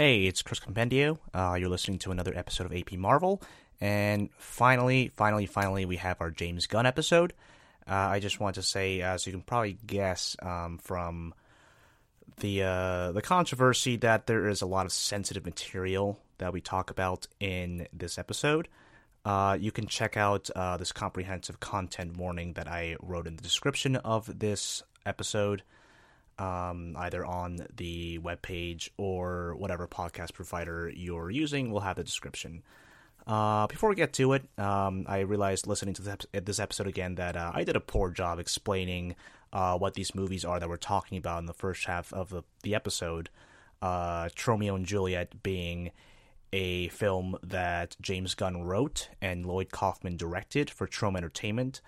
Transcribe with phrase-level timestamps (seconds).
[0.00, 1.18] Hey, it's Chris Compendio.
[1.34, 3.42] Uh, you're listening to another episode of AP Marvel.
[3.82, 7.34] And finally, finally, finally, we have our James Gunn episode.
[7.86, 11.34] Uh, I just want to say, as you can probably guess um, from
[12.38, 16.90] the uh, the controversy, that there is a lot of sensitive material that we talk
[16.90, 18.68] about in this episode.
[19.26, 23.42] Uh, you can check out uh, this comprehensive content warning that I wrote in the
[23.42, 25.62] description of this episode
[26.40, 32.62] um, either on the webpage or whatever podcast provider you're using will have the description.
[33.26, 37.36] Uh, before we get to it, um, I realized listening to this episode again that
[37.36, 39.16] uh, I did a poor job explaining
[39.52, 42.42] uh, what these movies are that we're talking about in the first half of the,
[42.62, 43.28] the episode.
[43.82, 45.90] Uh, Tromeo and Juliet being
[46.52, 51.82] a film that James Gunn wrote and Lloyd Kaufman directed for Troma Entertainment.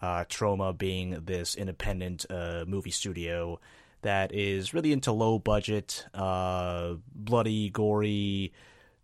[0.00, 3.58] Uh, Troma being this independent uh, movie studio
[4.04, 8.52] that is really into low budget, uh, bloody, gory,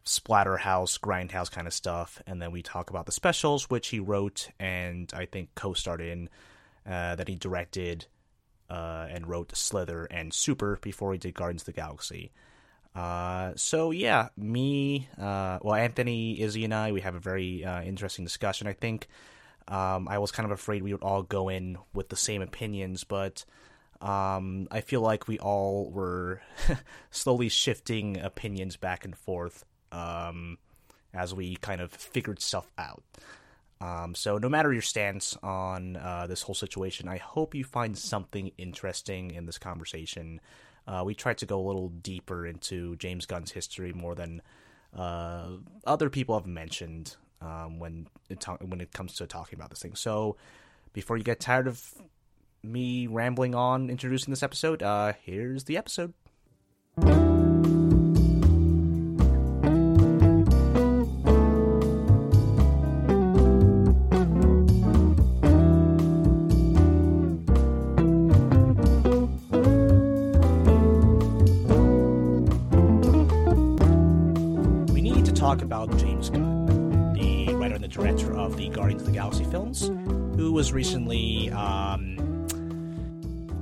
[0.05, 2.23] splatterhouse, grindhouse kind of stuff.
[2.27, 6.29] And then we talk about the specials, which he wrote and I think co-starred in,
[6.87, 8.07] uh, that he directed
[8.69, 12.31] uh, and wrote Slither and Super before he did Guardians of the Galaxy.
[12.95, 17.83] Uh, so yeah, me, uh, well, Anthony, Izzy, and I, we have a very uh,
[17.83, 18.67] interesting discussion.
[18.67, 19.09] I think
[19.69, 23.05] um, I was kind of afraid we would all go in with the same opinions,
[23.05, 23.45] but
[24.01, 26.41] um, I feel like we all were
[27.11, 30.59] slowly shifting opinions back and forth um,
[31.13, 33.03] as we kind of figured stuff out.
[33.83, 37.97] Um, so, no matter your stance on uh, this whole situation, I hope you find
[37.97, 40.41] something interesting in this conversation.
[40.87, 44.43] Uh, we tried to go a little deeper into James Gunn's history more than
[44.95, 45.49] uh,
[45.87, 49.95] other people have mentioned um, when it when it comes to talking about this thing.
[49.95, 50.37] So,
[50.93, 51.83] before you get tired of
[52.63, 56.13] me rambling on introducing this episode, uh, here's the episode.
[74.93, 79.03] We need to talk about James Gunn, the writer and the director of the Guardians
[79.03, 79.91] of the Galaxy films,
[80.37, 82.20] who was recently um,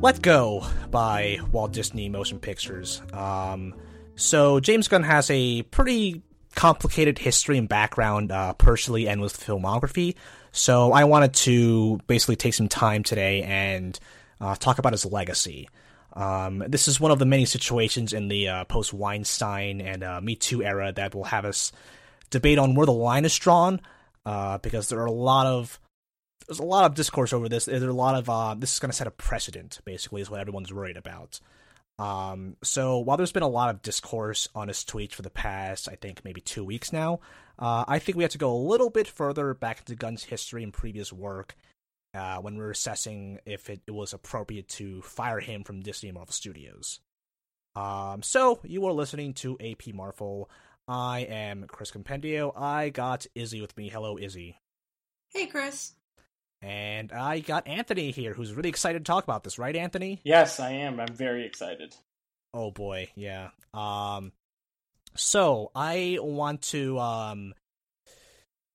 [0.00, 3.03] let Go by Walt Disney Motion Pictures.
[3.12, 3.75] Um,
[4.14, 6.22] so James Gunn has a pretty
[6.54, 10.14] complicated history and background uh, personally and with filmography.
[10.53, 13.98] So I wanted to basically take some time today and
[14.41, 15.69] uh, talk about his legacy.
[16.12, 20.20] Um, this is one of the many situations in the uh, post Weinstein and uh,
[20.20, 21.72] Me Too era that will have us
[22.31, 23.81] debate on where the line is drawn,
[24.25, 25.78] uh, because there are a lot of
[26.48, 27.66] there's a lot of discourse over this.
[27.66, 30.41] There's a lot of uh, this is going to set a precedent, basically, is what
[30.41, 31.41] everyone's worried about.
[31.98, 35.88] Um, so while there's been a lot of discourse on his tweets for the past,
[35.88, 37.20] I think maybe two weeks now,
[37.58, 40.62] uh, I think we have to go a little bit further back into Gunn's history
[40.62, 41.56] and previous work
[42.14, 46.32] uh, when we're assessing if it, it, was appropriate to fire him from Disney Marvel
[46.32, 47.00] Studios.
[47.75, 50.48] Um, so you are listening to AP Marvel.
[50.87, 52.53] I am Chris Compendio.
[52.56, 53.91] I got Izzy with me.
[53.91, 54.56] Hello, Izzy.
[55.34, 55.92] Hey, Chris.
[56.60, 60.20] And I got Anthony here, who's really excited to talk about this, right, Anthony?
[60.24, 60.98] Yes, I am.
[60.98, 61.94] I'm very excited.
[62.52, 63.50] Oh boy, yeah.
[63.72, 64.32] Um,
[65.14, 67.54] so I want to um,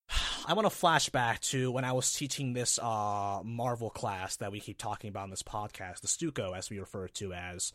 [0.46, 4.52] I want to flash back to when I was teaching this uh Marvel class that
[4.52, 7.72] we keep talking about in this podcast, the Stuco, as we refer to as.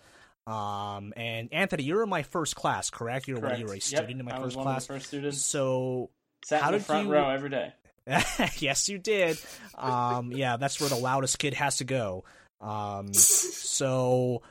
[0.48, 3.28] Um, and Anthony, you're in my first class, correct?
[3.28, 3.60] You're correct.
[3.60, 4.88] you were a student yep, in my I first class.
[4.88, 5.42] first students.
[5.42, 6.10] So
[6.46, 7.14] Sat how in the front you...
[7.14, 7.74] row every day.
[8.58, 9.38] yes, you did.
[9.76, 12.24] Um, yeah, that's where the loudest kid has to go.
[12.62, 14.42] Um, so,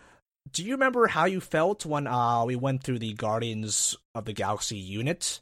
[0.53, 4.33] do you remember how you felt when uh, we went through the Guardians of the
[4.33, 5.41] Galaxy unit,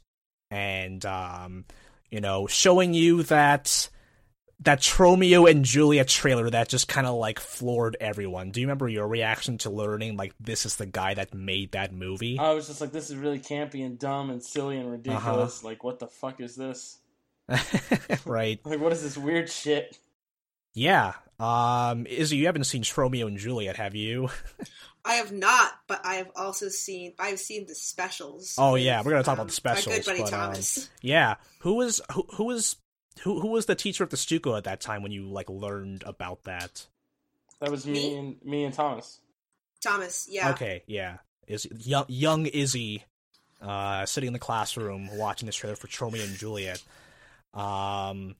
[0.51, 1.65] and um,
[2.09, 3.89] you know, showing you that
[4.61, 8.51] that Tromeo and Juliet trailer that just kind of like floored everyone?
[8.51, 11.93] Do you remember your reaction to learning like this is the guy that made that
[11.93, 12.39] movie?
[12.39, 15.59] I was just like, this is really campy and dumb and silly and ridiculous.
[15.59, 15.67] Uh-huh.
[15.67, 16.97] Like, what the fuck is this?
[18.25, 18.59] right.
[18.65, 19.97] Like, what is this weird shit?
[20.73, 21.13] Yeah.
[21.39, 24.29] Um, Izzy, you haven't seen Tromeo and Juliet, have you?
[25.05, 27.13] I have not, but I have also seen.
[27.17, 28.55] I've seen the specials.
[28.57, 29.87] Oh yeah, we're gonna talk um, about the specials.
[29.87, 30.77] My good buddy but, Thomas.
[30.77, 32.75] Um, yeah, who was who, who was
[33.21, 36.03] who who was the teacher at the Stuco at that time when you like learned
[36.05, 36.87] about that?
[37.61, 38.15] That was me, me?
[38.17, 39.21] and me and Thomas.
[39.81, 40.51] Thomas, yeah.
[40.51, 41.17] Okay, yeah.
[41.47, 43.05] Is young young Izzy
[43.61, 46.83] uh, sitting in the classroom watching this trailer for Tromeo and Juliet.
[47.53, 48.35] Um,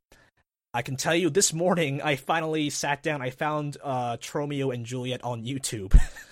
[0.73, 3.21] I can tell you this morning I finally sat down.
[3.21, 5.97] I found uh, Tromeo and Juliet on YouTube.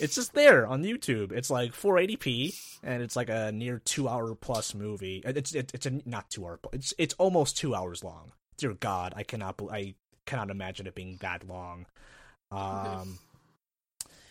[0.00, 1.30] It's just there on YouTube.
[1.30, 5.22] It's like 480p, and it's like a near two hour plus movie.
[5.24, 6.58] It's it, it's a not two hour.
[6.72, 8.32] It's it's almost two hours long.
[8.56, 9.94] Dear God, I cannot I
[10.24, 11.84] cannot imagine it being that long.
[12.50, 13.18] Um,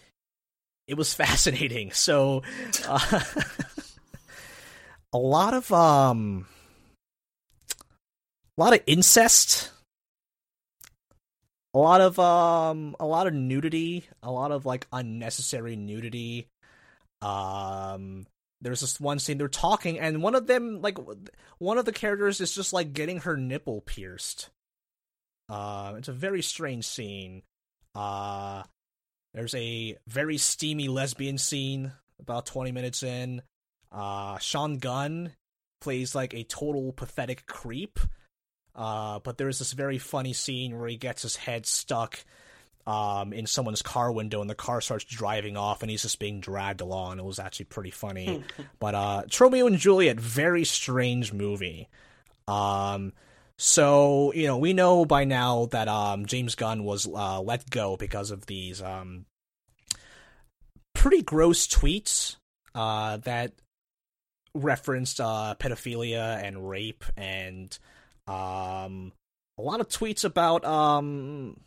[0.88, 1.92] it was fascinating.
[1.92, 2.42] So,
[2.88, 3.22] uh,
[5.14, 6.48] a lot of um,
[8.60, 9.72] a lot of incest.
[11.74, 14.04] A lot of um a lot of nudity.
[14.22, 16.48] A lot of like unnecessary nudity.
[17.22, 18.28] Um
[18.62, 20.98] there's this one scene they're talking and one of them like
[21.60, 24.50] one of the characters is just like getting her nipple pierced.
[25.48, 27.44] Uh it's a very strange scene.
[27.96, 28.64] Uh
[29.34, 33.42] there's a very steamy lesbian scene about 20 minutes in.
[33.90, 35.32] Uh sean gunn
[35.80, 38.00] plays like a total pathetic creep
[38.76, 42.24] uh, but there's this very funny scene where he gets his head stuck
[42.88, 46.40] um, in someone's car window and the car starts driving off and he's just being
[46.40, 47.20] dragged along.
[47.20, 48.44] It was actually pretty funny.
[48.80, 51.88] but uh, Tromeo and Juliet, very strange movie.
[52.48, 53.14] Um,
[53.58, 57.98] so, you know, we know by now that um, James Gunn was uh, let go
[57.98, 59.26] because of these um,
[60.96, 62.38] pretty gross tweets
[62.74, 63.52] uh, that
[64.56, 67.78] referenced uh, pedophilia and rape and
[68.30, 69.12] um,
[69.58, 71.60] a lot of tweets about um,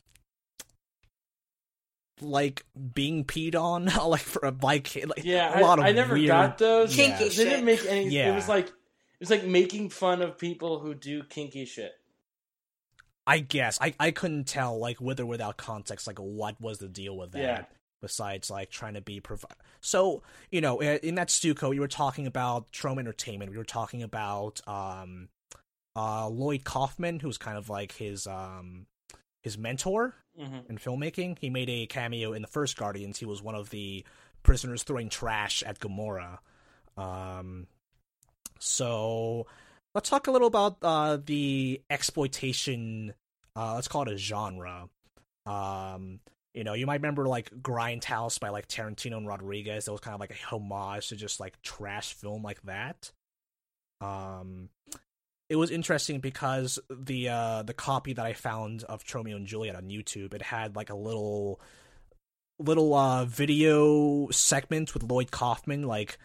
[2.21, 2.65] like
[2.95, 4.95] being peed on, like for a bike.
[4.95, 6.29] Like, yeah, a lot I, of I never weird...
[6.29, 6.95] got those.
[6.95, 8.09] Kinky They didn't make any.
[8.09, 8.33] Yeah.
[8.33, 11.93] It was like it was like making fun of people who do kinky shit.
[13.27, 16.89] I guess I I couldn't tell like with or without context like what was the
[16.89, 17.41] deal with that.
[17.41, 17.65] Yeah.
[18.01, 19.47] Besides, like trying to be provi-
[19.81, 23.53] so you know i- in that Stuco, you were talking about Troma Entertainment.
[23.53, 25.29] We were talking about um,
[25.97, 28.87] uh, Lloyd Kaufman, who's kind of like his um,
[29.43, 31.39] his mentor hmm in filmmaking.
[31.39, 33.19] He made a cameo in the first Guardians.
[33.19, 34.05] He was one of the
[34.43, 36.39] prisoners throwing trash at Gamora.
[36.97, 37.67] Um,
[38.59, 39.47] so
[39.95, 43.15] let's talk a little about uh, the exploitation.
[43.55, 44.89] Uh, let's call it a genre.
[45.47, 46.21] Um,
[46.55, 49.87] you know, you might remember like Grindhouse by like Tarantino and Rodriguez.
[49.87, 53.11] That was kind of like a homage to just like trash film like that.
[54.01, 54.69] Um,
[55.53, 59.77] it was interesting because the uh the copy that I found of Tromeo and Juliet
[59.77, 61.61] on YouTube, it had like a little
[62.59, 66.17] little uh video segment with Lloyd Kaufman like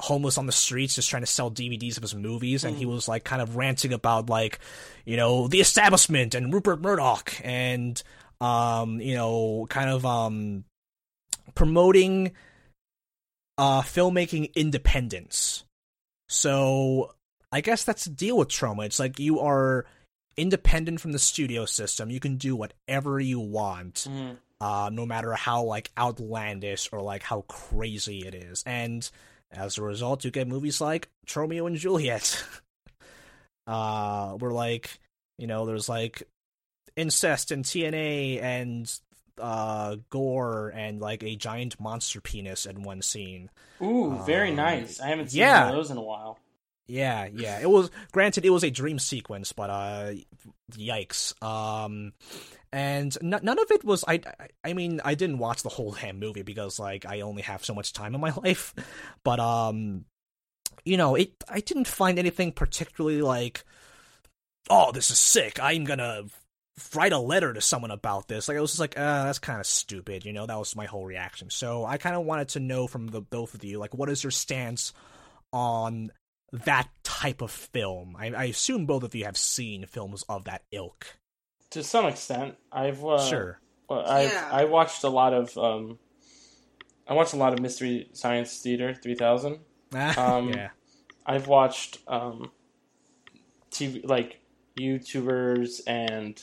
[0.00, 2.88] homeless on the streets just trying to sell DVDs of his movies and he Mhm.
[2.94, 4.58] was like kind of ranting about like
[5.04, 8.02] you know the establishment and Rupert Murdoch and
[8.40, 10.64] um you know kind of um
[11.54, 12.32] promoting
[13.56, 15.62] uh filmmaking independence.
[16.28, 17.13] So
[17.54, 18.84] I guess that's the deal with Troma.
[18.86, 19.86] It's like you are
[20.36, 22.10] independent from the studio system.
[22.10, 27.22] You can do whatever you want, hmm uh, no matter how like outlandish or like
[27.22, 28.62] how crazy it is.
[28.64, 29.08] And
[29.50, 32.42] as a result, you get movies like Tromeo and Juliet.
[33.66, 34.98] uh, where like
[35.38, 36.22] you know, there's like
[36.96, 39.00] incest and TNA and
[39.38, 43.50] uh gore and like a giant monster penis in one scene.
[43.82, 45.00] Ooh, very Um, nice.
[45.00, 45.72] I haven't seen yeah.
[45.72, 46.38] those in a while.
[46.86, 47.60] Yeah, yeah.
[47.60, 50.12] It was granted it was a dream sequence, but uh
[50.72, 51.40] yikes.
[51.42, 52.12] Um
[52.72, 54.20] and n- none of it was I
[54.64, 57.74] I- mean, I didn't watch the whole damn movie because like I only have so
[57.74, 58.74] much time in my life.
[59.24, 60.04] But um
[60.84, 63.64] you know, it I didn't find anything particularly like
[64.70, 65.58] oh, this is sick.
[65.62, 66.24] I'm going to
[66.94, 68.48] write a letter to someone about this.
[68.48, 70.46] Like I was just like, uh, that's kind of stupid, you know.
[70.46, 71.50] That was my whole reaction.
[71.50, 74.24] So I kind of wanted to know from the both of you, like, what is
[74.24, 74.94] your stance
[75.52, 76.10] on
[76.64, 78.16] that type of film?
[78.18, 81.06] I, I assume both of you have seen films of that ilk.
[81.70, 83.60] To some extent, I've uh, sure.
[83.88, 84.48] Well, I Yeah.
[84.52, 85.98] I watched a lot of um,
[87.08, 89.58] I watched a lot of Mystery Science Theater 3000.
[90.18, 90.70] Um, yeah.
[91.26, 92.50] I've watched um,
[93.70, 94.40] TV like
[94.78, 96.40] YouTubers and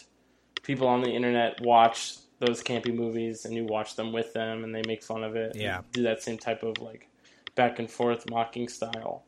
[0.64, 4.74] people on the internet watch those campy movies, and you watch them with them, and
[4.74, 5.52] they make fun of it.
[5.54, 5.82] and Yeah.
[5.92, 7.08] do that same type of like
[7.56, 9.24] back and forth mocking style.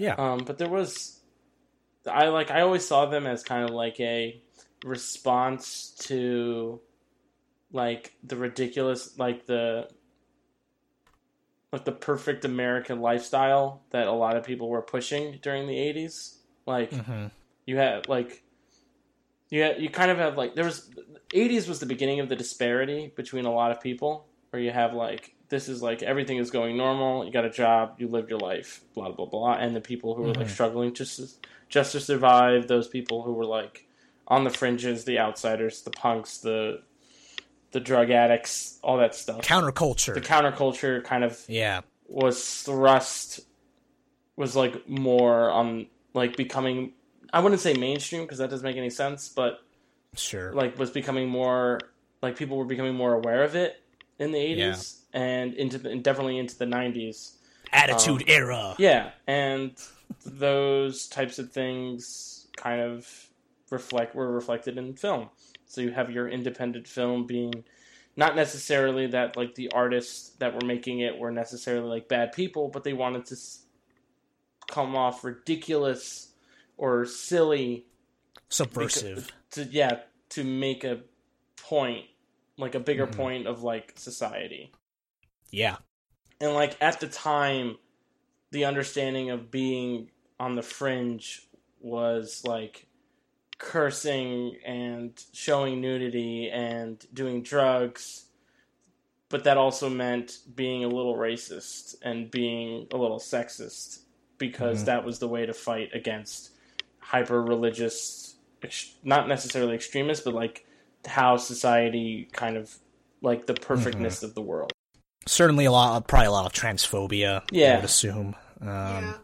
[0.00, 0.14] Yeah.
[0.16, 1.20] Um, but there was,
[2.10, 4.40] I like I always saw them as kind of like a
[4.82, 6.80] response to,
[7.70, 9.88] like the ridiculous, like the,
[11.70, 16.38] like the perfect American lifestyle that a lot of people were pushing during the '80s.
[16.66, 17.26] Like hmm
[17.66, 18.42] you had like,
[19.50, 20.90] you had, you kind of have like there was
[21.34, 24.94] '80s was the beginning of the disparity between a lot of people, where you have
[24.94, 27.24] like this is like everything is going normal.
[27.26, 30.22] You got a job, you live your life, blah blah blah, and the people who
[30.22, 30.50] were like Mhm.
[30.50, 31.28] struggling just to,
[31.68, 32.66] just to survive.
[32.68, 33.86] Those people who were like
[34.28, 36.82] on the fringes, the outsiders, the punks, the
[37.72, 39.42] the drug addicts, all that stuff.
[39.42, 40.14] Counterculture.
[40.14, 41.82] the counterculture kind of yeah.
[42.08, 43.40] was thrust
[44.36, 46.92] was like more on like becoming
[47.32, 49.60] I wouldn't say mainstream because that doesn't make any sense, but
[50.16, 50.52] Sure.
[50.52, 51.78] like was becoming more
[52.22, 53.80] like people were becoming more aware of it
[54.18, 57.32] in the 80s and into the and definitely into the 90s.
[57.72, 58.74] Attitude um, era.
[58.78, 59.72] Yeah, and
[60.26, 63.08] those types of things kind of
[63.70, 65.28] reflect were reflected in film.
[65.66, 67.64] So you have your independent film being
[68.16, 72.68] not necessarily that like the artists that were making it were necessarily like bad people,
[72.68, 73.60] but they wanted to s-
[74.68, 76.32] come off ridiculous
[76.76, 77.86] or silly
[78.48, 79.30] Subversive.
[79.52, 80.00] to yeah
[80.30, 81.00] to make a
[81.56, 82.06] point
[82.56, 83.16] like a bigger Mhm.
[83.16, 84.72] point of like society
[85.50, 85.76] Yeah.
[86.40, 87.76] and like at the time
[88.52, 91.46] the understanding of being on the fringe
[91.80, 92.86] was like
[93.58, 98.24] cursing and showing nudity and doing drugs
[99.28, 104.00] but that also meant being a little racist and being a little sexist
[104.38, 104.86] because Mhm.
[104.86, 106.50] that was the way to fight against
[106.98, 108.36] hyper religious
[109.04, 110.66] not necessarily extremists but like
[111.06, 112.74] how society kind of
[113.22, 114.72] like the perfectness of the world
[115.26, 117.42] Certainly a lot, probably a lot of transphobia.
[117.52, 118.34] Yeah, I would assume.
[118.62, 119.14] Um, yeah.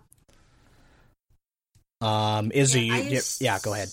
[2.01, 3.89] um, Izzy, Yeah, you- you- used- yeah, go ahead.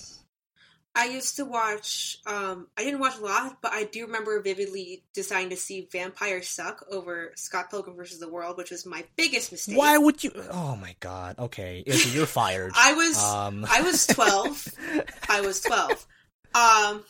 [0.96, 2.20] I used to watch.
[2.28, 6.48] Um, I didn't watch a lot, but I do remember vividly deciding to see Vampires
[6.48, 9.76] Suck over Scott Pilgrim versus the World, which was my biggest mistake.
[9.76, 10.32] Why would you?
[10.52, 11.40] Oh my god.
[11.40, 12.74] Okay, Izzy, you're fired.
[12.78, 14.68] I was Um, I was twelve.
[15.30, 16.06] I was twelve.
[16.54, 17.04] Um,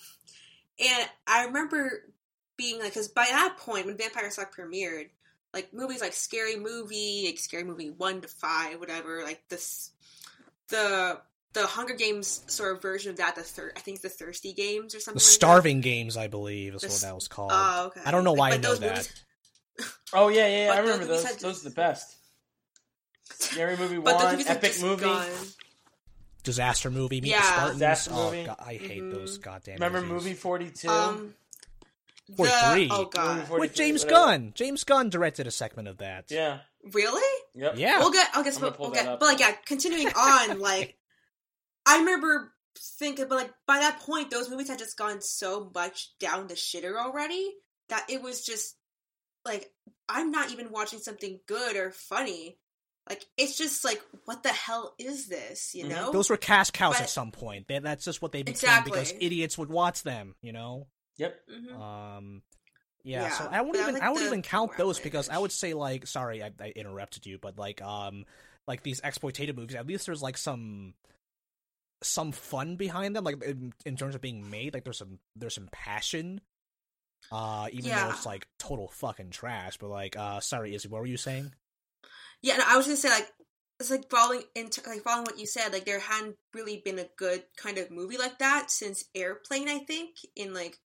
[0.79, 2.03] and I remember
[2.57, 5.09] being like, because by that point, when Vampires Suck premiered,
[5.53, 9.91] like movies like Scary Movie, like Scary Movie one to five, whatever, like this,
[10.69, 11.19] the
[11.53, 14.53] the Hunger Games sort of version of that, the third, I think it's the Thirsty
[14.53, 15.19] Games or something.
[15.19, 17.51] the like Starving Games, I believe, is The what that was called.
[17.51, 17.75] That.
[17.79, 18.01] Oh, okay.
[18.05, 18.89] I don't know why Like, I know that.
[18.97, 19.25] movies-
[20.13, 20.71] Oh yeah, yeah, yeah.
[20.73, 21.35] I remember movies those.
[21.35, 22.15] Those just- are the best.
[23.39, 25.03] Scary movie but one, movies had epic just movie.
[25.05, 25.29] gone.
[26.43, 27.41] Disaster movie, Meet the Yeah.
[27.43, 27.73] Spartans.
[27.73, 28.43] Disaster oh, movie.
[28.45, 29.11] God, I hate Mhm.
[29.11, 29.75] those goddamn.
[29.75, 30.23] Remember movies.
[30.25, 30.89] movie forty two?
[30.89, 31.35] Um,
[32.29, 32.89] the, 43.
[32.91, 34.25] oh god, with James whatever.
[34.25, 34.51] Gunn.
[34.55, 36.25] James Gunn directed a segment of that.
[36.29, 36.59] yeah,
[36.93, 37.43] really?
[37.53, 37.73] yep.
[37.77, 37.99] Yeah.
[37.99, 38.27] We'll get.
[38.35, 39.07] I guess we'll, we'll get.
[39.07, 39.19] up.
[39.19, 40.97] But like, yeah, continuing on, like,
[41.85, 42.53] I remember
[42.99, 46.55] thinking, but like by that point, those movies had just gone so much down the
[46.55, 47.51] shitter already
[47.89, 48.75] that it was just
[49.45, 49.69] like
[50.07, 52.57] I'm not even watching something good or funny.
[53.09, 55.75] Like it's just like, what the hell is this?
[55.75, 55.89] You Mhm.
[55.89, 56.11] know?
[56.13, 57.67] Those were cash cows But- at some point.
[57.67, 58.91] They, that's just what they became Exactly.
[58.91, 60.35] because idiots would watch them.
[60.41, 60.87] You know.
[61.17, 61.39] Yep.
[61.49, 61.79] Mhm.
[61.79, 62.41] Um,
[63.03, 65.37] yeah, Yeah, so I wouldn't even like I wouldn't even count more those because I
[65.37, 68.25] would say like sorry I, I interrupted you, but like um
[68.67, 70.93] like these exploitative movies, at least there's like some
[72.01, 74.73] some fun behind them, like in, in terms of being made.
[74.73, 76.41] Like there's some there's some passion.
[77.31, 79.77] Uh, even though it's like total fucking trash.
[79.77, 81.53] But like, uh, sorry, Izzy, what were you saying?
[82.41, 83.31] Yeah, no, I was gonna say like
[83.79, 85.71] it's like following into like following what you said.
[85.73, 89.69] Like there hadn't really been a good kind of movie like that since Airplane.
[89.69, 90.77] I think in like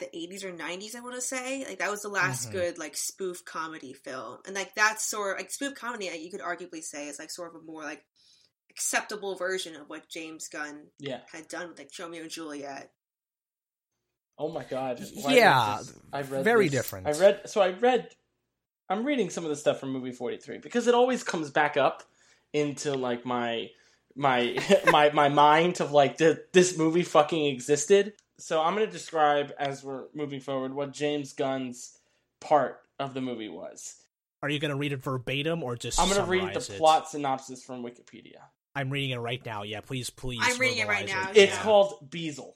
[0.00, 0.94] the eighties or nineties.
[0.94, 2.52] I want to say like that was the last Mhm.
[2.52, 6.10] good like spoof comedy film, and like that's sort of like spoof comedy.
[6.10, 8.04] like, You could arguably say is like sort of a more like
[8.70, 11.20] acceptable version of what James Gunn Yeah.
[11.32, 12.90] had done with like Tromeo and Juliet.
[14.38, 15.00] Oh my god.
[15.14, 17.06] Why Yeah, was this- I read very this- different.
[17.06, 18.14] I read so I read
[18.88, 22.02] I'm reading some of the stuff from movie 43 because it always comes back up
[22.52, 23.70] into like my
[24.16, 24.56] my
[24.90, 28.14] my my mind of like th- this movie fucking existed.
[28.40, 31.96] So I'm going to describe as we're moving forward what James Gunn's
[32.40, 33.94] part of the movie was.
[34.42, 36.00] Are you gonna read it verbatim or just?
[36.00, 36.78] I'm going to read the it?
[36.78, 38.38] plot synopsis from Wikipedia.
[38.74, 39.64] I'm reading it right now.
[39.64, 40.40] Yeah, please, please.
[40.42, 41.62] I'm reading it right verbalize now, It's Yeah.
[41.62, 42.54] called Beezel.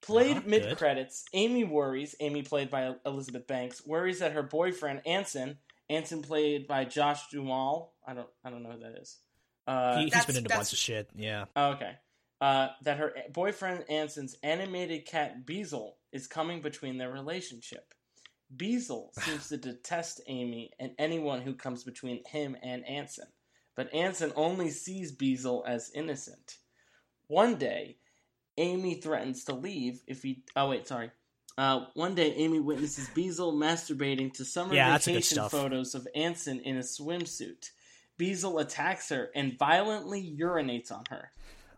[0.00, 0.78] Played Uh-huh, mid good.
[0.78, 5.58] credits, Amy worries, Amy played by Elizabeth Banks, worries that her boyfriend Anson,
[5.90, 7.92] Anson played by Josh Duhamel.
[8.06, 9.18] I don't, I don't know who that is.
[9.66, 11.10] Uh, He, he's That's- been into a bunch of shit.
[11.14, 11.44] Yeah.
[11.54, 11.96] oh, okay.
[12.40, 17.92] Uh, that her boyfriend Anson's animated cat Beezel is coming between their relationship.
[18.56, 23.28] Beezel seems to detest Amy and anyone who comes between him and Anson,
[23.76, 26.56] but Anson only sees Beezel as innocent.
[27.26, 27.98] One day,
[28.56, 30.42] Amy threatens to leave if he.
[30.56, 31.10] Oh wait, sorry.
[31.58, 36.76] Uh, one day, Amy witnesses Beezel masturbating to summer Yeah, vacation photos of Anson in
[36.76, 37.70] a swimsuit.
[38.18, 41.30] Beezel attacks her and violently urinates on her.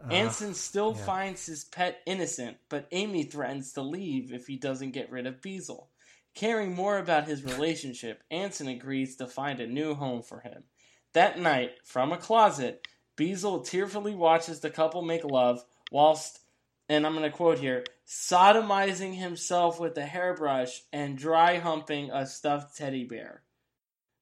[0.04, 1.04] Uh, Anson still yeah.
[1.04, 5.40] finds his pet innocent, but Amy threatens to leave if he doesn't get rid of
[5.40, 5.86] Beezel.
[6.34, 10.64] Caring more about his relationship, Anson agrees to find a new home for him.
[11.12, 16.40] That night, from a closet, Beezel tearfully watches the couple make love whilst
[16.88, 22.26] and I'm going to quote here sodomizing himself with a hairbrush and dry humping a
[22.26, 23.42] stuffed teddy bear.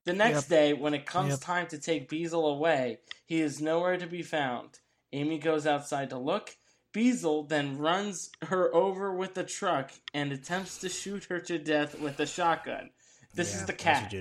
[0.04, 0.48] The next Yep.
[0.48, 1.40] day, when it comes Yep.
[1.40, 4.78] time to take Beezel away, he is nowhere to be found.
[5.12, 6.56] Amy goes outside to look.
[6.92, 11.98] Beezel then runs her over with a truck and attempts to shoot her to death
[12.00, 12.90] with a shotgun.
[13.34, 14.12] This Yeah, is the cat.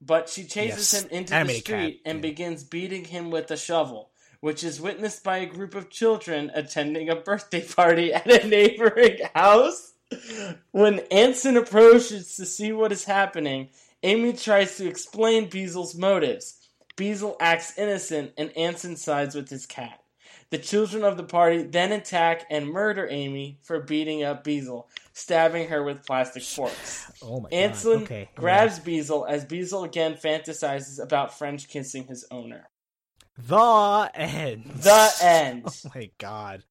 [0.00, 1.02] But she chases Yes.
[1.04, 2.22] him into the street cat, and yeah.
[2.22, 4.10] begins beating him with a shovel,
[4.40, 9.18] which is witnessed by a group of children attending a birthday party at a neighboring
[9.34, 9.92] house.
[10.72, 13.70] When Anson approaches to see what is happening,
[14.02, 16.58] Amy tries to explain Beezel's motives.
[16.96, 20.01] Beezel acts innocent and Anson sides with his cat.
[20.52, 25.68] The children of the party then attack and murder Amy for beating up Beezel, stabbing
[25.68, 27.10] her with plastic forks.
[27.22, 28.02] Oh my Anson god.
[28.02, 28.28] Okay.
[28.34, 32.68] grabs Beezel as Beezel again fantasizes about French kissing his owner.
[33.38, 34.64] The end.
[34.76, 35.64] The end.
[35.86, 36.64] Oh my god.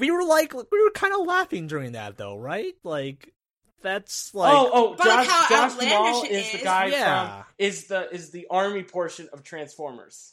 [0.00, 2.74] We were like, we were kind of laughing during that though, right?
[2.82, 3.32] Like,
[3.80, 6.64] that's like, oh, oh, But like Josh, how Josh outlandish Duhamel it is the is.
[6.64, 7.30] guy Yeah.
[7.30, 10.32] from is the is the army portion of Transformers.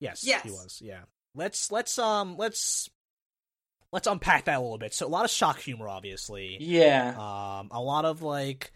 [0.00, 0.42] yes, Yes.
[0.44, 0.80] he was.
[0.82, 1.02] Yeah.
[1.34, 2.88] Let's let's um let's
[3.92, 4.94] let's unpack that a little bit.
[4.94, 6.56] So a lot of shock humor, obviously.
[6.60, 7.10] Yeah.
[7.10, 8.72] Um, a lot of like.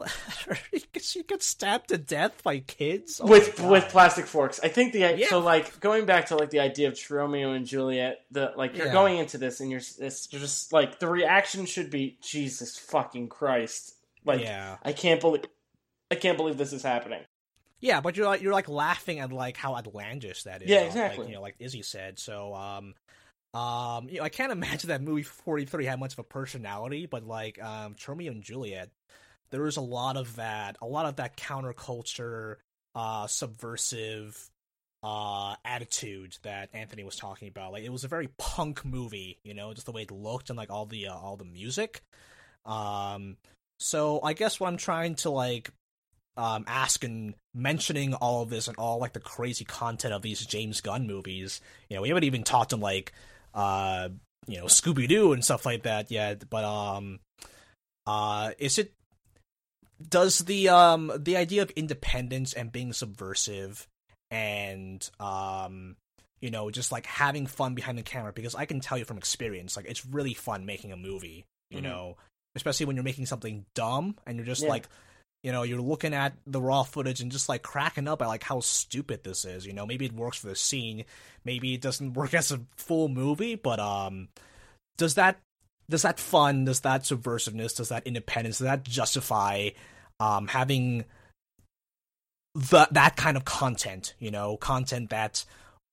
[1.00, 4.58] she gets stabbed to death by kids Oh with with plastic forks.
[4.60, 5.26] I think the Yeah.
[5.28, 8.24] so like going back to like the idea of Tromeo and Juliet.
[8.32, 8.92] The like you're Yeah.
[8.92, 13.28] going into this and you're, it's, you're just like the reaction should be Jesus fucking
[13.28, 13.94] Christ.
[14.24, 15.44] Like yeah, I can't believe
[16.10, 17.20] I can't believe this is happening.
[17.82, 20.70] Yeah, but you're like you're like laughing at like how outlandish that is.
[20.70, 21.26] Yeah, like, exactly.
[21.26, 22.18] you know, like Izzy said.
[22.18, 22.94] So, um,
[23.60, 27.06] um, you know, I can't imagine that movie Forty Three had much of a personality,
[27.06, 28.88] but like, um, Tromeo and Juliet,
[29.50, 32.56] there was a lot of that, a lot of that counterculture,
[32.94, 34.48] uh, subversive,
[35.02, 37.72] uh, attitude that Anthony was talking about.
[37.72, 40.56] Like, it was a very punk movie, you know, just the way it looked and
[40.56, 42.00] like all the uh, all the music.
[42.64, 43.38] Um,
[43.80, 45.72] so I guess what I'm trying to like
[46.36, 50.44] um, ask and mentioning all of this and all like the crazy content of these
[50.46, 51.60] James Gunn movies.
[51.88, 53.12] You know, we haven't even talked on like
[53.54, 54.08] uh
[54.46, 56.48] you know Scooby Doo and stuff like that yet.
[56.48, 57.20] But um,
[58.06, 58.92] uh, is it
[60.08, 63.86] does the um the idea of independence and being subversive
[64.30, 65.94] and um
[66.40, 69.18] you know just like having fun behind the camera because I can tell you from
[69.18, 71.44] experience like it's really fun making a movie.
[71.70, 71.84] You Mhm.
[71.84, 72.16] know,
[72.56, 74.68] especially when you're making something dumb and you're just Yeah.
[74.70, 74.88] like
[75.42, 78.44] you know you're looking at the raw footage and just like cracking up at like
[78.44, 79.86] how stupid this is you know?
[79.86, 81.04] Maybe it works for the scene.
[81.44, 84.28] Maybe it doesn't work as a full movie but um
[84.96, 85.38] does that
[85.90, 89.70] does that fun does that subversiveness does that independence does that justify
[90.20, 91.04] um having
[92.54, 94.56] the that kind of content you know?
[94.56, 95.44] Content that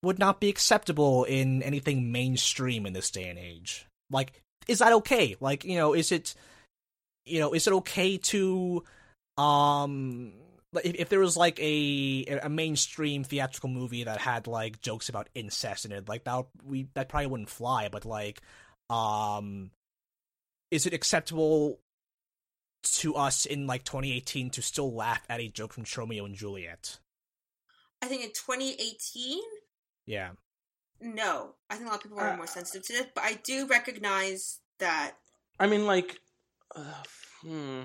[0.01, 3.87] would not be acceptable in anything mainstream in this day and age.
[4.11, 5.35] Like is that okay?
[5.39, 6.35] Like you know is it
[7.25, 8.83] you know is it okay to
[9.39, 10.33] um
[10.71, 15.09] like, if, if there was like a a mainstream theatrical movie that had like jokes
[15.09, 18.41] about incest in it like that we that probably wouldn't fly but like
[18.89, 19.71] um
[20.71, 21.79] is it acceptable
[22.83, 26.99] to us in like 2018 to still laugh at a joke from Tromeo and Juliet
[28.01, 29.39] I think in 2018,
[30.05, 30.31] yeah
[31.01, 31.55] no.
[31.69, 33.67] I think a lot of people are Uh, more sensitive to this, but I do
[33.67, 35.15] recognize that.
[35.59, 36.19] I mean, like,
[36.75, 37.03] uh,
[37.41, 37.83] hmm.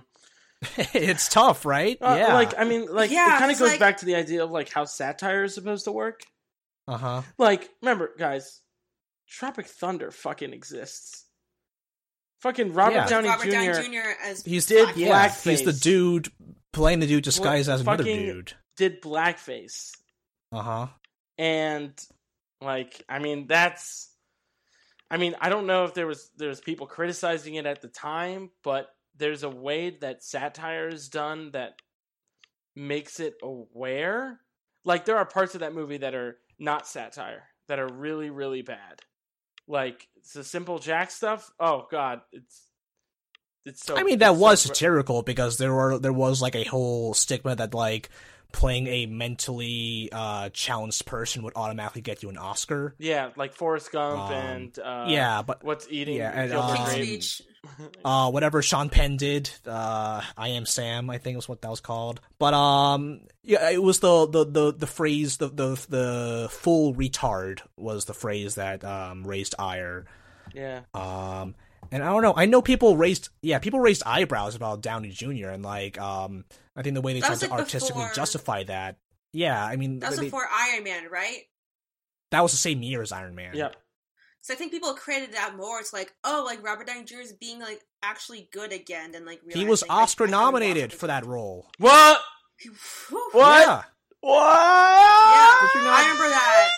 [0.95, 3.81] it's tough right Uh, yeah Like, I mean, like, Yeah, it kind of goes like-
[3.81, 6.23] back to the idea of like how satire is supposed to work.
[6.89, 8.61] uh-huh Like, remember, guys,
[9.29, 11.25] Tropic Thunder fucking exists.
[12.41, 13.07] Fucking Robert Yeah.
[13.09, 13.51] Downey Robert Jr.
[13.51, 14.09] Downey Jr.
[14.25, 15.51] as he's did Black- yeah blackface.
[15.51, 16.29] he's the dude
[16.73, 19.93] playing the dude disguised as another dude did blackface,
[20.53, 20.89] uh-huh
[21.39, 21.93] and
[22.61, 24.11] like, I mean, that's.
[25.11, 28.51] I mean, I don't know if there was there's people criticizing it at the time,
[28.63, 31.75] but there's a way that satire is done that
[32.75, 34.41] makes it aware.
[34.85, 38.63] Like there are parts of that movie that are not satire, that are really really
[38.63, 39.03] bad.
[39.67, 41.51] Like the simple Jack stuff.
[41.59, 42.69] Oh god, it's
[43.65, 46.65] it's so I mean, that was so satirical because there were there was like a
[46.65, 48.11] whole stigma that like
[48.53, 52.95] playing a mentally uh challenged person would automatically get you an Oscar.
[52.99, 56.91] yeah, like Forrest Gump Um, and uh yeah, but what's eating yeah, and, Gilbert um,
[56.91, 57.49] King's Speech.
[58.05, 61.81] uh whatever Sean Penn did, uh I am Sam, I think was what that was
[61.81, 62.21] called.
[62.39, 67.61] But um yeah, it was the the the, the phrase the, the the full retard
[67.77, 70.07] was the phrase that um raised ire.
[70.55, 70.81] yeah.
[70.95, 71.55] Um,
[71.93, 72.33] and I don't know.
[72.35, 75.49] I know people raised, yeah, people raised eyebrows about Downey Jr.
[75.51, 78.15] and like, um, I think the way they That tried was, to like, artistically before-
[78.15, 78.97] justify that.
[79.35, 81.43] Yeah, I mean, That was they- before Iron Man, right?
[82.31, 83.55] that was the same year as Iron Man.
[83.55, 83.77] Yep.
[84.45, 85.81] So I think people credited that more.
[85.81, 87.21] It's like, oh, like Robert Downey Jr.
[87.23, 89.61] is being like actually good again, than like really.
[89.61, 91.71] He was realizing, like, Oscar I thought he nominated for that role.
[91.79, 92.21] What?
[93.11, 93.67] What?
[93.67, 93.83] Yeah.
[94.21, 95.35] What?
[95.35, 96.69] Yeah, Did you not- I remember that.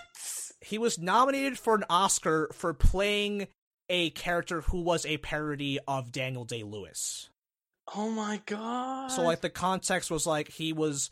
[0.61, 3.49] He was nominated for an Oscar for playing
[3.89, 7.31] a character who was a parody of Daniel Day Lewis.
[7.97, 9.09] Oh my god.
[9.09, 11.11] So like the context was like he was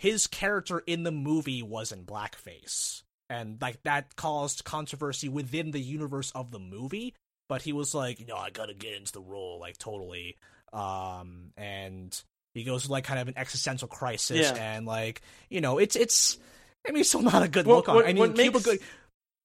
[0.00, 3.02] his character in the movie was in blackface.
[3.32, 7.14] And like that caused controversy within the universe of the movie,
[7.48, 10.36] but he was like, "No, I got to get into the role like totally."
[10.72, 12.20] Um and
[12.54, 14.54] he goes like kind of an existential crisis Yeah.
[14.62, 16.38] and like, you know, it's it's
[16.86, 17.94] I mean, it's still not a good look on.
[17.96, 18.80] what- I mean, Cuba makes- Good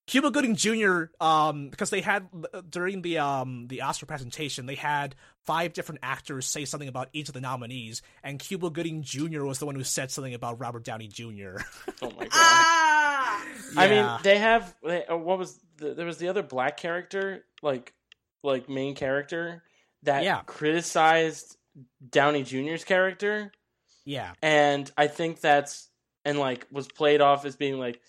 [0.07, 1.03] Cuba Gooding Jr.
[1.21, 2.27] Um, because they had
[2.69, 5.15] during the um the Oscar presentation, they had
[5.45, 9.43] five different actors say something about each of the nominees, and Cuba Gooding Jr.
[9.43, 11.57] was the one who said something about Robert Downey Jr.
[12.01, 12.29] Oh my god.
[12.33, 14.73] Ah, I mean, they have.
[14.83, 17.93] They, uh, what was the, there was the other black character, like
[18.43, 19.63] like main character
[20.03, 20.41] that Yeah.
[20.45, 21.57] criticized
[22.09, 23.51] Downey Jr.'s character,
[24.05, 25.89] yeah, and I think that's
[26.23, 27.99] and like was played off as being like,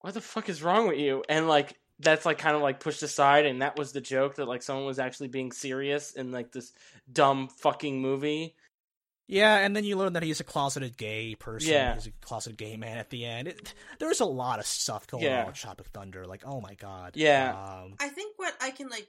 [0.00, 3.02] "What the fuck is wrong with you?" And like that's like kind of like pushed
[3.02, 6.52] aside, and that was the joke that like someone was actually being serious in like
[6.52, 6.72] this
[7.12, 8.54] dumb fucking movie.
[9.26, 11.70] yeah, and then you learn that he's a closeted gay person.
[11.72, 11.94] Yeah.
[11.94, 13.48] he's a closeted gay man at the end.
[13.48, 15.40] It, there's a lot of stuff going Yeah.
[15.40, 16.24] on with Tropic Thunder.
[16.26, 17.50] Like, oh my god, Yeah.
[17.50, 19.06] um, I think what I can like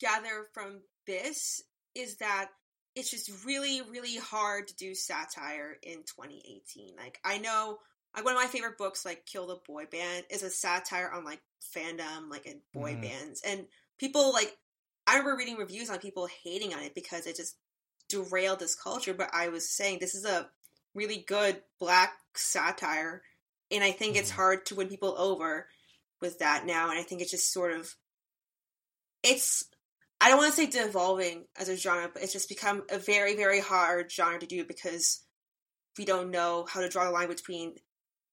[0.00, 1.62] gather from this
[1.94, 2.48] is that
[2.96, 6.96] it's just really, really hard to do satire in 2018.
[6.96, 7.78] Like I know,
[8.14, 11.24] like one of my favorite books, like Kill the Boy Band, is a satire on
[11.24, 11.40] like
[11.74, 13.02] fandom, like in boy Mhm.
[13.02, 13.66] bands, and
[13.98, 14.56] people like.
[15.04, 17.56] I remember reading reviews on people hating on it because it just
[18.08, 19.12] derailed this culture.
[19.12, 20.48] But I was saying this is a
[20.94, 23.24] really good black satire,
[23.70, 24.34] and I think it's Mhm.
[24.34, 25.68] hard to win people over
[26.20, 26.88] with that now.
[26.90, 27.96] And I think it's just sort of
[29.22, 29.64] it's
[30.20, 33.34] I don't want to say devolving as a genre, but it's just become a very,
[33.34, 35.24] very hard genre to do because
[35.98, 37.74] we don't know how to draw the line between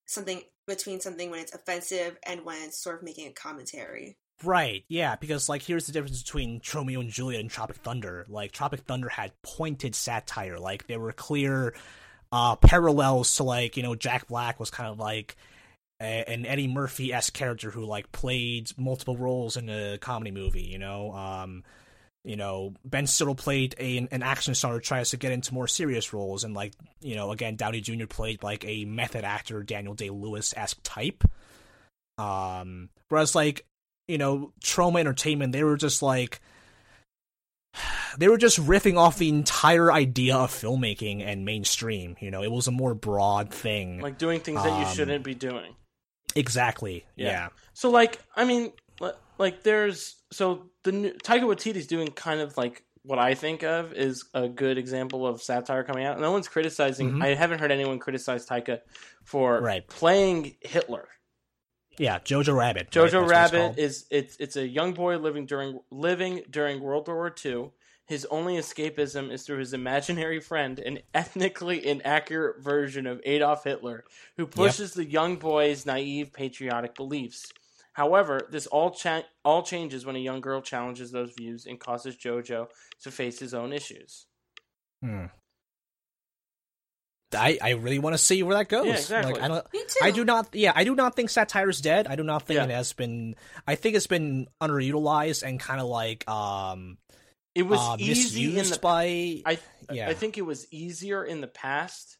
[0.09, 4.17] something between something when it's offensive and when it's sort of making a commentary.
[4.43, 8.25] Right, yeah, because like here's the difference between Tromeo and Juliet and Tropic Thunder.
[8.29, 11.73] Like Tropic Thunder had pointed satire, like there were clear
[12.31, 15.35] uh parallels to like, you know, Jack Black was kind of like
[16.01, 20.63] a, an Eddie Murphy esque character who like played multiple roles in a comedy movie,
[20.63, 21.11] you know.
[21.11, 21.63] Um
[22.25, 25.67] you know, Ben Stiller played a, an action star who tries to get into more
[25.67, 28.05] serious roles, and like, you know, again, Downey Jr.
[28.07, 31.23] played like a method actor, Daniel Day Lewis esque type.
[32.17, 33.65] Um, whereas like
[34.07, 36.41] you know, Troma Entertainment, they were just like
[38.17, 42.15] they were just riffing off the entire idea of filmmaking and mainstream.
[42.19, 44.01] You know, it was a more broad thing.
[44.01, 45.75] Like doing things that you Um, shouldn't be doing.
[46.35, 47.05] exactly.
[47.15, 47.27] Yeah.
[47.27, 47.49] Yeah.
[47.73, 48.73] So like, I mean,
[49.37, 53.93] like there's so the new, Taika Waititi's doing kind of like what I think of
[53.93, 56.19] is a good example of satire coming out.
[56.19, 57.13] No one's criticizing.
[57.13, 57.23] Mhm.
[57.23, 58.81] I haven't heard anyone criticize Taika
[59.23, 59.87] for Right.
[59.87, 61.07] playing Hitler.
[61.97, 62.19] Yeah.
[62.19, 62.91] Jojo Rabbit.
[62.91, 67.33] Jojo it's Rabbit is it's it's a young boy living during living during World War
[67.43, 67.71] II.
[68.05, 74.03] His only escapism is through his imaginary friend, an ethnically inaccurate version of Adolf Hitler,
[74.35, 77.51] who pushes the young boy's naive patriotic beliefs.
[77.99, 82.15] However, this all cha- all changes when a young girl challenges those views and causes
[82.15, 82.69] Jojo
[83.03, 84.25] to face his own issues.
[85.03, 85.25] Hmm.
[87.35, 88.85] I, I really want to see where that goes.
[88.85, 89.33] Yeah, exactly.
[89.33, 89.73] Like, I don't.
[89.73, 89.99] Me too.
[90.01, 90.47] I do not.
[90.53, 92.07] Yeah, I do not think satire is dead.
[92.07, 92.63] I do not think Yeah.
[92.63, 93.35] it has been.
[93.67, 96.99] I think it's been underutilized and kind of like um
[97.53, 99.41] It was uh, easy in the by.
[99.45, 99.59] I
[99.91, 100.07] yeah.
[100.07, 102.17] I think it was easier in the past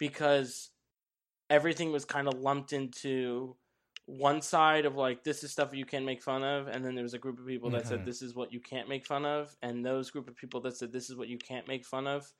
[0.00, 0.68] because
[1.48, 3.54] everything was kind of lumped into
[4.06, 7.02] one side of like this is stuff you can make fun of and then there
[7.02, 8.04] was a group of people that said Mhm.
[8.04, 10.92] this is what you can't make fun of and those group of people that said
[10.92, 12.32] this is what you can't make fun of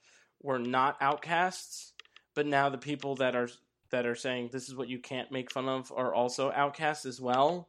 [0.42, 1.92] were not outcasts
[2.34, 3.48] but now the people that are
[3.90, 7.20] that are saying this is what you can't make fun of are also outcasts as
[7.20, 7.68] well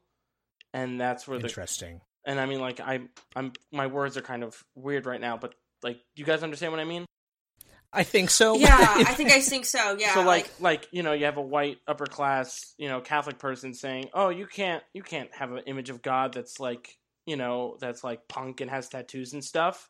[0.73, 2.01] and that's where the Interesting.
[2.25, 3.01] and I mean like I
[3.35, 6.81] I'm my words are kind of weird right now but like you guys understand what
[6.81, 7.05] I mean
[7.97, 8.55] I think so.
[8.55, 9.97] Yeah, I think I think so.
[9.99, 10.13] Yeah.
[10.13, 13.73] so like, like you know you have a white upper class you know Catholic person
[13.73, 17.77] saying oh you can't you can't have an image of God that's like you know
[17.79, 19.89] that's like punk and has tattoos and stuff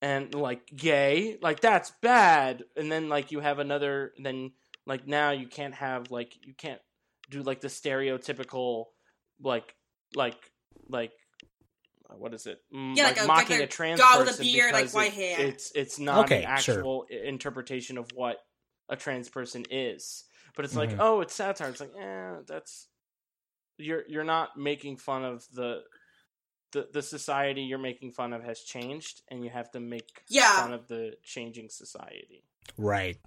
[0.00, 4.52] and like gay like that's bad and then like you have another then
[4.86, 6.80] like now you can't have like you can't
[7.30, 8.86] do like the stereotypical
[9.42, 9.74] like
[10.14, 10.36] like
[10.88, 11.12] like
[12.18, 12.60] what is it?
[12.72, 14.72] Mm, Yeah, like, like a- mocking like a a trans guy with a person beard,
[14.72, 15.46] like, because white it- hair.
[15.48, 18.38] It's it's not Okay, an actual i- interpretation of what
[18.88, 20.24] a trans person is.
[20.56, 20.98] But it's like, Mhm.
[21.00, 21.68] oh, it's satire.
[21.70, 22.88] It's like, eh, that's
[23.78, 25.82] you're you're not making fun of the
[26.72, 30.60] the the society you're making fun of has changed, and you have to make Yeah.
[30.60, 32.44] fun of the changing society.
[32.76, 33.18] Right.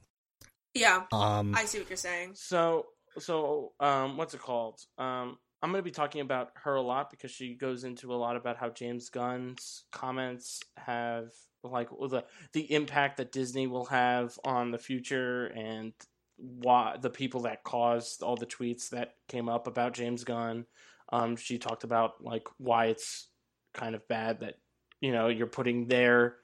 [0.74, 1.56] Yeah, Um.
[1.56, 2.36] I see what you're saying.
[2.36, 2.88] So
[3.20, 4.80] so um, what's it called?
[4.98, 8.16] Um, I'm going to be talking about her a lot because she goes into a
[8.16, 11.32] lot about how James Gunn's comments have
[11.64, 15.94] like the the impact that Disney will have on the future and
[16.38, 20.66] why the people that caused all the tweets that came up about James Gunn.
[21.12, 23.28] Um, she talked about like why it's
[23.74, 24.56] kind of bad that
[25.02, 26.38] you know you're putting their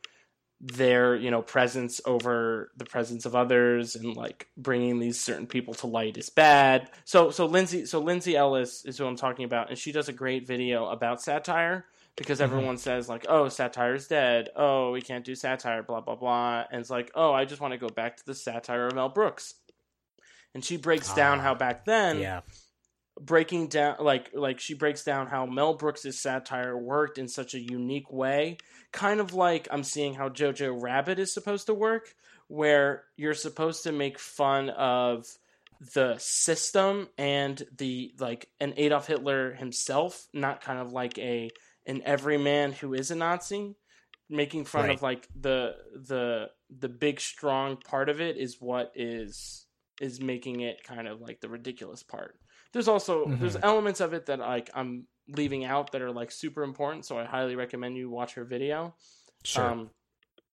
[0.66, 5.74] their you know presence over the presence of others and like bringing these certain people
[5.74, 9.68] to light is bad so so lindsay so lindsay ellis is who i'm talking about
[9.68, 11.84] and she does a great video about satire
[12.16, 12.44] because Mhm.
[12.44, 16.64] everyone says like oh satire is dead oh we can't do satire blah blah blah
[16.72, 19.10] and it's like oh i just want to go back to the satire of mel
[19.10, 19.56] brooks
[20.56, 22.40] and she breaks down Ah, how back then yeah.
[23.20, 27.60] Breaking down like like she breaks down how Mel Brooks' satire worked in such a
[27.60, 28.58] unique way,
[28.92, 32.14] kind of like I'm seeing how Jojo Rabbit is supposed to work,
[32.48, 35.26] where you're supposed to make fun of
[35.94, 41.50] the system and the like an Adolf Hitler himself, not kind of like a
[41.86, 43.76] an everyman who is a Nazi.
[44.30, 44.96] Making fun Right.
[44.96, 49.68] of like the the the big strong part of it is what is
[50.02, 52.36] is making it kind of like the ridiculous part
[52.74, 53.64] there's also there's Mhm.
[53.64, 57.24] elements of it that like I'm leaving out that are like super important, so I
[57.26, 58.96] highly recommend you watch her video.
[59.46, 59.64] Sure.
[59.64, 59.90] Um,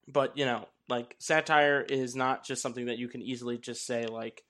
[0.06, 4.06] but you know, like satire is not just something that you can easily just say
[4.06, 4.44] like,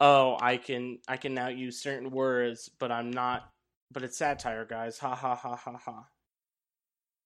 [0.00, 3.48] oh, I can I can now use certain words, but I'm not.
[3.90, 4.98] But it's satire, guys.
[4.98, 6.04] Ha ha ha ha ha.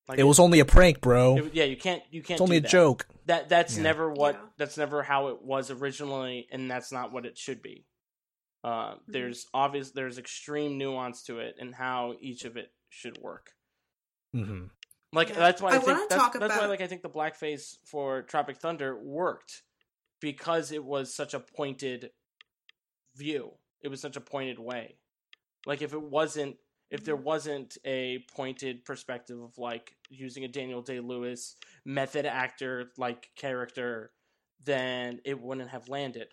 [0.08, 1.36] Like it was only a prank, bro.
[1.38, 2.36] it- yeah, you can't you can't.
[2.36, 2.70] it's only a that.
[2.70, 3.06] joke.
[3.26, 3.82] That that's Yeah.
[3.84, 4.48] never what Yeah.
[4.56, 7.86] that's never how it was originally, and that's not what it should be.
[8.64, 9.12] Uh, Mm-hmm.
[9.12, 13.52] There's obvious there's extreme nuance to it and how each of it should work.
[14.32, 14.64] hmm
[15.12, 15.36] Like Yeah.
[15.36, 17.76] that's why I, I think wanna that's, talk that's why like I think the blackface
[17.84, 19.62] for Tropic Thunder worked
[20.20, 22.10] because it was such a pointed
[23.14, 23.52] view.
[23.82, 24.96] It was such a pointed way.
[25.66, 26.56] Like if it wasn't
[26.90, 32.90] if there wasn't a pointed perspective of like using a Daniel Day Lewis method actor
[32.96, 34.12] like character,
[34.64, 36.28] then it wouldn't have landed.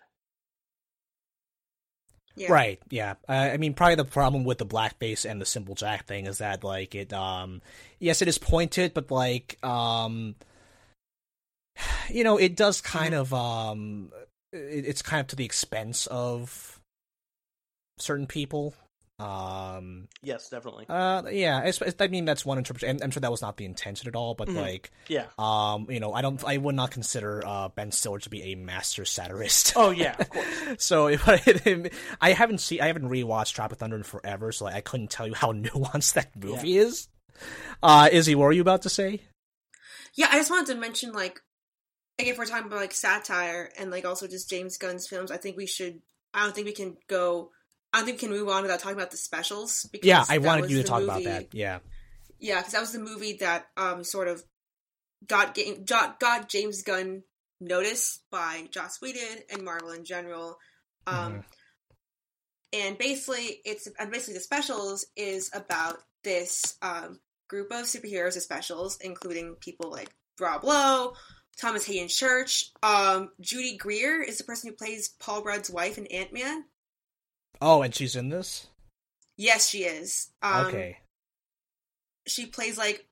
[2.36, 2.52] Yeah.
[2.52, 2.80] Right.
[2.90, 3.14] Yeah.
[3.28, 6.38] Uh, I mean, probably the problem with the blackface and the simple Jack thing is
[6.38, 7.12] that like it.
[7.12, 7.62] Um.
[8.00, 10.34] Yes, it is pointed, but like um.
[12.08, 14.10] You know, it does kind of um.
[14.52, 16.80] It, it's kind of to the expense of
[17.98, 18.74] certain people.
[19.18, 20.08] Um.
[20.22, 20.86] Yes, definitely.
[20.88, 21.22] Uh.
[21.30, 21.60] Yeah.
[21.60, 23.00] It's, it's, I mean, that's one interpretation.
[23.02, 24.56] I'm sure that was not the intention at all, but Mhm.
[24.56, 25.26] like, Yeah.
[25.38, 26.42] um, you know, I don't.
[26.44, 29.74] I would not consider uh Ben Stiller to be a master satirist.
[29.76, 30.46] Oh yeah, of course.
[30.78, 34.74] So if I, I haven't seen, I haven't rewatched Tropic Thunder in forever, so like,
[34.74, 37.08] I couldn't tell you how nuanced that movie is.
[37.82, 39.20] Uh, Izzy, what were you about to say?
[40.16, 41.40] Yeah, I just wanted to mention like,
[42.18, 45.36] like if we're talking about like satire and like also just James Gunn's films, I
[45.36, 46.00] think we should.
[46.32, 47.50] I don't think we can go.
[47.94, 49.88] I don't think we can move on without talking about the specials.
[49.92, 51.54] Because Yeah, I wanted you to the talk about that.
[51.54, 51.78] Yeah,
[52.40, 54.42] Yeah, because that was the movie that um sort of
[55.26, 57.22] got got, got James Gunn
[57.60, 60.58] noticed by Joss Whedon and Marvel in general.
[61.06, 61.44] Um, Mhm.
[62.72, 68.42] and basically, it's and basically the specials is about this um group of superheroes of
[68.42, 71.14] specials, including people like Rob Lowe,
[71.56, 76.06] Thomas Haden Church, um, Judy Greer is the person who plays Paul Rudd's wife in
[76.08, 76.64] Ant Man.
[77.66, 78.66] Oh, and she's in this.
[79.38, 80.28] Yes, she is.
[80.42, 80.98] Um, okay.
[82.26, 83.06] she plays like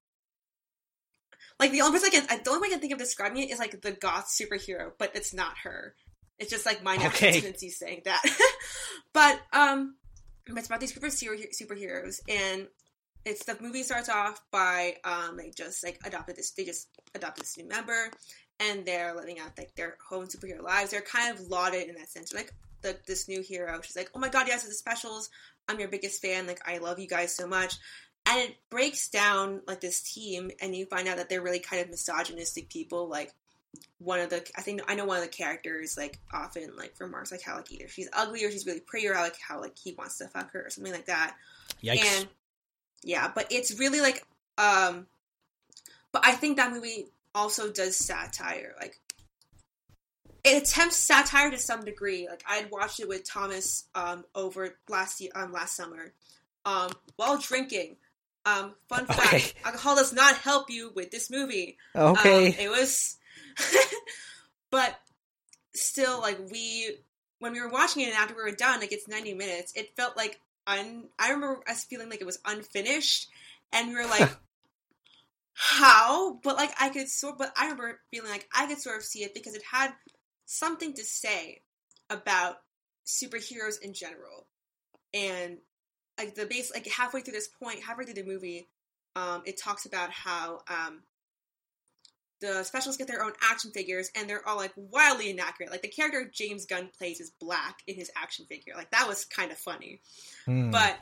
[1.58, 3.50] like the only person I can the only way I can think of describing it
[3.50, 5.94] is like the goth superhero, but it's not her.
[6.38, 7.32] It's just like my natural Okay.
[7.40, 8.22] tendency saying that.
[9.14, 9.96] but um,
[10.46, 12.68] it's about these group of super- superheroes, and
[13.24, 17.44] it's the movie starts off by um they just like adopted this they just adopted
[17.44, 18.10] this new member,
[18.60, 20.90] and they're living out like their home superhero lives.
[20.90, 22.34] They're kind of lauded in that sense.
[22.34, 25.30] Like the this new hero, she's like, oh my god, yes, it's the specials.
[25.68, 26.46] I'm your biggest fan.
[26.46, 27.78] Like I love you guys so much
[28.26, 31.82] and it breaks down like this team and you find out that they're really kind
[31.82, 33.32] of misogynistic people like
[33.98, 37.32] one of the i think i know one of the characters like often like remarks
[37.32, 39.94] like how like either she's ugly or she's really pretty or like how like he
[39.94, 41.34] wants to fuck her or something like that
[41.82, 42.18] Yikes.
[42.18, 42.28] and
[43.02, 44.24] yeah but it's really like
[44.58, 45.06] um
[46.12, 48.98] but i think that movie also does satire like
[50.44, 54.76] it attempts satire to some degree like i had watched it with thomas um over
[54.88, 56.12] last year um last summer
[56.64, 57.96] um while drinking
[58.44, 59.52] um fun fact Okay.
[59.64, 62.48] alcohol does not help you with this movie okay.
[62.48, 63.16] um, it was,
[64.70, 64.98] but
[65.74, 66.96] still, like we
[67.38, 69.72] when we were watching it and after we were done, like it's ninety minutes.
[69.76, 71.04] It felt like un.
[71.18, 73.28] I remember us feeling like it was unfinished,
[73.72, 74.30] and we were like,
[75.54, 77.38] how, but like I could sort.
[77.38, 79.92] But I remember feeling like I could sort of see it because it had
[80.46, 81.62] something to say
[82.10, 82.56] about
[83.06, 84.46] superheroes in general,
[85.14, 85.58] and
[86.18, 88.68] like the base, like halfway through this point, halfway through the movie,
[89.16, 91.02] um, it talks about how um,
[92.42, 95.70] the specials get their own action figures and they're all like wildly inaccurate.
[95.70, 98.74] Like the character James Gunn plays is black in his action figure.
[98.76, 100.00] Like that was kind of funny.
[100.44, 100.70] Hmm.
[100.70, 100.96] But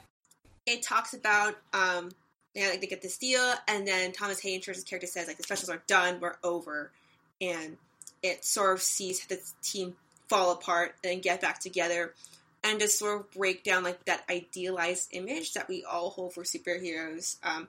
[0.67, 2.11] it talks about um
[2.55, 5.43] yeah, like they get this deal and then Thomas Haden Church's character says like the
[5.43, 6.93] specials are done, we're over.
[7.41, 7.79] And
[8.23, 9.97] it sort of sees the team
[10.29, 12.15] fall apart and get back together
[12.63, 16.43] and just sort of break down like that idealized image that we all hold for
[16.43, 17.37] superheroes.
[17.43, 17.69] Um,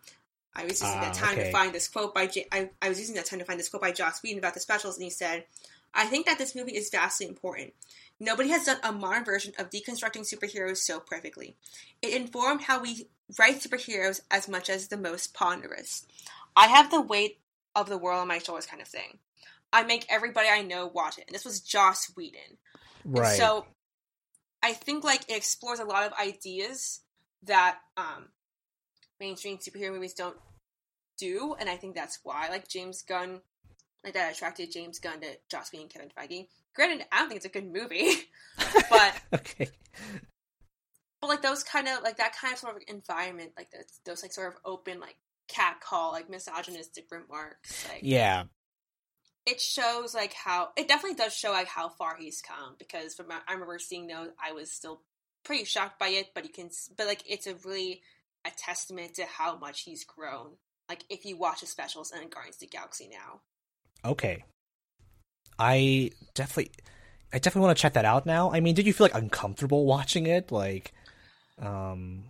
[0.53, 1.45] I was using that Ah, time okay.
[1.45, 3.69] to find this quote by J- I, I was using that time to find this
[3.69, 5.45] quote by Joss Whedon about the specials, and he said,
[5.93, 7.73] "I think that this movie is vastly important.
[8.19, 11.55] Nobody has done a modern version of deconstructing superheroes so perfectly.
[12.01, 13.07] It informed how we
[13.39, 16.05] write superheroes as much as the most ponderous.
[16.55, 17.39] I have the weight
[17.73, 19.19] of the world on my shoulders, kind of thing.
[19.73, 22.57] I make everybody I know watch it, and this was Joss Whedon.
[23.03, 23.37] And right.
[23.37, 23.65] so
[24.61, 27.01] I think like it explores a lot of ideas
[27.43, 28.29] that um
[29.19, 30.37] mainstream superhero movies don't
[31.17, 33.41] do, and I think that's why like James Gunn
[34.03, 36.47] like that attracted James Gunn to Joss Whedon and Kevin Feige.
[36.75, 38.11] Granted, I don't think it's a good movie,
[38.89, 39.69] but okay.
[41.21, 44.21] but like those kind of like that kind of sort of environment, like those, those
[44.23, 45.15] like sort of open like
[45.47, 48.43] cat call, like misogynistic remarks, like Yeah.
[49.45, 53.27] It shows like how it definitely does show like how far he's come because from
[53.31, 55.01] I remember seeing those I was still
[55.43, 58.01] pretty shocked by it but you can but like it's a really
[58.45, 60.51] a testament to how much he's grown
[60.89, 63.41] like if you watch the specials and Guardians of the Galaxy now
[64.03, 64.43] Okay.
[65.59, 66.71] I definitely,
[67.31, 68.51] I definitely want to check that out now.
[68.51, 70.51] I mean, did you feel like uncomfortable watching it?
[70.51, 70.93] Like,
[71.59, 72.23] um,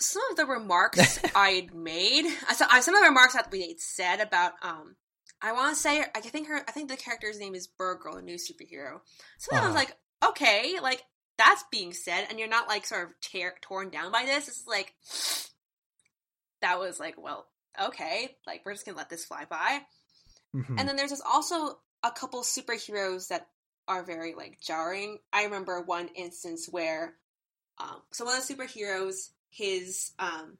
[0.00, 3.66] some of the remarks I had made I saw- some of the remarks that we
[3.68, 4.96] had said about um
[5.42, 8.22] I want to say I think her I think the character's name is Burgirl, a
[8.22, 9.00] new superhero.
[9.38, 9.74] So then I was Uh-huh.
[9.74, 11.02] like, okay, like
[11.38, 14.48] that's being said, and you're not like sort of tear, torn down by this.
[14.48, 14.94] It's like
[16.60, 17.46] that was like, well,
[17.80, 19.80] okay, like we're just gonna let this fly by.
[20.54, 20.78] mhm.
[20.78, 23.48] And then there's just also a couple superheroes that
[23.88, 25.18] are very like jarring.
[25.32, 27.14] I remember one instance where
[27.78, 30.58] um so one of the superheroes, his um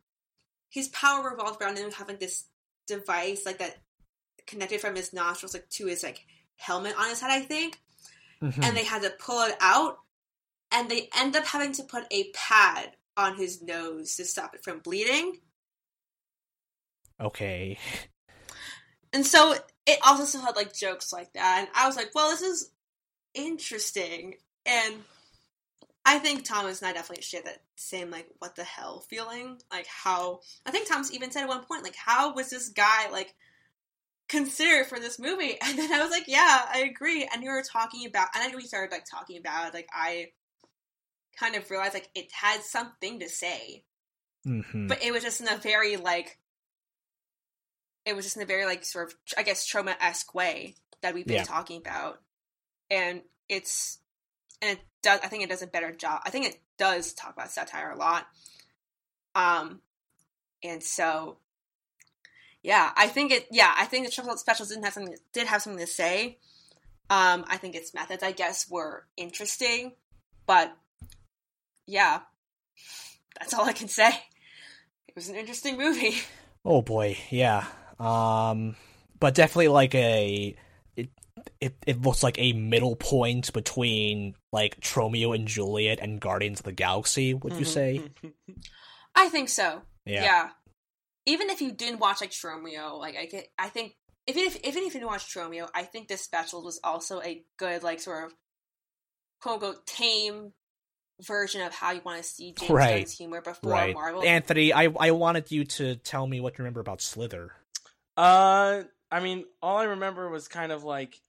[0.71, 2.45] his power revolved around him having this
[2.87, 3.77] device like that
[4.47, 6.27] connected from his nostrils like to his like
[6.57, 7.81] helmet on his head, I think.
[8.43, 8.65] Mhm.
[8.65, 9.99] And they had to pull it out
[10.71, 14.65] and they end up having to put a pad on his nose to stop it
[14.65, 15.41] from bleeding.
[17.21, 17.79] okay.
[19.13, 19.55] And so
[19.87, 21.59] it also still had like jokes like that.
[21.61, 22.71] And I was like, well, this is
[23.35, 24.35] interesting.
[24.67, 25.05] And
[26.05, 29.61] I think Thomas and I definitely share that same like what the hell feeling.
[29.71, 33.09] Like how I think Thomas even said at one point, like, how was this guy
[33.11, 33.35] like
[34.29, 35.59] considered for this movie?
[35.65, 37.29] And then I was like, Yeah, I agree.
[37.33, 40.29] And we were talking about and then we started like talking about like I
[41.39, 43.85] kind of realized like it had something to say
[44.45, 46.39] hmm but it was just in a very like
[48.07, 51.15] it was just in a very like sort of i guess Troma esque way that
[51.15, 51.45] we've been Yeah.
[51.45, 52.19] talking about
[52.91, 53.99] and it's
[54.63, 57.33] and it does i think it does a better job i think it does talk
[57.33, 58.27] about satire a lot
[59.35, 59.81] um
[60.63, 61.39] and so
[62.65, 65.63] yeah i think it yeah i think the triple specials didn't have something did have
[65.63, 66.37] something to say
[67.11, 69.93] um i think its methods i guess were interesting
[70.47, 70.77] but
[71.87, 72.21] yeah
[73.39, 74.11] that's all i can say
[75.15, 76.17] it was an interesting movie.
[76.65, 77.67] Oh boy, yeah.
[78.01, 78.75] Um,
[79.21, 80.57] but definitely like a.
[80.97, 81.09] It,
[81.61, 86.65] it it looks like a middle point between like Tromeo and Juliet and Guardians of
[86.65, 87.33] the Galaxy.
[87.33, 88.03] Would you say?
[89.15, 89.83] I think so.
[90.05, 90.25] Yeah.
[90.25, 90.49] Yeah.
[91.27, 93.95] Even if you didn't watch like Tromeo, like I get, I think
[94.27, 97.43] even if even if you didn't watch Tromeo, I think this special was also a
[97.59, 98.35] good like sort of
[99.41, 100.53] quote unquote tame
[101.23, 102.99] version of how you want to see James Right.
[103.01, 104.23] Gunn's humor before Right, Marvel.
[104.23, 104.73] Anthony.
[104.73, 107.53] I I wanted you to tell me what you remember about Slither.
[108.17, 111.21] Uh, I mean, all I remember was kind of like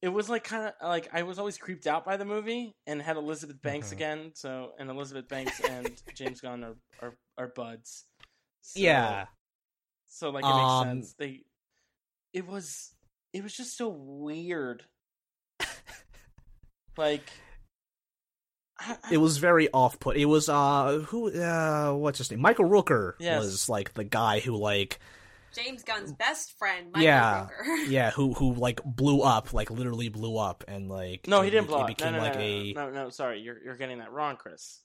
[0.00, 3.00] it was like kind of like I was always creeped out by the movie and
[3.00, 3.92] had Elizabeth Banks Mhm.
[3.92, 4.32] again.
[4.34, 8.04] So and Elizabeth Banks and James Gunn are are, are buds.
[8.62, 9.26] So, yeah.
[10.08, 11.14] So like it makes Um, sense.
[11.18, 11.40] They
[12.32, 12.94] it was
[13.32, 14.84] it was just so weird.
[16.96, 17.30] like
[18.78, 20.16] I- I- It was very off put.
[20.16, 22.40] It was uh who uh what's his name?
[22.40, 23.40] Michael Rooker Yes.
[23.42, 24.98] was like the guy who like
[25.54, 27.46] James Gunn's best friend, Michael Yeah.
[27.48, 27.88] Rooker.
[27.88, 31.64] yeah, who who like blew up, like literally blew up and like no, he didn't
[31.66, 31.86] be- blow it up.
[31.88, 34.36] Became no, no, like no, a no, no, no, sorry, you're you're getting that wrong,
[34.36, 34.80] Chris.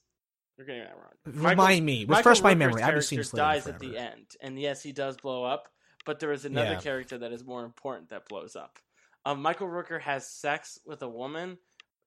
[0.58, 1.12] You're getting that wrong.
[1.24, 2.04] Remind Michael- me.
[2.04, 2.82] Refresh my memory.
[2.82, 5.68] I haven't seen Slither in dies at the end, and yes, he does blow up.
[6.04, 6.80] But there is another Yeah.
[6.80, 8.78] character that is more important that blows up.
[9.24, 11.58] Um, Michael Rooker has sex with a woman,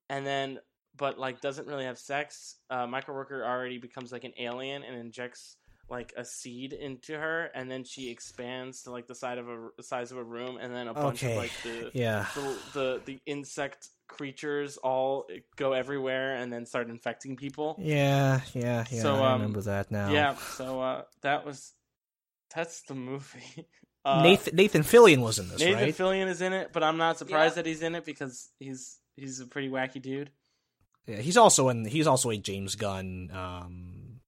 [0.10, 0.60] and then
[0.98, 2.58] but like doesn't really have sex.
[2.70, 5.56] Uh, Michael Rooker already becomes like an alien and injects
[5.88, 9.70] like a seed into her, and then she expands to like the side of a
[9.78, 11.34] the size of a room, and then a bunch Okay.
[11.34, 12.26] of like the Yeah.
[12.36, 17.76] the, the the insect creatures all go everywhere and then start infecting people.
[17.80, 19.02] Yeah, yeah, yeah.
[19.02, 20.12] So, I um, remember that now.
[20.12, 21.74] Yeah, so uh, that was
[22.54, 23.68] that's the movie.
[24.04, 25.96] Uh, Nathan Nathan Fillion was in this, Nathan right?
[25.96, 27.62] Fillion is in it, but I'm not surprised Yeah.
[27.62, 30.32] that he's in it because he's he's a pretty wacky dude.
[31.06, 31.86] yeah, he's also in.
[31.86, 34.20] He's also a James Gunn um,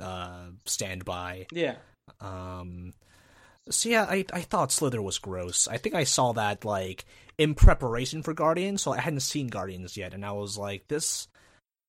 [0.00, 1.46] uh, standby.
[1.52, 1.76] Yeah,
[2.18, 2.94] Um,
[3.70, 5.68] so yeah, I I thought Slither was gross.
[5.68, 7.04] I think I saw that like
[7.38, 11.28] in preparation for Guardians, so I hadn't seen Guardians yet, and I was like, this.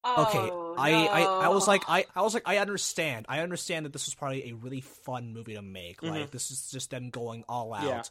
[0.05, 3.25] Okay, Oh, I, I I was like I I was like I understand.
[3.29, 6.01] I understand that this was probably a really fun movie to make.
[6.01, 6.09] Mhm.
[6.09, 7.83] Like this is just them going all out.
[7.85, 8.01] Yeah.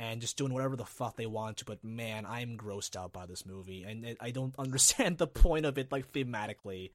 [0.00, 3.24] And just doing whatever the fuck they want to, but man, I'm grossed out by
[3.26, 6.90] this movie, and it, I don't understand the point of it, like thematically.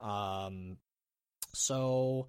[0.00, 0.78] Um,
[1.54, 2.28] so,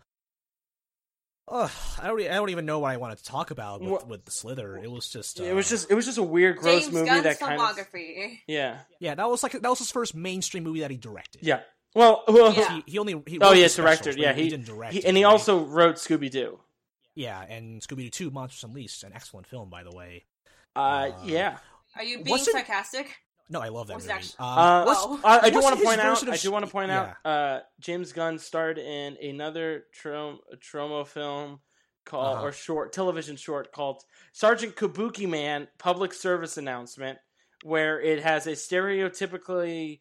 [1.50, 1.72] ugh,
[2.02, 4.26] I don't, I don't even know what I wanted to talk about with, Wha- with
[4.26, 4.78] the Slither.
[4.78, 7.06] It was just, uh, it was just it was just a weird, gross James movie
[7.08, 7.78] Gunn's that kind of
[8.48, 11.42] yeah yeah, that was like that was his first mainstream movie that he directed.
[11.44, 11.62] yeah.
[11.96, 12.76] Well, well Yeah.
[12.76, 14.16] he, he only he oh yeah, the directed.
[14.18, 15.32] Yeah, he, he, didn't direct, he and he right?
[15.32, 16.60] also wrote Scooby Doo.
[17.16, 20.26] Yeah, and Scooby Doo Two: Monsters Unleashed, an excellent film, by the way.
[20.76, 21.58] Uh, Uh, yeah.
[21.96, 23.18] Are you being Wasn't- sarcastic?
[23.50, 24.10] No, I love that movie.
[24.12, 25.20] actually- Um, Uh, what's- Oh.
[25.24, 26.10] I, I do want to point out.
[26.16, 27.14] version of I do want to point yeah.
[27.26, 27.30] out.
[27.32, 31.60] Uh, James Gunn starred in another Trom- Troma film
[32.06, 32.46] called Uh-huh.
[32.48, 37.18] or short television short called Sergeant Kabuki Man Public Service Announcement,
[37.64, 40.00] where it has a stereotypically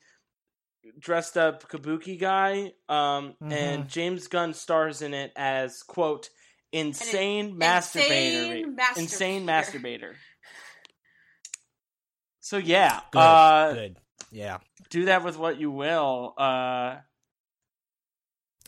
[0.99, 3.53] dressed up kabuki guy, um, Mhm.
[3.53, 6.31] and James Gunn stars in it as quote
[6.73, 8.97] insane insane masturbator, masturbator.
[8.99, 10.15] insane masturbator.
[12.49, 13.99] So yeah, good, uh, good.
[14.33, 14.57] Yeah,
[14.89, 16.33] do that with what you will.
[16.39, 16.97] Uh,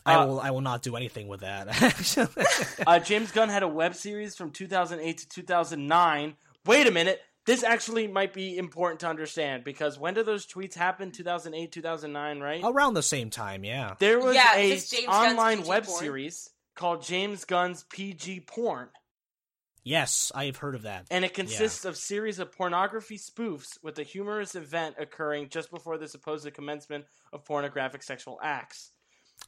[0.05, 0.39] I uh, will.
[0.39, 1.81] I will not do anything with that.
[1.81, 2.27] Actually,
[2.85, 6.35] uh, James Gunn had a web series from 2008 to 2009.
[6.67, 7.21] Wait a minute.
[7.47, 11.09] This actually might be important to understand because when did those tweets happen?
[11.09, 12.61] 2008, 2009, right?
[12.63, 13.63] around the same time.
[13.63, 13.95] Yeah.
[13.97, 15.99] there was Yeah, a James online PG web porn.
[15.99, 18.89] series called James Gunn's PG Porn.
[19.83, 21.07] Yes, I have heard of that.
[21.09, 25.97] And it consists of series of pornography spoofs with a humorous event occurring just before
[25.97, 28.91] the supposed commencement of pornographic sexual acts.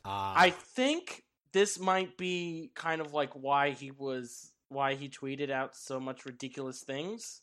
[0.03, 5.51] Uh, I think this might be kind of like why he was why he tweeted
[5.51, 7.41] out so much ridiculous things.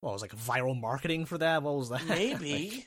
[0.00, 1.64] what was like viral marketing for that?
[1.64, 2.06] What was that?
[2.08, 2.86] Maybe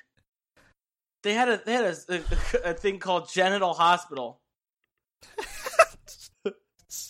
[1.22, 4.49] they had a they had a, a, a thing called genital hospital, Like,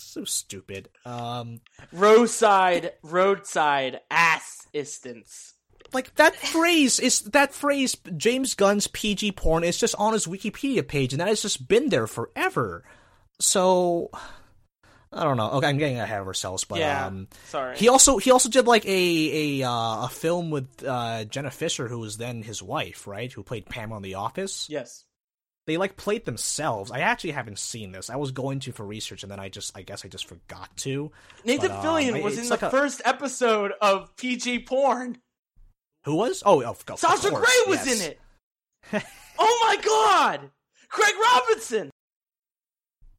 [0.09, 0.89] so stupid.
[1.05, 5.53] Um, roadside roadside assistance.
[5.93, 10.87] like that phrase is that phrase James Gunn's PG porn is just on his Wikipedia
[10.87, 12.83] page, and that has just been there forever.
[13.39, 14.11] So
[15.11, 15.49] I don't know.
[15.53, 17.75] Okay, I'm getting ahead of ourselves, but yeah, um, sorry.
[17.77, 21.87] he also he also did like a a uh, a film with uh, Jenna Fischer,
[21.87, 23.31] who was then his wife, right?
[23.31, 24.67] Who played Pam on The Office.
[24.69, 25.05] yes,
[25.69, 26.89] They like played themselves.
[26.89, 28.09] I actually haven't seen this.
[28.09, 30.75] I was going to for research, and then I just I guess I just forgot
[30.77, 31.11] to.
[31.45, 35.19] Nathan But, um, Fillion was in like the a- first episode of PG Porn.
[36.05, 36.41] Who was?
[36.43, 38.03] Oh, of, of Sasha course, Grey was yes.
[38.03, 39.03] in it.
[39.37, 40.49] oh my god,
[40.89, 41.91] Craig Robinson.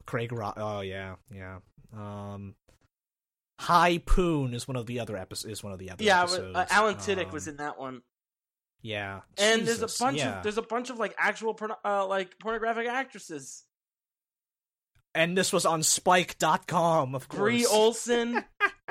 [0.06, 1.58] Craig Ro- Oh yeah, yeah.
[1.96, 2.56] Um,
[3.60, 5.52] High Poon is one of the other episodes.
[5.52, 6.56] Is one of the other Yeah, but, episodes.
[6.56, 8.02] uh, Alan Tudyk Um, was in that one.
[8.82, 10.38] Yeah, and there's a bunch yeah.
[10.38, 13.64] of there's a bunch of like actual porno- uh, like pornographic actresses.
[15.14, 17.38] and this was on Spike.com, of course.
[17.40, 18.42] Bree Olson,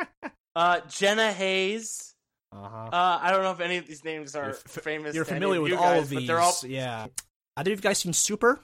[0.55, 2.13] uh, Jenna Haze.
[2.51, 2.89] Uh-huh.
[2.91, 5.15] Uh, I don't know if any of these names are You're f- famous.
[5.15, 6.27] You're familiar with you all guys, of but these.
[6.27, 6.53] they're all.
[6.65, 7.07] Yeah.
[7.57, 8.59] Have you guys seen Super?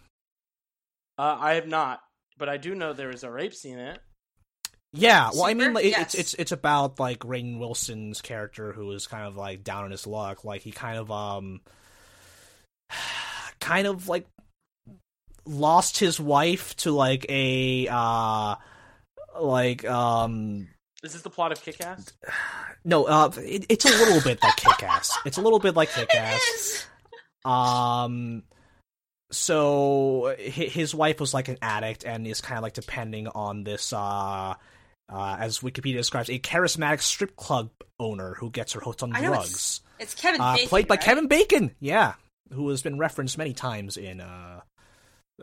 [1.17, 2.01] Uh, I have not,
[2.37, 3.99] but I do know there is a rape scene in it.
[4.95, 6.01] Yeah, well, I mean, like, Yes.
[6.01, 9.91] it's it's it's about like Rainn Wilson's character who is kind of like down on
[9.91, 10.43] his luck.
[10.43, 11.61] Like he kind of um,
[13.59, 14.25] kind of like
[15.45, 18.55] lost his wife to like a uh,
[19.39, 20.67] like um,
[21.03, 22.13] Is this the plot of Kick Ass?
[22.85, 25.17] no, uh, it, it's a little bit like Kick Ass.
[25.25, 26.87] It's a little bit like Kick Ass.
[27.43, 28.43] Um,
[29.31, 33.91] so his wife was like an addict and is kind of like depending on this,
[33.93, 34.55] uh,
[35.11, 39.19] uh, as Wikipedia describes, a charismatic strip club owner who gets her hooked on know
[39.21, 39.81] drugs.
[39.99, 41.03] It's Kevin Uh, Bacon, played by right?
[41.03, 42.13] Kevin Bacon, yeah,
[42.51, 44.61] who has been referenced many times in uh,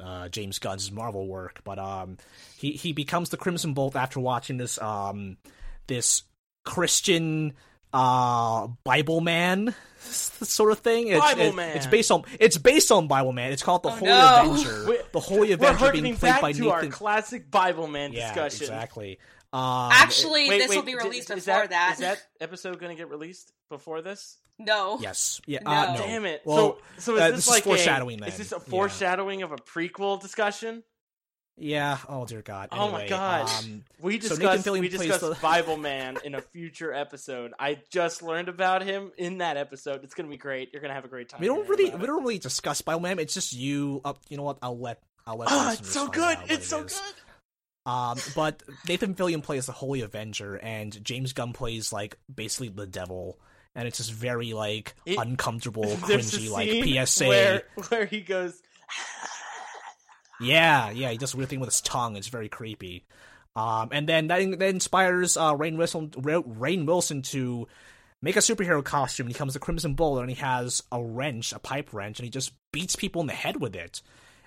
[0.02, 2.16] uh, James Gunn's Marvel work, but um,
[2.56, 5.36] he he becomes the Crimson Bolt after watching this um
[5.86, 6.22] this
[6.64, 7.52] Christian
[7.92, 11.08] uh Bible Man sort of thing.
[11.08, 11.76] It's, Bible it- Man.
[11.76, 13.52] It's based on it's based on Bible Man.
[13.52, 14.40] It's called the Oh, Holy no.
[14.52, 15.02] Avenger.
[15.12, 16.90] The Holy Avenger being played by to our Nathan.
[16.92, 18.62] classic Bible Man yeah, discussion.
[18.62, 19.18] exactly.
[19.52, 21.92] Um, Actually, Wait, this will be released is before that.
[21.94, 24.38] Is that episode going to get released before this?
[24.58, 24.98] no.
[25.00, 25.58] yes, yeah.
[25.64, 25.70] No.
[25.70, 25.98] Uh, no.
[25.98, 26.42] Damn it!
[26.44, 28.28] Well, so, so is uh, this, this is like foreshadowing A, then.
[28.28, 28.60] Is this a Yeah.
[28.70, 30.82] foreshadowing of a prequel discussion?
[31.58, 31.98] yeah.
[32.08, 32.70] Oh dear God.
[32.72, 33.48] Oh my God.
[33.62, 37.52] Um, We So discussed Fillion we plays discussed the- Bible Man in a future episode.
[37.58, 40.02] I just learned about him in that episode.
[40.02, 40.70] It's going to be great.
[40.72, 41.40] You're going to have a great time.
[41.40, 43.18] we don't really we don't really discuss Bible Man.
[43.18, 44.00] It's just you.
[44.04, 44.18] Up.
[44.30, 44.58] you know what?
[44.62, 45.48] I'll let I'll let.
[45.52, 46.38] Oh, it's so good!
[46.44, 46.94] It's it so is.
[46.98, 47.14] good.
[47.84, 52.86] Um, but Nathan Fillion plays the Holy Avenger, and James Gunn plays like basically the
[52.86, 53.38] devil,
[53.74, 57.26] and it's just very like It- uncomfortable, cringy, like PSA.
[57.28, 58.60] where where he goes.
[60.40, 62.16] Yeah, yeah, he does a weird thing with his tongue.
[62.16, 63.04] It's very creepy.
[63.54, 67.68] Um, and then that, that inspires uh, Rainn Wilson, Rainn Wilson to
[68.22, 69.26] make a superhero costume.
[69.26, 72.24] And He becomes the Crimson Bowler, and he has a wrench, a pipe wrench, and
[72.24, 74.02] he just beats people in the head with it.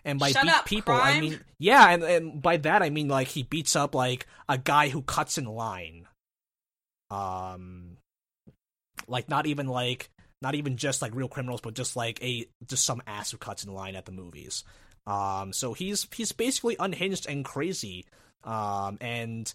[0.05, 3.07] And by Shut beat up, people, I mean yeah, and, and by that I mean
[3.07, 6.07] like he beats up like a guy who cuts in line.
[7.09, 7.97] Um,
[9.07, 10.09] like not even like
[10.41, 13.63] not even just like real criminals, but just like a just some ass who cuts
[13.63, 14.63] in line at the movies.
[15.07, 18.05] Um, so he's he's basically unhinged and crazy.
[18.43, 19.51] Um, and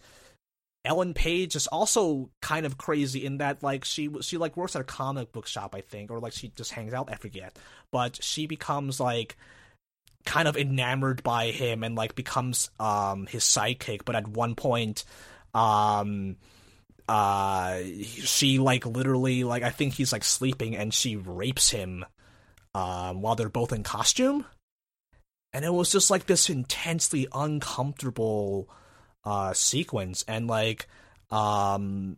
[0.84, 4.82] Ellen Page is also kind of crazy in that like she she like works at
[4.82, 7.10] a comic book shop, I think, or like she just hangs out.
[7.10, 7.56] I forget,
[7.92, 9.36] but she becomes like
[10.24, 14.04] kind of enamored by him and like becomes um his sidekick.
[14.04, 15.04] But at one point,
[15.54, 16.36] um
[17.08, 17.80] uh
[18.22, 22.04] she like literally like I think he's like sleeping and she rapes him
[22.74, 24.44] um while they're both in costume
[25.52, 28.70] and it was just like this intensely uncomfortable
[29.24, 30.86] uh sequence and like
[31.30, 32.16] um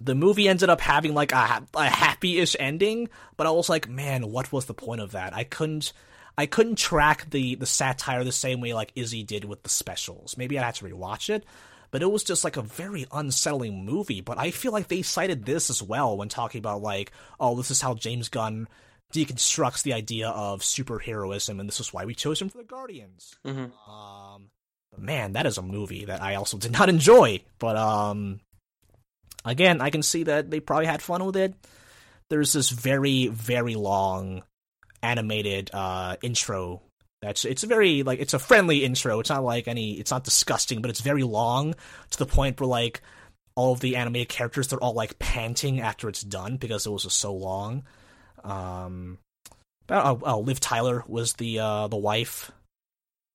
[0.00, 4.30] the movie ended up having like a, a happy-ish ending but i was like man
[4.30, 5.92] what was the point of that i couldn't
[6.36, 10.36] i couldn't track the the satire the same way like izzy did with the specials
[10.36, 11.44] maybe i had to rewatch it
[11.90, 15.44] but it was just like a very unsettling movie but i feel like they cited
[15.44, 18.66] this as well when talking about like oh this is how james gunn
[19.12, 23.36] deconstructs the idea of superheroism, and this is why we chose him for the Guardians.
[23.46, 23.70] Mhm.
[23.88, 24.50] Um,
[24.98, 27.40] man, that is a movie that I also did not enjoy.
[27.60, 28.40] But um,
[29.44, 31.54] again, I can see that they probably had fun with it.
[32.28, 34.42] There's this very, very long
[35.04, 36.82] animated uh intro.
[37.22, 39.20] That's it's a very like it's a friendly intro.
[39.20, 39.92] It's not like any.
[39.92, 41.74] It's not disgusting, but it's very long
[42.10, 43.00] to the point where like
[43.56, 47.10] all of the animated characters they're all like panting after it's done because it was
[47.12, 47.84] so long.
[48.42, 49.18] Um,
[49.88, 52.52] oh, oh, Liv Tyler was the uh, the wife.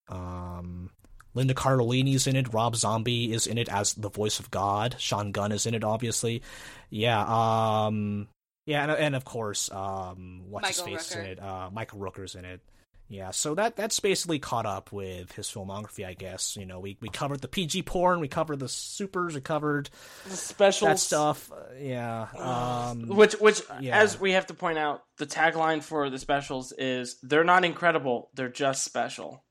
[0.07, 0.91] Um,
[1.33, 2.53] Linda Cardellini's in it.
[2.53, 4.95] Rob Zombie is in it as the voice of God.
[4.99, 6.41] Sean Gunn is in it, obviously.
[6.89, 7.21] Yeah.
[7.21, 8.27] Um.
[8.69, 11.41] Yeah, and, and of course, um, what's his Michael face is in it?
[11.41, 12.61] Uh, Michael Rooker's in it.
[13.07, 16.55] Yeah, so that that's basically caught up with his filmography, I guess.
[16.55, 19.89] You know, we we covered the PG porn, we covered the supers, we covered
[20.25, 21.51] The specials that stuff.
[21.79, 22.27] Yeah.
[22.37, 23.97] Um, which which yeah.
[23.99, 28.29] as we have to point out the tagline for the specials is they're not incredible
[28.35, 29.43] they're just special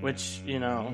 [0.00, 0.92] which, you know-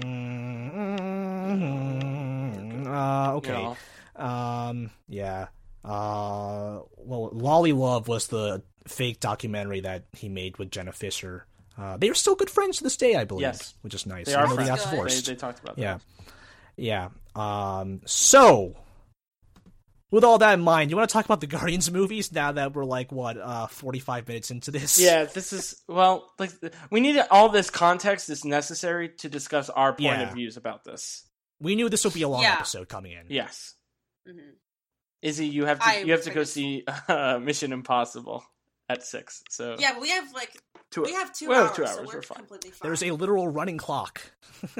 [2.86, 3.48] Uh, okay.
[3.48, 3.76] you
[4.18, 4.24] know?
[4.24, 5.48] Um, yeah.
[5.84, 11.46] Uh, well, LolliLove was the fake documentary that he made with Jenna Fischer.
[11.78, 13.42] Uh, they are still good friends to this day, I believe.
[13.42, 13.74] Yes.
[13.82, 14.26] which is nice.
[14.26, 14.68] they are though friends.
[14.68, 14.86] They got Good.
[14.86, 15.26] they, divorced.
[15.26, 15.94] they talked about Yeah.
[15.94, 16.32] that
[16.76, 17.08] Yeah.
[17.34, 18.00] Um.
[18.04, 18.76] So,
[20.10, 22.74] with all that in mind, you want to talk about the Guardians movies now that
[22.74, 25.00] we're like what, uh, forty-five minutes into this?
[25.00, 26.50] yeah this is well like
[26.90, 30.28] we need all this context is necessary to discuss our point Yeah.
[30.28, 31.24] of views about this
[31.60, 32.54] We knew this would be a long Yeah.
[32.56, 33.26] episode coming in.
[33.30, 33.74] yes
[34.28, 34.38] hmm
[35.22, 38.44] izzy you have to I you have to go figured- see uh, mission impossible
[38.88, 40.50] at six so Yeah, we have like
[40.90, 42.38] two, we have two we have hours, two so hours, we're, we're fine.
[42.38, 42.88] completely fine.
[42.88, 44.20] There's a literal running clock.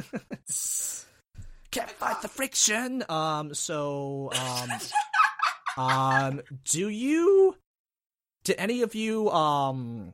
[1.70, 3.03] Can't fight the friction.
[3.09, 3.55] Um.
[3.55, 4.30] So.
[4.38, 4.70] Um.
[5.82, 6.40] um.
[6.64, 7.57] Do you?
[8.45, 10.12] Did any of you um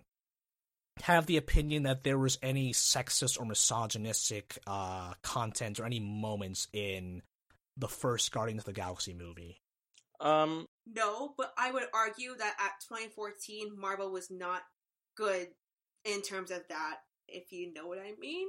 [1.03, 6.69] have the opinion that there was any sexist or misogynistic uh content or any moments
[6.73, 7.23] in
[7.77, 9.59] the first Guardians of the Galaxy movie?
[10.21, 14.63] Um No, but I would argue that at 2014, Marvel was not
[15.17, 15.49] good
[16.05, 16.97] in terms of that.
[17.29, 18.49] If you know what I mean.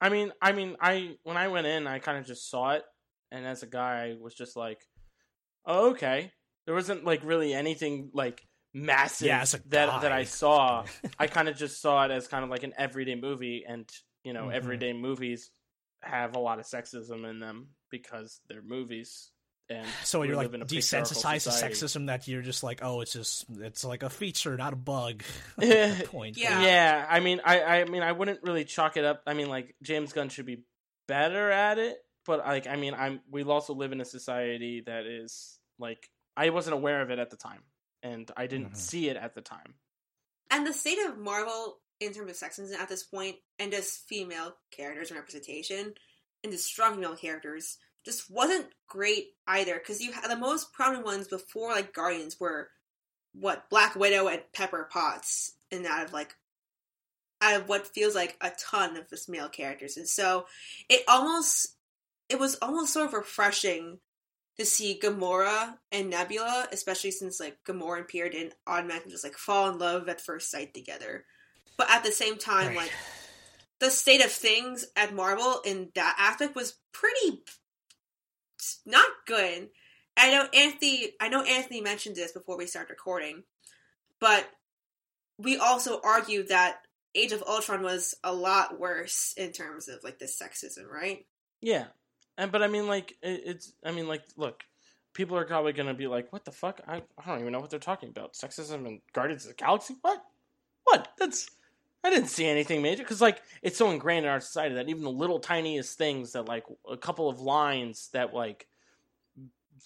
[0.00, 2.84] I mean, I mean, I when I went in, I kind of just saw it,
[3.30, 4.78] and as a guy, I was just like,
[5.66, 6.30] "Oh, okay."
[6.66, 10.12] There wasn't like really anything like massive Yeah, as a that that.
[10.12, 10.84] I saw.
[11.18, 13.88] I kind of just saw it as kind of like an everyday movie, and
[14.22, 14.54] you know, Mhm.
[14.54, 15.50] everyday movies
[16.02, 19.31] have a lot of sexism in them because they're movies.
[19.72, 22.80] And So you're like live in a patriarchal desensitized to sexism that you're just like,
[22.82, 25.22] oh, it's just it's like a feature, not a bug.
[26.06, 26.36] Point.
[26.36, 26.62] Yeah.
[26.62, 29.22] Yeah, I mean, I, I mean, I wouldn't really chalk it up.
[29.26, 30.64] I mean, like James Gunn should be
[31.08, 31.96] better at it,
[32.26, 36.50] but like, I mean, I'm we also live in a society that is like I
[36.50, 37.62] wasn't aware of it at the time,
[38.02, 38.76] and I didn't Mhm.
[38.76, 39.74] see it at the time.
[40.50, 44.54] And the state of Marvel in terms of sexism at this point, and just female
[44.70, 45.94] characters and representation,
[46.42, 49.74] and just strong female characters, just wasn't great either.
[49.74, 52.68] Because you had the most prominent ones before, like Guardians, were
[53.32, 56.34] what Black Widow and Pepper Potts, and out of like
[57.40, 60.46] out of what feels like a ton of this male characters, and so
[60.88, 61.76] it almost
[62.28, 63.98] it was almost sort of refreshing
[64.58, 69.36] to see Gamora and Nebula, especially since like Gamora and Pierre didn't automatically just like
[69.36, 71.24] fall in love at first sight together.
[71.78, 72.76] But at the same time, Right.
[72.76, 72.92] like
[73.80, 77.42] the state of things at Marvel in that aspect was pretty
[78.86, 79.68] not good.
[80.16, 81.12] I know Anthony.
[81.20, 83.44] I know Anthony mentioned this before we started recording,
[84.20, 84.46] but
[85.38, 86.78] we also argued that
[87.14, 91.26] Age of Ultron was a lot worse in terms of like the sexism, right?
[91.60, 91.86] Yeah,
[92.36, 93.72] and but I mean, like it, it's.
[93.84, 94.62] I mean, like, look,
[95.14, 96.80] people are probably gonna be like, "What the fuck?
[96.86, 98.34] I, I don't even know what they're talking about.
[98.34, 99.96] Sexism and Guardians of the Galaxy?
[100.00, 100.22] What?
[100.84, 101.08] What?
[101.18, 101.48] That's
[102.04, 105.04] I didn't see anything major because like it's so ingrained in our society that even
[105.04, 108.66] the little tiniest things that like a couple of lines that like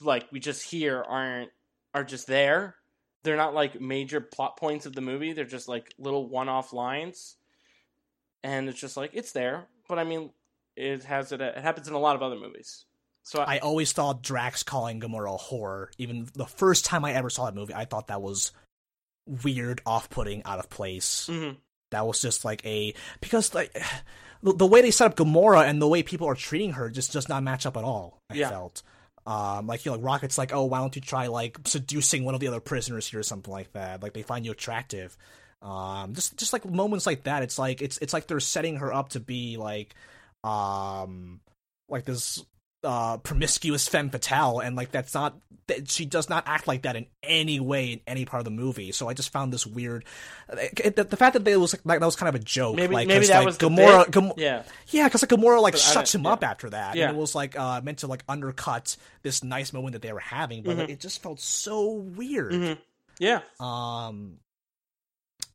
[0.01, 1.51] like we just hear aren't
[1.95, 2.77] are just there.
[3.23, 5.33] They're not like major plot points of the movie.
[5.33, 7.37] They're just like little one-off lines,
[8.43, 9.67] and it's just like it's there.
[9.89, 10.31] But I mean,
[10.77, 11.41] it has it.
[11.41, 12.85] It happens in a lot of other movies.
[13.23, 15.89] So I, I always thought Drax calling Gamora a whore.
[15.99, 18.53] Even the first time I ever saw that movie, I thought that was
[19.27, 21.29] weird, off-putting, out of place.
[21.29, 21.57] Mhm.
[21.97, 22.93] That was just like a
[23.23, 23.75] because like
[24.43, 27.27] the, way they set up Gamora and the way people are treating her just does
[27.27, 28.21] not match up at all.
[28.29, 28.51] I Yeah.
[28.51, 28.83] felt.
[29.27, 32.35] Um, like you know, like Rocket's like, oh, why don't you try like seducing one
[32.35, 34.03] of the other prisoners here or something like that?
[34.03, 35.17] Like they find you attractive.
[35.63, 37.43] Um, just just like moments like that.
[37.43, 39.95] It's like it's it's like they're setting her up to be like,
[40.45, 41.41] um,
[41.89, 42.45] like this
[42.85, 45.37] uh promiscuous femme fatale, and like that's not
[45.69, 48.51] that she does not act like that in any way in any part of the
[48.53, 48.93] movie.
[48.93, 50.05] So I just found this weird.
[50.49, 52.77] it- The, the fact that they was like that was kind of a joke.
[52.77, 54.33] maybe like, maybe that like, was Gamora.
[54.37, 56.31] yeah, yeah, because like Gamora like But shuts him yeah.
[56.31, 56.95] up after that.
[56.95, 57.09] Yeah.
[57.09, 60.21] And it was like uh, meant to like undercut this nice moment that they were
[60.21, 60.93] having, but like, Mhm.
[60.93, 62.53] it just felt so weird.
[62.53, 62.79] Mhm.
[63.19, 63.41] yeah.
[63.59, 64.39] Um,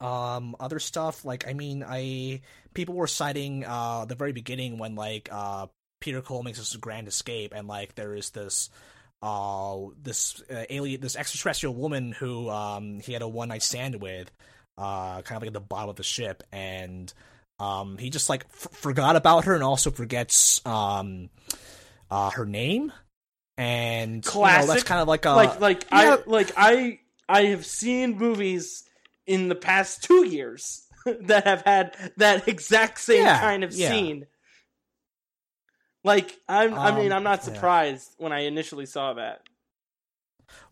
[0.02, 2.42] um, other stuff like I mean, I
[2.74, 5.68] people were citing uh the very beginning when like uh
[6.02, 8.70] Peter Quill makes this grand escape and like there is this
[9.24, 14.02] uh this uh, alien this extraterrestrial woman who um he had a one night stand
[14.02, 14.30] with
[14.78, 17.14] uh kind of like at the bottom of the ship and
[17.60, 21.30] um he just like f- forgot about her and also forgets um
[22.10, 22.92] uh her name
[23.58, 24.86] and you know, that's Classic.
[24.86, 26.18] kind of like a like like yeah.
[26.18, 27.00] I like I
[27.30, 28.84] I have seen movies
[29.28, 33.90] in the past two years that have had that exact same Yeah, kind of yeah.
[33.90, 34.26] scene.
[36.04, 37.54] Like I'm, I mean, Um, I'm not yeah.
[37.54, 39.42] surprised when I initially saw that.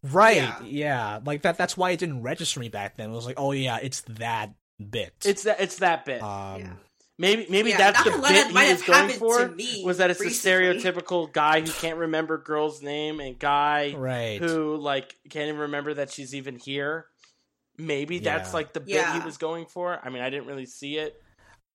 [0.04, 0.38] Right.
[0.38, 0.62] Yeah.
[0.64, 1.20] Yeah.
[1.24, 3.12] Like that that's why it didn't register me back then.
[3.12, 4.54] It was like, oh yeah, it's that
[4.90, 5.14] bit.
[5.26, 6.22] It's that it's that bit.
[6.22, 6.74] um Yeah.
[7.18, 9.48] maybe maybe Yeah, that's not the gonna bit he was going for.
[9.50, 10.68] me Was that it's recently.
[10.68, 14.40] the stereotypical guy who can't remember girl's name and guy right.
[14.42, 17.06] who like can't even remember that she's even here.
[17.78, 18.54] Maybe that's Yeah.
[18.56, 19.98] like the bit he was going for.
[20.04, 21.22] I mean, I didn't really see it.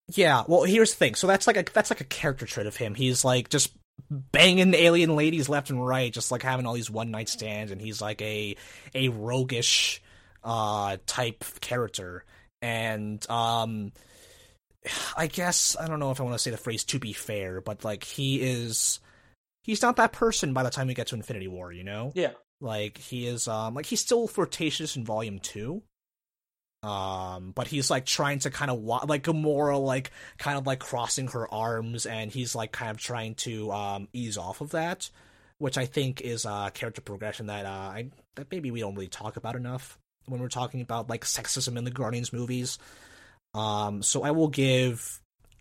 [0.08, 1.14] Yeah, well here's the thing.
[1.14, 2.94] So that's like a that's like a character trait of him.
[2.94, 3.72] He's like just
[4.10, 7.80] banging alien ladies left and right, just like having all these one night stands and
[7.80, 8.56] he's like a
[8.94, 10.02] a roguish
[10.42, 12.24] uh type character.
[12.60, 13.92] And um
[15.16, 17.60] I guess I don't know if I want to say the phrase to be fair,
[17.60, 19.00] but like he is
[19.62, 22.12] he's not that person by the time we get to Infinity War, you know?
[22.14, 22.32] Yeah.
[22.60, 25.82] Like he is um like he's still flirtatious in volume 2.
[26.84, 30.80] Um but he's like trying to kind of wa- like Gamora like kind of like
[30.80, 35.08] crossing her arms and he's like kind of trying to um ease off of that,
[35.58, 39.08] which I think is a character progression that uh I that maybe we don't really
[39.08, 42.78] talk about enough when we're talking about like sexism in the Guardians movies.
[43.54, 45.20] Um so I will give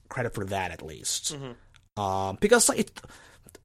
[0.09, 1.35] credit for that at least.
[1.35, 2.01] Mhm.
[2.01, 3.01] Um because like it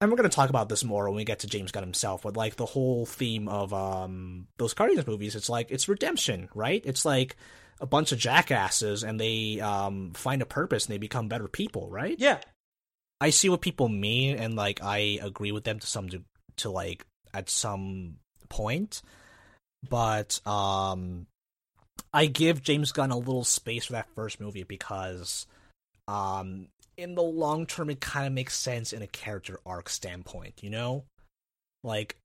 [0.01, 2.36] and we're gonna talk about this more when we get to James Gunn himself, but
[2.36, 6.82] like the whole theme of um those Guardians movies, it's like it's redemption, right?
[6.84, 7.36] It's like
[7.80, 11.89] a bunch of jackasses and they um find a purpose and they become better people,
[11.91, 12.16] right?
[12.18, 12.39] Yeah.
[13.20, 16.24] I see what people mean and like I agree with them to some de-
[16.59, 18.16] to like at some
[18.49, 19.03] point,
[19.89, 21.26] but um
[22.12, 25.47] I give James Gunn a little space for that first movie because,
[26.07, 26.68] um,
[26.99, 30.55] in the long term, it kind of makes sense in a character arc standpoint.
[30.62, 31.05] You know,
[31.82, 32.16] like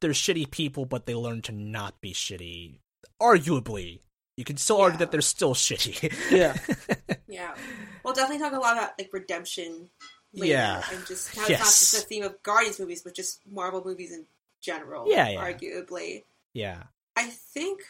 [0.00, 2.78] they're shitty people, but they learn to not be shitty.
[3.20, 4.00] Arguably,
[4.36, 6.12] you can still argue that they're still shitty.
[6.30, 6.56] Yeah.
[7.28, 7.54] Yeah.
[8.02, 9.88] We'll definitely talk a lot about like redemption
[10.34, 10.82] later Yeah.
[10.92, 12.02] and just how it's not just Yes.
[12.02, 14.24] the theme of Guardians movies, but just Marvel movies in
[14.60, 15.06] general.
[15.08, 15.52] Yeah, yeah.
[15.52, 16.24] Arguably.
[16.54, 16.82] yeah.
[17.14, 17.82] I think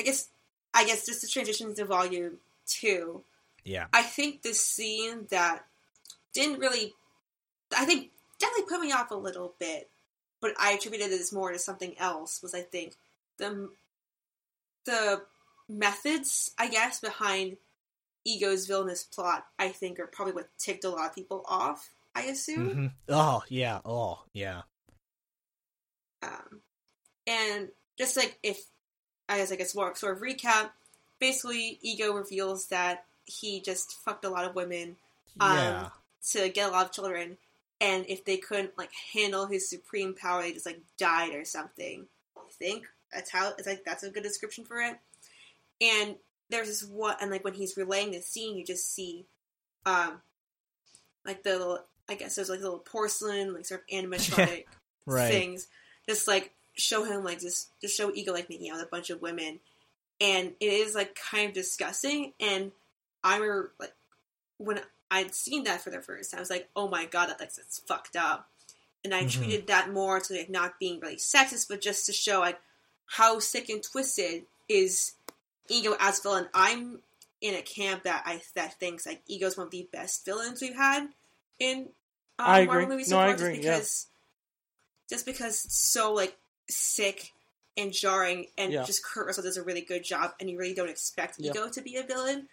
[0.00, 0.30] I guess
[0.74, 3.22] I guess just to transition into volume two,
[3.64, 3.86] Yeah.
[3.92, 5.64] I think the scene that
[6.32, 6.94] didn't really
[7.76, 9.88] I think definitely put me off a little bit,
[10.40, 12.94] but I attributed this more to something else was I think
[13.38, 13.70] the
[14.84, 15.22] the
[15.68, 17.56] methods, I guess, behind
[18.24, 22.22] Ego's villainous plot, I think are probably what ticked a lot of people off, I
[22.22, 22.68] assume.
[22.70, 23.80] hmm Oh yeah.
[23.84, 24.62] Oh yeah.
[26.22, 26.60] Um,
[27.26, 27.68] and
[27.98, 28.64] just like if,
[29.28, 30.70] I guess I guess more sort of recap,
[31.18, 34.96] basically Ego reveals that he just fucked a lot of women
[35.40, 35.88] Um, Yeah.
[36.30, 37.36] To get a lot of children,
[37.80, 42.06] and if they couldn't like handle his supreme power, they just like died or something.
[42.36, 44.98] I think that's how it's like that's a good description for it.
[45.80, 46.16] And
[46.48, 49.26] there's this one, and like when he's relaying the scene, you just see,
[49.84, 50.20] um,
[51.24, 54.64] like the little, I guess there's like little porcelain, like sort of animatronic
[55.06, 55.28] Right.
[55.28, 55.66] things,
[56.08, 59.10] just like show him like just just show Ego like making out with a bunch
[59.10, 59.58] of women,
[60.20, 62.32] and it is like kind of disgusting.
[62.38, 62.70] And
[63.24, 63.92] I remember like
[64.58, 64.80] when
[65.12, 67.54] I'd seen that for the first time, I was like, oh my god, that like
[67.54, 68.48] that's fucked up.
[69.04, 69.30] And I Mhm.
[69.30, 72.60] treated that more to like not being really sexist, but just to show like
[73.06, 75.12] how sick and twisted is
[75.68, 76.48] Ego as villain.
[76.54, 77.02] I'm
[77.40, 80.74] in a camp that I that thinks like Ego's one of the best villains we've
[80.76, 81.08] had
[81.58, 81.88] in
[82.38, 82.86] um, I Marvel agree.
[82.94, 83.72] movies No, so I far, agree, Just yeah.
[83.76, 84.06] because,
[85.10, 86.36] just because it's so like
[86.70, 87.32] sick
[87.76, 88.84] and jarring, and Yeah.
[88.84, 91.50] just Kurt Russell does a really good job, and you really don't expect Yeah.
[91.50, 92.48] Ego to be a villain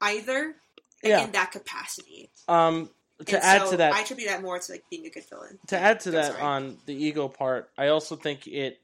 [0.00, 0.54] either
[1.02, 1.24] Yeah.
[1.24, 2.30] in that capacity.
[2.48, 2.90] Um,
[3.26, 5.28] to And add so to that, I attribute that more to like being a good
[5.28, 5.58] villain.
[5.68, 6.42] to add to Go, that sorry.
[6.42, 8.80] on the ego part, I also think it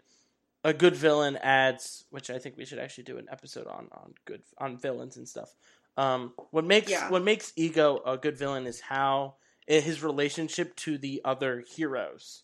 [0.64, 4.14] a good villain adds, which I think we should actually do an episode on on
[4.24, 5.54] good on villains and stuff.
[5.96, 7.10] Um, what makes Yeah.
[7.10, 9.36] what makes ego a good villain is how
[9.66, 12.42] his relationship to the other heroes,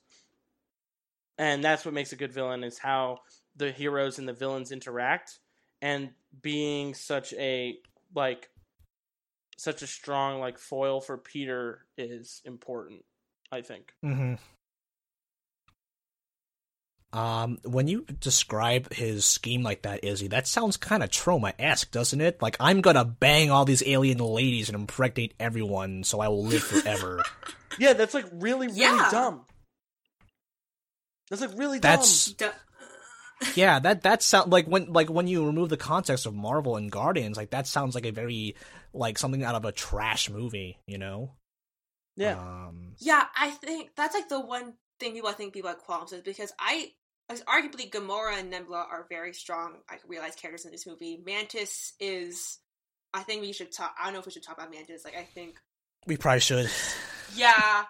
[1.38, 3.18] and that's what makes a good villain is how
[3.56, 5.38] the heroes and the villains interact,
[5.82, 6.10] and
[6.40, 7.78] being such a
[8.14, 8.48] like
[9.60, 13.04] such a strong like foil for Peter is important.
[13.52, 13.92] I think.
[14.02, 14.34] hmm
[17.12, 22.20] Um, when you describe his scheme like that, Izzy, that sounds kind of Troma-esque, doesn't
[22.20, 22.40] it?
[22.40, 26.62] Like, I'm gonna bang all these alien ladies and impregnate everyone so I will live
[26.62, 27.22] forever.
[27.78, 29.08] Yeah, that's like really, really Yeah.
[29.10, 29.46] dumb.
[31.30, 32.50] That's like really That's dumb.
[33.54, 36.90] Yeah, that that sound like when like when you remove the context of Marvel and
[36.90, 38.54] Guardians, like that sounds like a very
[38.92, 41.32] like something out of a trash movie, you know?
[42.16, 42.38] Yeah.
[42.38, 46.12] Um, Yeah, I think that's like the one thing people I think people have qualms
[46.12, 46.92] with because I,
[47.30, 51.22] arguably Gamora and Nebula are very strong, like realized characters in this movie.
[51.24, 52.58] Mantis is,
[53.14, 53.94] I think we should talk.
[53.98, 55.04] I don't know if we should talk about Mantis.
[55.04, 55.56] Like I think,
[56.06, 56.70] we probably should.
[57.36, 57.84] yeah,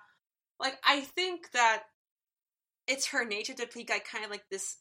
[0.60, 1.84] like I think that
[2.86, 4.76] it's her nature to be like kind of like this,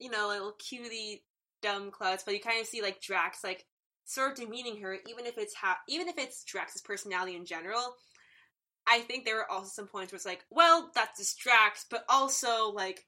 [0.00, 1.24] you know, little cutie
[1.62, 3.66] dumb klutz, but you kind of see like Drax like
[4.04, 7.94] sort of demeaning her, even if it's ha- even if it's Drax's personality in general.
[8.88, 12.70] I think there were also some points where it's like, well, that distracts, but also
[12.70, 13.06] like,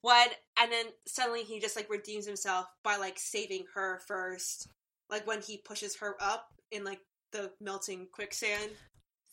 [0.00, 0.34] what?
[0.60, 4.68] And then suddenly he just like redeems himself by like saving her first,
[5.10, 7.00] like when he pushes her up in like
[7.32, 8.70] the melting quicksand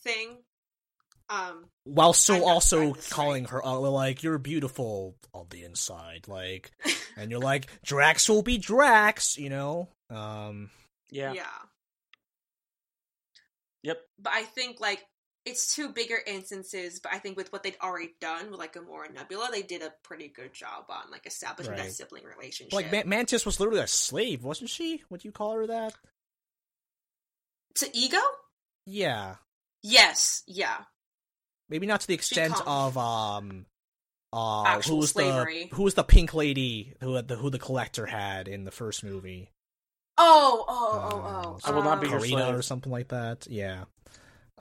[0.04, 0.38] thing.
[1.30, 5.62] Um, While still also trying to say- calling her uh, like you're beautiful on the
[5.62, 6.72] inside, like,
[7.16, 9.88] and you're like Drax will be Drax, you know.
[10.10, 10.70] Um,
[11.10, 11.32] yeah.
[11.32, 11.46] yeah.
[13.82, 14.00] Yep.
[14.18, 15.04] But I think like
[15.46, 19.06] it's two bigger instances, but I think with what they'd already done with like Gamora
[19.06, 21.84] and Nebula, they did a pretty good job on like establishing Right.
[21.84, 22.72] that sibling relationship.
[22.74, 25.02] like Man- Mantis was literally a slave, wasn't she?
[25.10, 25.94] Would you call her that?
[27.76, 28.18] to Ego?
[28.84, 29.36] Yeah,
[29.82, 30.78] Yes, yeah.
[31.70, 33.66] Maybe not to the extent call- of um,
[34.32, 35.68] uh, Actual who was slavery.
[35.70, 38.70] the who was the pink lady who had the who the collector had in the
[38.70, 39.50] first movie?
[40.18, 41.48] Oh, oh, oh, oh.
[41.54, 42.54] Um, I will not be um, your Carina slave.
[42.56, 43.46] or something like that.
[43.48, 43.84] Yeah,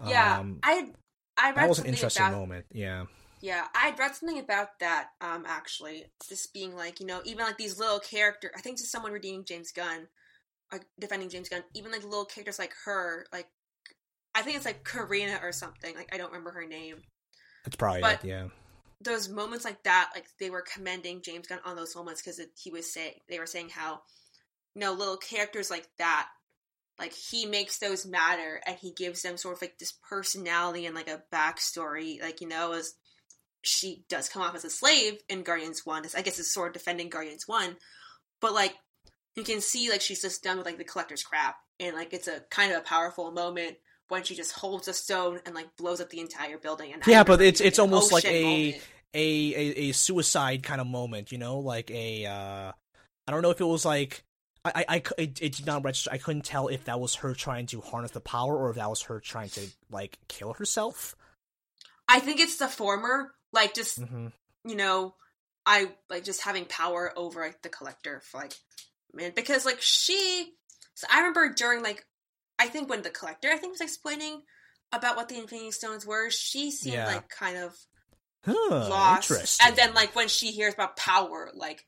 [0.08, 0.92] Yeah, Um, I
[1.38, 2.66] I read that was an interesting about moment.
[2.72, 3.06] Yeah,
[3.42, 5.10] Yeah, I read something about that.
[5.22, 8.52] Um, actually, just being like, you know, even like these little character.
[8.56, 10.08] I think just someone redeeming James Gunn,
[10.72, 11.64] like defending James Gunn.
[11.74, 13.48] Even like little characters like her, like
[14.36, 15.96] I think it's like Carina or something.
[15.96, 16.98] Like I don't remember her name.
[17.64, 18.28] that's probably But- it.
[18.28, 18.48] Yeah,
[19.02, 22.72] Those moments like that, like they were commending James Gunn on those moments because he
[22.72, 24.02] was saying they were saying how
[24.76, 26.28] you know little characters like that
[27.00, 30.94] like he makes those matter and he gives them sort of like this personality and
[30.96, 32.94] like a backstory like you know as
[33.62, 36.74] she does come off as a slave in guardians 1 i guess it's sort of
[36.74, 37.76] defending guardians 1
[38.42, 38.76] but like
[39.36, 42.28] you can see like she's just done with like the collector's crap and like it's
[42.28, 43.78] a kind of a powerful moment
[44.10, 47.12] when she just holds a stone and like blows up the entire building and I
[47.12, 48.84] Yeah, but it's it's almost "Oh, like a, moment.
[49.14, 49.56] a
[49.90, 52.72] a suicide kind of moment, you know, like a uh
[53.28, 54.24] I don't know if it was like
[54.66, 56.10] I I, I it, it did not register.
[56.12, 58.90] I couldn't tell if that was her trying to harness the power or if that
[58.90, 61.16] was her trying to like kill herself.
[62.08, 64.28] i think it's the former like just hmm
[64.66, 65.16] you know,
[65.66, 68.54] I like just having power over like the collector for like
[69.14, 70.52] man because like she
[70.96, 72.06] so I remember during like
[72.60, 74.42] I think when the collector I think was explaining
[74.92, 77.06] about what the Infinity Stones were, she seemed Yeah.
[77.06, 77.76] like kind of
[78.46, 78.54] Huh,
[78.90, 79.62] lost.
[79.64, 81.86] And then like when she hears about power, like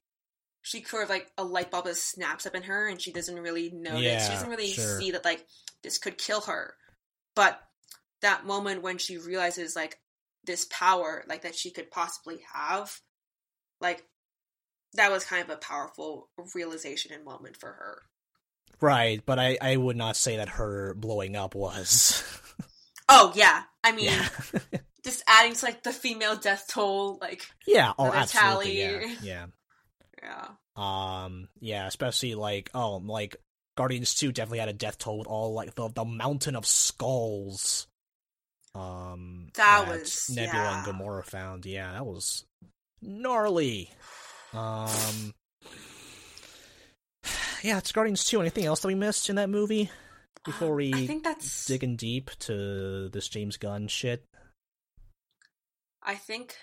[0.62, 3.40] she sort of like a light bulb just snaps up in her and she doesn't
[3.40, 4.04] really notice.
[4.04, 5.00] Yeah, she doesn't really sure.
[5.00, 5.46] see that like
[5.84, 6.76] this could kill her.
[7.36, 7.60] But
[8.22, 9.98] that moment when she realizes like
[10.46, 13.00] this power like that she could possibly have,
[13.80, 14.04] like
[14.94, 18.02] that was kind of a powerful realization and moment for her.
[18.82, 22.24] Right, but I I would not say that her blowing up was.
[23.14, 23.64] Oh yeah.
[23.84, 24.30] I mean yeah.
[25.04, 28.80] just adding to like the female death toll, like yeah, oh absolutely.
[28.80, 29.00] Yeah.
[29.00, 29.18] tally.
[29.22, 29.46] yeah.
[30.24, 30.48] yeah.
[30.78, 33.36] Um, yeah, especially like oh, like
[33.76, 37.88] Guardians Two definitely had a death toll with all like the the mountain of skulls.
[38.74, 40.94] Um, That was- Nebula and yeah.
[40.94, 41.66] Gamora found.
[41.66, 42.46] Yeah, that was
[43.02, 43.90] gnarly.
[44.54, 45.34] Um,
[47.64, 48.39] yeah, it's Guardians Two.
[48.41, 49.89] Anything else that we missed in that movie
[50.45, 54.24] before we I think that's digging deep to this James Gunn shit?
[56.03, 56.55] I think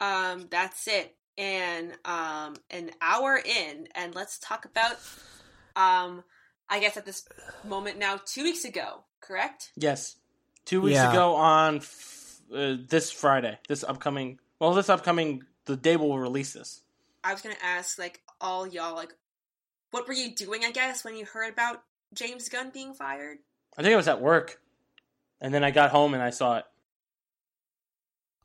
[0.00, 1.14] um that's it.
[1.38, 4.96] And um an hour in and let's talk about
[5.76, 6.22] um
[6.68, 7.26] I guess at this
[7.66, 9.72] moment now 2 weeks ago, correct?
[9.76, 10.16] Yes,
[10.64, 11.10] two weeks Yeah.
[11.10, 14.38] ago on f- uh, this Friday, this upcoming.
[14.58, 16.80] Well, this upcoming the day we'll release this.
[17.24, 19.12] I was going to ask like all y'all like
[19.92, 21.82] what were you doing I guess when you heard about
[22.12, 23.38] James Gunn being fired?
[23.78, 24.58] I think I was at work,
[25.40, 26.64] and then I got home and I saw it.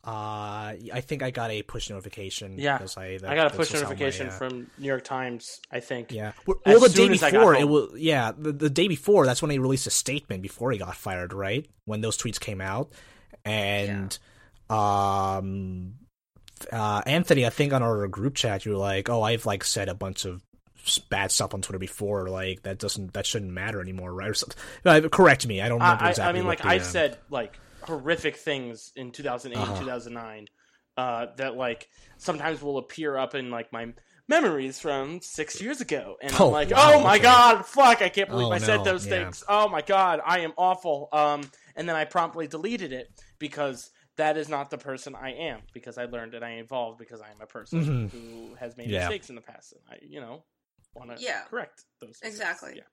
[0.07, 2.57] Uh, I think I got a push notification.
[2.57, 4.87] Yeah, because I, that, I got a push was on my, notification uh, from New
[4.87, 5.59] York Times.
[5.69, 6.13] I think.
[6.13, 6.31] Yeah.
[6.45, 9.25] Well, As the day as I got before, it was yeah, the, the day before.
[9.25, 11.67] That's when he released a statement before he got fired, right?
[11.83, 12.93] When those tweets came out,
[13.43, 14.17] and
[14.69, 15.95] um,
[16.71, 19.89] uh, Anthony, I think on our group chat, you were like, "Oh, I've like said
[19.89, 20.46] a bunch of s-
[21.09, 22.29] bad stuff on Twitter before.
[22.29, 24.57] Like that doesn't that shouldn't matter anymore, right?" Or something.
[24.85, 25.61] Uh, correct me.
[25.61, 26.29] I don't remember I, exactly.
[26.29, 29.79] I mean, like the, I uh, said, like horrific things in 2008, Uh-huh.
[29.79, 30.47] 2009,
[30.97, 33.93] uh, that like sometimes will appear up in like my
[34.27, 37.23] memories from six years ago, and Oh, I'm like, wow, oh my okay.
[37.23, 39.23] god, fuck, I can't believe Oh, I said no, those yeah.
[39.23, 39.43] things.
[39.47, 41.07] Oh my god, I am awful.
[41.13, 43.09] Um, and then I promptly deleted it
[43.39, 43.89] because.
[44.17, 47.29] That is not the person I am because I learned and I evolved because I
[47.29, 48.11] am a person Mhm.
[48.11, 49.01] who has made Yeah.
[49.01, 50.43] mistakes in the past and I, you know,
[50.97, 51.43] want to Yeah.
[51.49, 52.09] correct those.
[52.09, 52.33] mistakes.
[52.35, 52.73] Exactly.
[52.77, 52.83] Yeah.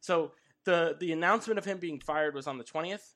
[0.00, 0.32] So
[0.64, 3.14] the the announcement of him being fired was on the twentieth.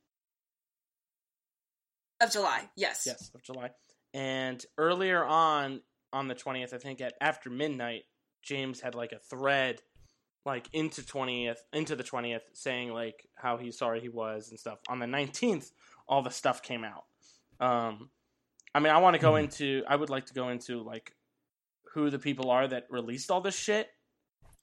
[2.21, 2.69] Of July.
[2.77, 3.05] Yes.
[3.07, 3.71] Yes, of July.
[4.15, 5.83] And earlier on
[6.13, 8.05] on the 20th, I think at after midnight,
[8.43, 9.83] James had like a thread
[10.47, 14.79] like into 20th into the 20th saying like how he's sorry he was and stuff.
[14.89, 15.71] On the 19th,
[16.09, 17.05] all the stuff came out.
[17.61, 18.11] Um
[18.75, 19.45] I mean, I want to go Hmm.
[19.45, 21.13] into I would like to go into like
[21.93, 23.89] who the people are that released all this shit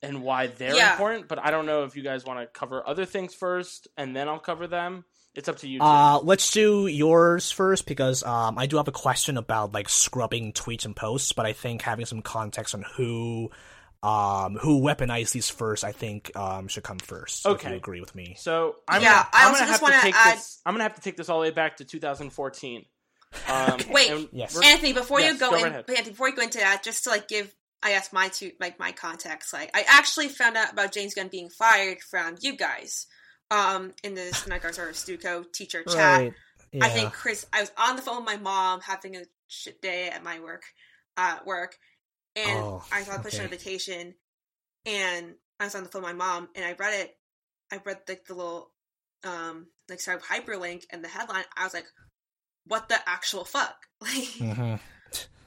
[0.03, 0.91] and why they're Yeah.
[0.91, 4.15] important, but I don't know if you guys want to cover other things first and
[4.15, 5.05] then I'll cover them.
[5.33, 5.81] It's up to you.
[5.81, 10.53] Uh, let's do yours first because um, I do have a question about like scrubbing
[10.53, 13.49] tweets and posts, but I think having some context on who
[14.03, 17.45] um who weaponized these first, I think um should come first.
[17.45, 17.69] If Okay.
[17.71, 18.35] you agree with me?
[18.37, 20.59] So I'm Yeah, gonna, I I'm gonna have to take add- this.
[20.65, 22.85] I'm gonna have to take this all the way back to 2014.
[23.49, 24.11] Um, Wait.
[24.11, 24.55] and Yes.
[24.63, 25.85] Anthony, before Yes, you go, go in, right ahead.
[25.89, 27.51] Anthony, before you go into that, just to like give,
[27.83, 29.51] I asked my two, like my context.
[29.53, 33.07] Like, I actually found out about James Gunn being fired from you guys,
[33.51, 36.19] um, in the Synagogue or Stuco teacher chat.
[36.19, 36.33] Right.
[36.71, 36.85] Yeah.
[36.85, 40.09] I think Chris, I was on the phone with my mom having a shit day
[40.09, 40.63] at my work,
[41.17, 41.77] uh, work,
[42.35, 43.43] and Oh, I saw the push okay.
[43.43, 44.15] notification,
[44.85, 47.17] and I was on the phone with my mom, and I read it.
[47.71, 48.71] I read like the little,
[49.23, 51.43] um, like sorry hyperlink and the headline.
[51.55, 51.85] I was like,
[52.65, 54.79] "What the actual fuck?" Like, Mhm.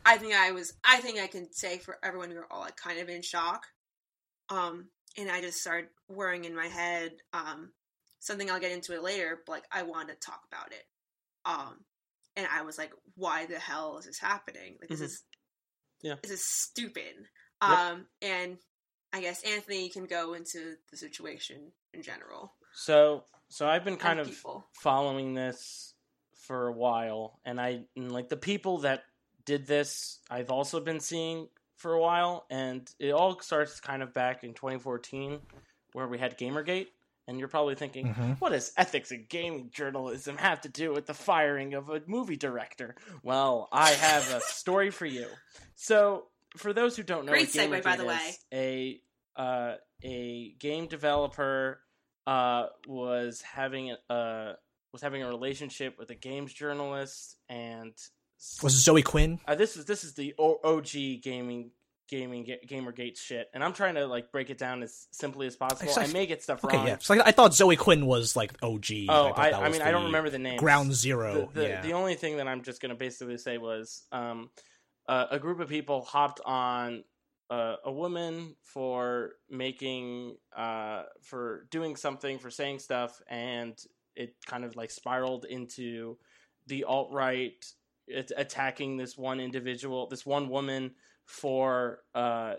[0.07, 0.72] I think I was.
[0.84, 3.64] I think I can say for everyone we were all like kind of in shock.
[4.48, 4.88] Um,
[5.18, 7.12] and I just started worrying in my head.
[7.32, 7.72] Um,
[8.20, 10.84] something I'll get into it later, but like I wanted to talk about it.
[11.44, 11.84] Um,
[12.36, 14.76] and I was like, why the hell is this happening?
[14.80, 15.04] Like this Mhm.
[15.04, 15.24] is,
[16.02, 16.14] Yeah.
[16.22, 17.14] this is stupid.
[17.62, 17.70] Yep.
[17.78, 18.59] Um, and
[19.12, 22.54] I guess Anthony can go into the situation in general.
[22.74, 24.68] So, so I've been kind And of people.
[24.82, 25.94] following this
[26.46, 29.04] for a while, and I and like the people that
[29.47, 34.12] did this, I've also been seeing for a while, and it all starts kind of
[34.12, 35.40] back in 2014,
[35.92, 36.88] where we had GamerGate,
[37.28, 38.40] and you're probably thinking, Mhm.
[38.40, 42.36] what does ethics in gaming journalism have to do with the firing of a movie
[42.36, 42.94] director?
[43.22, 45.28] Well, I have a story for you.
[45.74, 48.07] So, for those who don't know, Great segue, by the GamerGate
[48.53, 49.01] way.
[49.36, 51.80] a uh, a game developer
[52.26, 54.55] uh, was having a
[54.92, 57.92] was having a relationship with a games journalist, and
[58.62, 59.41] Was it Zoe Quinn?
[59.47, 61.70] uh, this is this is the OG gaming
[62.09, 65.57] gaming ga- gamergate shit, and I'm trying to like break it down as simply as
[65.57, 65.89] possible.
[65.91, 66.87] Actually, I may get stuff Okay, wrong.
[66.87, 66.97] yeah.
[67.01, 68.84] So I, I thought Zoe Quinn was like OG.
[69.09, 70.59] Oh, thought I, I mean, I don't remember the name.
[70.59, 71.51] Ground Zero.
[71.53, 71.80] The, the, yeah.
[71.82, 74.51] the only thing that I'm just going to basically say was um,
[75.09, 77.03] uh, a group of people hopped on
[77.51, 83.76] uh, a woman for making uh, for doing something for saying stuff, and
[84.14, 86.18] it kind of like spiraled into
[86.68, 87.64] the alt right
[88.09, 90.92] attacking this one individual, this one woman
[91.24, 92.54] for uh,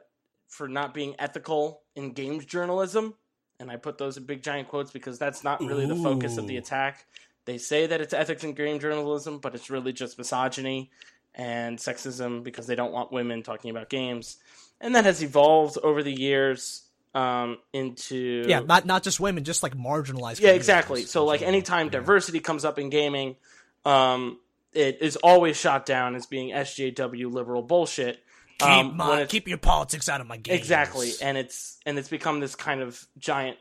[0.48, 3.14] for not being ethical in games journalism.
[3.60, 6.48] And I put those in big giant quotes because that's not really the focus of
[6.48, 7.06] the attack.
[7.46, 10.92] They say that it's ethics in game journalism, but it's really just misogyny
[11.34, 14.38] and sexism because they don't want women talking about games.
[14.80, 16.84] And that has evolved over the years
[17.16, 20.40] um, into yeah, not not just women, just like marginalized.
[20.40, 21.04] yeah, exactly.
[21.04, 21.92] So like anytime Yeah.
[21.94, 23.38] diversity comes up in gaming,
[23.86, 24.40] um,
[24.74, 28.20] it is always shot down as being SJW liberal bullshit.
[28.60, 30.58] keep um, my, keep your politics out of my games.
[30.60, 33.58] Exactly, and it's and it's become this kind of giant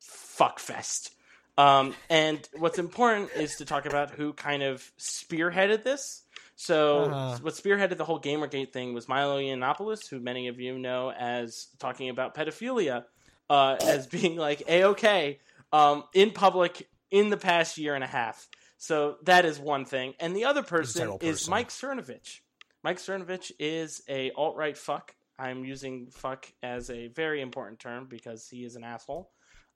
[0.00, 1.12] fuck fest.
[1.58, 6.22] Um, and what's important is to talk about who kind of spearheaded this.
[6.56, 7.38] So, Uh-huh.
[7.42, 11.68] what spearheaded the whole GamerGate thing was Milo Yiannopoulos, who many of you know as
[11.78, 13.04] talking about pedophilia
[13.48, 15.40] uh, as being like a okay
[15.72, 18.48] um, in public in the past year and a half.
[18.80, 21.46] So that is one thing, and the other person terrible is.
[21.46, 22.40] Mike Cernovich.
[22.82, 25.14] Mike Cernovich is a alt right fuck.
[25.38, 29.30] I'm using fuck as a very important term because he is an asshole.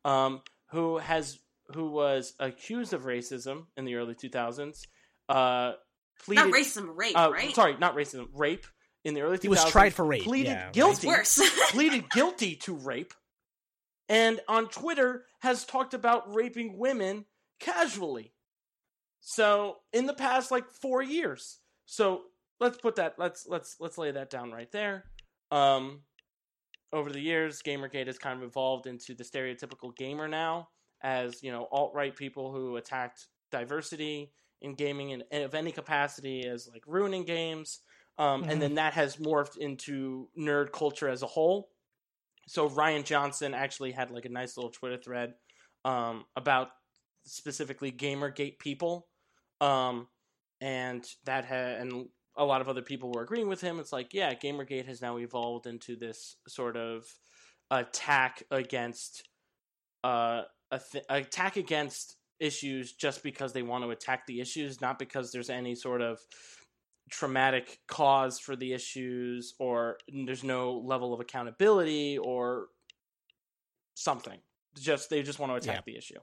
[0.07, 0.41] Um,
[0.71, 1.39] who has
[1.75, 4.87] who was accused of racism in the early 2000s.
[5.29, 5.73] Uh,
[6.25, 7.55] pleaded, Not racism, rape, uh, right?
[7.55, 8.67] Sorry, not racism, rape
[9.05, 9.43] in the early 2000s.
[9.43, 10.25] He was tried for rape.
[10.25, 11.09] Pleaded yeah, guilty.
[11.09, 11.43] Worse.
[11.73, 13.13] pleaded guilty to rape,
[14.09, 17.27] and on Twitter has talked about raping women
[17.61, 18.34] casually.
[19.27, 21.59] So in the past like four years.
[21.87, 22.25] So
[22.61, 25.05] let's put that let's let's let's lay that down right there.
[25.51, 26.03] Um,
[26.93, 30.69] over the years, GamerGate has kind of evolved into the stereotypical gamer now,
[31.03, 36.47] as you know, alt right people who attacked diversity in gaming and of any capacity
[36.47, 37.81] as like ruining games.
[38.19, 38.51] Um, Mhm.
[38.51, 41.71] And then that has morphed into nerd culture as a whole.
[42.47, 45.35] So Rian Johnson actually had like a nice little Twitter thread
[45.85, 46.69] um, about
[47.25, 49.09] specifically GamerGate people,
[49.61, 50.09] um,
[50.61, 53.79] and that had and a lot of other people were agreeing with him.
[53.79, 57.05] It's like, yeah, GamerGate has now evolved into this sort of
[57.71, 59.29] attack against
[60.03, 64.99] uh, a th- attack against issues just because they want to attack the issues, not
[64.99, 66.19] because there's any sort of
[67.11, 72.67] traumatic cause for the issues or there's no level of accountability or
[73.95, 74.39] something.
[74.77, 75.93] Just they just want to attack Yeah.
[75.93, 76.19] the issue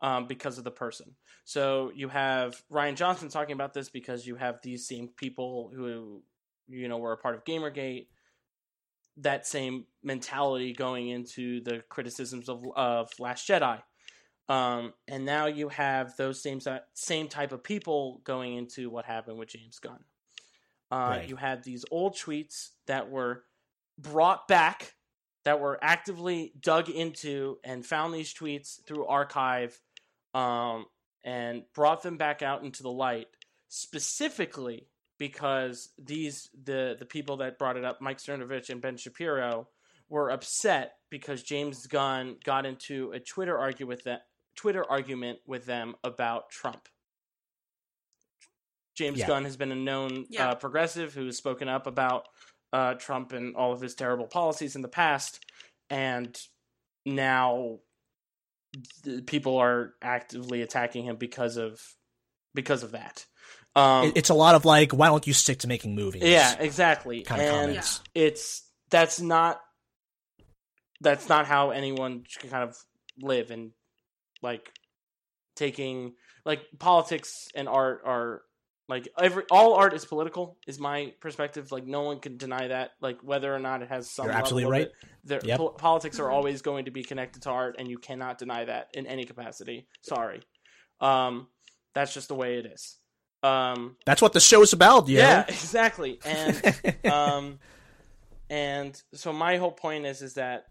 [0.00, 1.14] um, because of the person.
[1.44, 6.22] So you have Rian Johnson talking about this because you have these same people who
[6.68, 8.06] you know were a part of GamerGate.
[9.18, 13.80] That same mentality going into the criticisms of of Last Jedi,
[14.48, 16.60] um, and now you have those same
[16.94, 20.04] same type of people going into what happened with James Gunn.
[20.90, 21.28] Uh, Right.
[21.28, 23.44] You had these old tweets that were
[23.98, 24.94] brought back,
[25.44, 29.80] that were actively dug into, and found these tweets through archive,
[30.36, 30.86] um,
[31.24, 33.26] and brought them back out into the light,
[33.68, 39.68] specifically because these the the people that brought it up, Mike Cernovich and Ben Shapiro,
[40.08, 44.26] were upset because James Gunn got into a Twitter argue with that
[44.56, 46.88] Twitter argument with them about Trump.
[48.96, 49.26] James Yeah.
[49.26, 50.50] Gunn has been a known Yeah.
[50.50, 52.28] uh, progressive who has spoken up about
[52.72, 55.44] uh, Trump and all of his terrible policies in the past,
[55.88, 56.36] and
[57.04, 57.80] now th-
[59.26, 61.80] people are actively attacking him because of
[62.54, 63.26] because of that.
[63.74, 66.22] Um, It- it's a lot of like, why don't you stick to making movies?
[66.22, 67.22] yeah, exactly.
[67.22, 68.00] kind of and comments.
[68.14, 69.60] it's that's not
[71.00, 72.76] that's not how anyone should kind of
[73.20, 73.72] live and
[74.42, 74.70] like
[75.54, 76.14] taking
[76.44, 78.42] like politics and art are
[78.88, 81.72] Like every all art is political, is my perspective.
[81.72, 82.92] Like no one can deny that.
[83.00, 84.26] Like whether or not it has some.
[84.26, 84.88] You're absolutely right.
[85.28, 85.58] it, Yep.
[85.58, 88.88] po- politics are always going to be connected to art, and you cannot deny that
[88.94, 89.88] in any capacity.
[90.02, 90.40] Sorry,
[91.00, 91.48] um,
[91.94, 92.96] that's just the way it is.
[93.42, 95.44] Um, That's what the show is about, yeah, know?
[95.48, 96.18] exactly.
[96.24, 97.58] And um,
[98.48, 100.64] and so my whole point is is that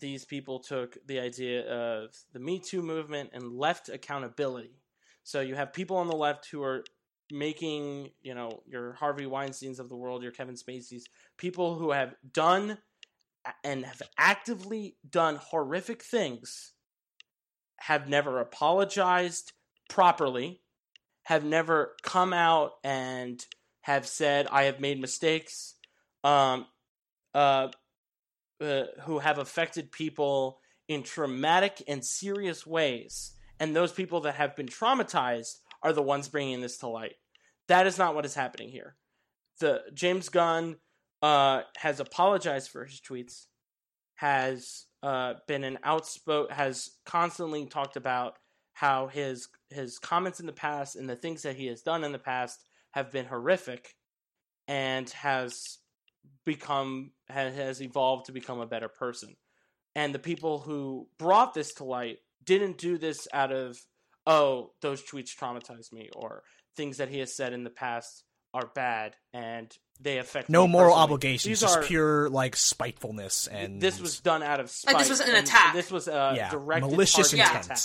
[0.00, 4.80] these people took the idea of the Me Too movement and left accountability.
[5.22, 6.84] So you have people on the left who are
[7.30, 11.06] making, you know, your Harvey Weinstein's of the world, your Kevin Spacey's,
[11.36, 12.78] people who have done
[13.62, 16.72] and have actively done horrific things,
[17.76, 19.52] have never apologized
[19.88, 20.60] properly,
[21.24, 23.44] have never come out and
[23.82, 25.74] have said, I have made mistakes,
[26.22, 26.66] um,
[27.34, 27.68] uh,
[28.60, 33.32] uh, who have affected people in traumatic and serious ways.
[33.60, 37.14] And those people that have been traumatized are the ones bringing this to light.
[37.68, 38.96] That is not what is happening here.
[39.60, 40.76] The James Gunn
[41.22, 43.46] uh, has apologized for his tweets,
[44.16, 48.38] has uh, been an outspoken, has constantly talked about
[48.72, 52.12] how his his comments in the past and the things that he has done in
[52.12, 53.94] the past have been horrific,
[54.66, 55.78] and has
[56.44, 59.36] become has, has evolved to become a better person.
[59.94, 63.78] And the people who brought this to light didn't do this out of
[64.26, 66.42] oh those tweets traumatized me or
[66.76, 70.72] things that he has said in the past are bad and they affect No me
[70.72, 71.02] moral personally.
[71.04, 74.94] obligations, These just are- pure like spitefulness and this was done out of spite.
[74.94, 75.74] Like, this was an attack.
[75.74, 77.64] This was a yeah, directed malicious intent.
[77.66, 77.78] attack.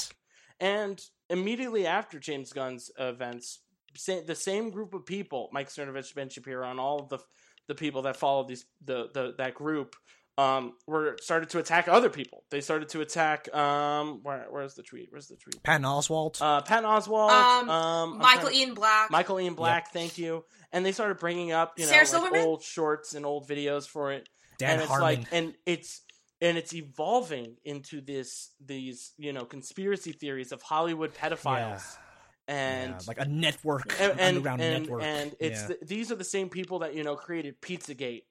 [0.60, 3.60] And immediately after James Gunn's events,
[3.96, 7.20] sa- the same group of people, Mike Cernovich, Ben Shapiro, and all of the
[7.68, 9.96] the people that followed these the, the that group,
[10.40, 12.44] um, were started to attack other people.
[12.50, 13.54] They started to attack.
[13.54, 15.08] Um, where, where's the tweet?
[15.12, 15.62] Where's the tweet?
[15.64, 16.42] Patton Oswalt.
[16.42, 17.30] Uh, Patton Oswalt.
[17.30, 19.12] Um, um, Michael trying- Ian Black.
[19.12, 19.92] Michael Ian Black.
[19.92, 20.46] Thank you.
[20.72, 22.46] And they started bringing up you know Sarah like Silverman?
[22.46, 24.30] old shorts and old videos for it
[24.60, 25.06] Dan and it's Harmon.
[25.06, 26.02] like and it's
[26.42, 31.98] and it's evolving into this these you know conspiracy theories of Hollywood pedophiles
[32.48, 35.04] and yeah, like a network, and an and, underground and, network.
[35.04, 35.68] and it's yeah.
[35.68, 38.24] the, these are the same people that you know created Pizzagate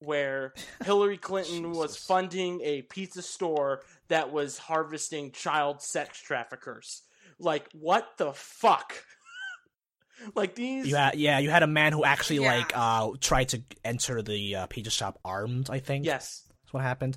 [0.00, 0.52] where
[0.84, 7.02] Hillary Clinton was funding a pizza store that was harvesting child sex traffickers
[7.38, 8.94] like what the fuck
[10.34, 12.56] like these You had, yeah, you had a man who actually Yeah.
[12.56, 15.70] like uh tried to enter the uh, pizza shop armed.
[15.70, 17.16] I think yes that's what happened.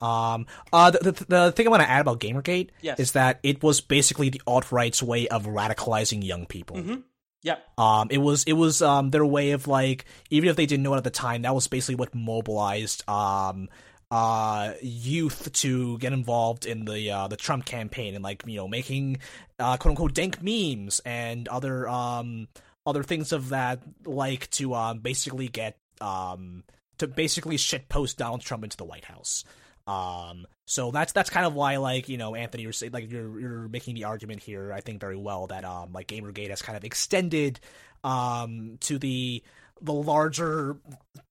[0.00, 3.00] Um, uh, the, the, the thing I want to add about Gamergate Yes.
[3.00, 6.76] is that it was basically the alt right's way of radicalizing young people.
[6.76, 7.02] Mhm.
[7.42, 10.82] Yep Um, it was it was um their way of like even if they didn't
[10.82, 13.68] know it at the time, that was basically what mobilized um
[14.10, 18.68] uh youth to get involved in the uh the Trump campaign and like you know
[18.68, 19.18] making
[19.58, 22.46] uh quote unquote dank memes and other um
[22.86, 26.62] other things of that like to um basically get um
[26.98, 29.44] to basically shit post Donald Trump into the White House.
[29.86, 33.38] Um, so that's that's kind of why, like you know, Anthony, you're saying like you're
[33.40, 34.72] you're making the argument here.
[34.72, 37.60] I think very well that um, like Gamergate has kind of extended
[38.04, 39.42] um to the
[39.82, 40.78] the larger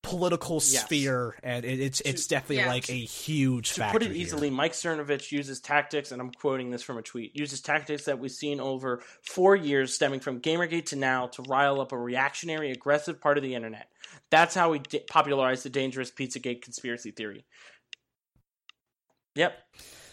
[0.04, 0.86] political Yes.
[0.86, 2.68] sphere, and it, it's it's definitely yeah.
[2.70, 4.00] like a huge to factor.
[4.00, 4.22] put it here.
[4.22, 8.20] easily, Mike Cernovich uses tactics, and I'm quoting this from a tweet, uses tactics that
[8.20, 12.72] we've seen over four years stemming from Gamergate to now to rile up a reactionary,
[12.72, 13.90] aggressive part of the internet.
[14.30, 17.46] That's how he d- popularized the dangerous Pizzagate conspiracy theory.
[19.36, 19.58] Yep.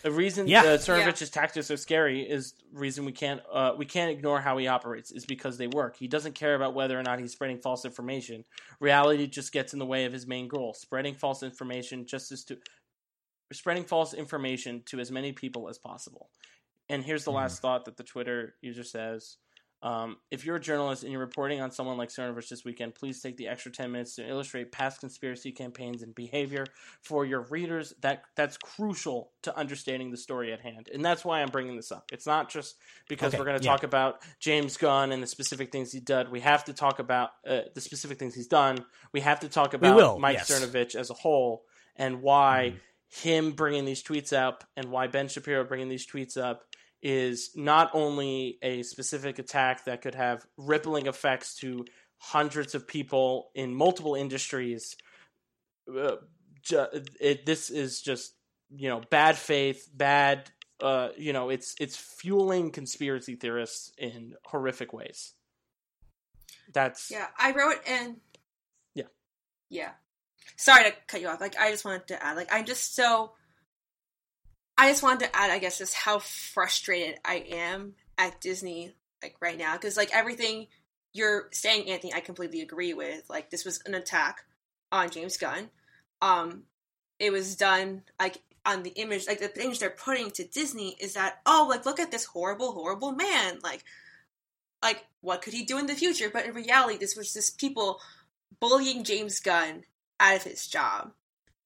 [0.02, 0.62] The reason Yeah.
[0.62, 4.66] uh, Cernovich's tactics are scary is reason we can't uh, we can't ignore how he
[4.66, 5.96] operates is because they work.
[5.96, 8.44] He doesn't care about whether or not he's spreading false information.
[8.80, 12.42] Reality just gets in the way of his main goal: spreading false information just as
[12.44, 12.58] to
[13.52, 16.30] spreading false information to as many people as possible.
[16.88, 19.36] And here's the last thought that the Twitter user says.
[19.82, 23.20] Um, if you're a journalist and you're reporting on someone like Cernovich this weekend, please
[23.20, 26.64] take the extra 10 minutes to illustrate past conspiracy campaigns and behavior
[27.00, 27.92] for your readers.
[28.00, 30.88] That That's crucial to understanding the story at hand.
[30.94, 32.10] And that's why I'm bringing this up.
[32.12, 32.76] It's not just
[33.08, 33.72] because Okay, we're going to yeah.
[33.72, 36.30] talk about James Gunn and the specific things he did.
[36.30, 38.84] We have to talk about uh, the specific things he's done.
[39.12, 40.50] We have to talk about will, Mike yes.
[40.50, 41.64] Cernovich as a whole
[41.96, 43.22] and why Mhm.
[43.24, 46.62] him bringing these tweets up and why Ben Shapiro bringing these tweets up
[47.02, 51.84] is not only a specific attack that could have rippling effects to
[52.18, 54.96] hundreds of people in multiple industries.
[55.92, 56.16] Uh,
[56.62, 56.86] ju-
[57.20, 58.34] it, this is just
[58.70, 60.50] you know bad faith, bad.
[60.80, 65.34] Uh, you know, it's it's fueling conspiracy theorists in horrific ways.
[66.72, 68.16] That's Yeah, I wrote and
[68.94, 69.04] Yeah.
[69.68, 69.90] yeah.
[70.56, 71.40] Sorry to cut you off.
[71.40, 73.32] Like, I just wanted to add, like, I'm just so.
[74.76, 78.92] I just wanted to add, I guess, just how frustrated I am at Disney,
[79.22, 80.66] like right now, because like everything
[81.12, 83.28] you're saying, Anthony, I completely agree with.
[83.28, 84.44] Like, this was an attack
[84.90, 85.70] on James Gunn.
[86.20, 86.62] Um,
[87.18, 91.14] it was done like on the image, like the image they're putting to Disney is
[91.14, 93.58] that, oh, like look at this horrible, horrible man.
[93.62, 93.84] Like,
[94.82, 96.30] like what could he do in the future?
[96.32, 98.00] But in reality, this was just people
[98.60, 99.84] bullying James Gunn
[100.18, 101.12] out of his job,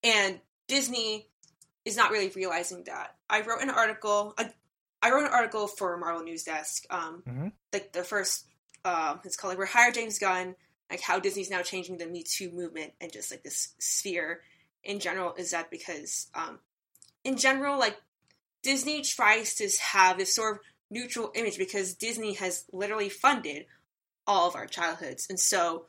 [0.02, 1.28] and Disney
[1.86, 3.14] is not really realizing that.
[3.30, 4.34] I wrote an article.
[4.36, 4.50] I,
[5.00, 6.84] I wrote an article for Marvel News Desk.
[6.90, 7.52] Um, Mhm.
[7.72, 8.44] like the first,
[8.84, 10.54] uh, it's called like "We're Hire James Gunn."
[10.90, 14.42] Like how Disney's now changing the Me Too movement and just like this sphere
[14.84, 15.34] in general.
[15.34, 16.58] Is that because, um,
[17.24, 17.96] in general, like
[18.62, 23.66] Disney tries to have this sort of neutral image because Disney has literally funded
[24.26, 25.86] all of our childhoods, and so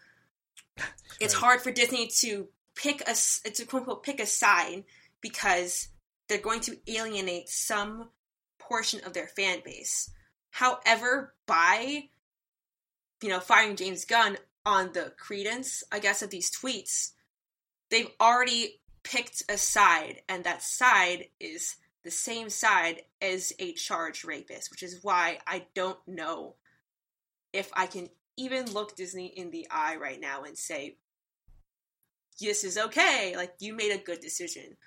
[1.19, 1.41] it's Right.
[1.41, 3.15] hard for Disney to pick a
[3.49, 4.83] to quote unquote pick a side
[5.21, 5.89] because
[6.27, 8.09] they're going to alienate some
[8.59, 10.09] portion of their fan base.
[10.51, 12.09] However, by
[13.21, 17.11] you know firing James Gunn on the credence, I guess, of these tweets,
[17.89, 24.25] they've already picked a side, and that side is the same side as a charged
[24.25, 26.55] rapist, which is why I don't know
[27.53, 30.97] if I can even look Disney in the eye right now and say,
[32.39, 33.33] this is okay.
[33.35, 34.77] Like, you made a good decision.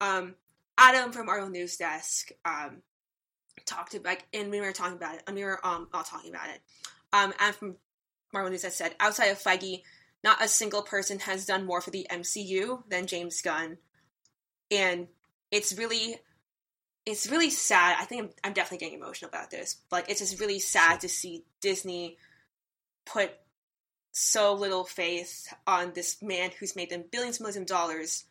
[0.00, 0.34] Um,
[0.78, 2.82] Adam from Marvel News Desk um,
[3.66, 6.48] talked about, and we were talking about it, and we were um, all talking about
[6.48, 6.60] it.
[7.12, 7.76] Um, and from
[8.32, 9.82] Marvel News Desk said, outside of Feige,
[10.22, 13.78] not a single person has done more for the MCU than James Gunn.
[14.70, 15.08] And
[15.50, 16.16] it's really
[17.06, 17.96] it's really sad.
[17.98, 19.76] I think I'm, I'm definitely getting emotional about this.
[19.90, 22.18] Like, it's just really sad to see Disney
[23.06, 23.32] put
[24.12, 28.24] so little faith on this man who's made them billions and millions of dollars,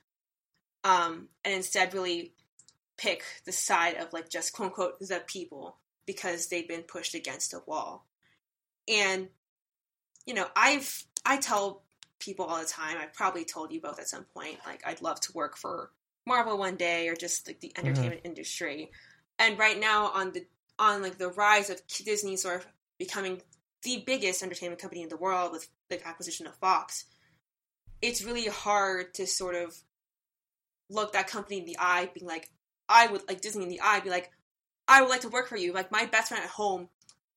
[0.83, 2.33] um, and instead really
[2.97, 7.53] pick the side of like just quote unquote the people because they've been pushed against
[7.53, 8.05] a wall.
[8.87, 9.29] And
[10.25, 11.83] you know, I've I tell
[12.19, 12.97] people all the time.
[12.99, 14.57] I've probably told you both at some point.
[14.65, 15.91] Like, I'd love to work for
[16.25, 18.91] Marvel one day or just like the entertainment industry.
[19.39, 20.45] And right now on the
[20.77, 23.41] on like the rise of Disney sort of becoming
[23.83, 27.05] the biggest entertainment company in the world with the acquisition of Fox,
[28.01, 29.75] it's really hard to sort of
[30.89, 32.49] look that company in the eye, being like,
[32.87, 34.31] I would like Disney in the eye, be like,
[34.87, 35.73] I would like to work for you.
[35.73, 36.89] Like my best friend at home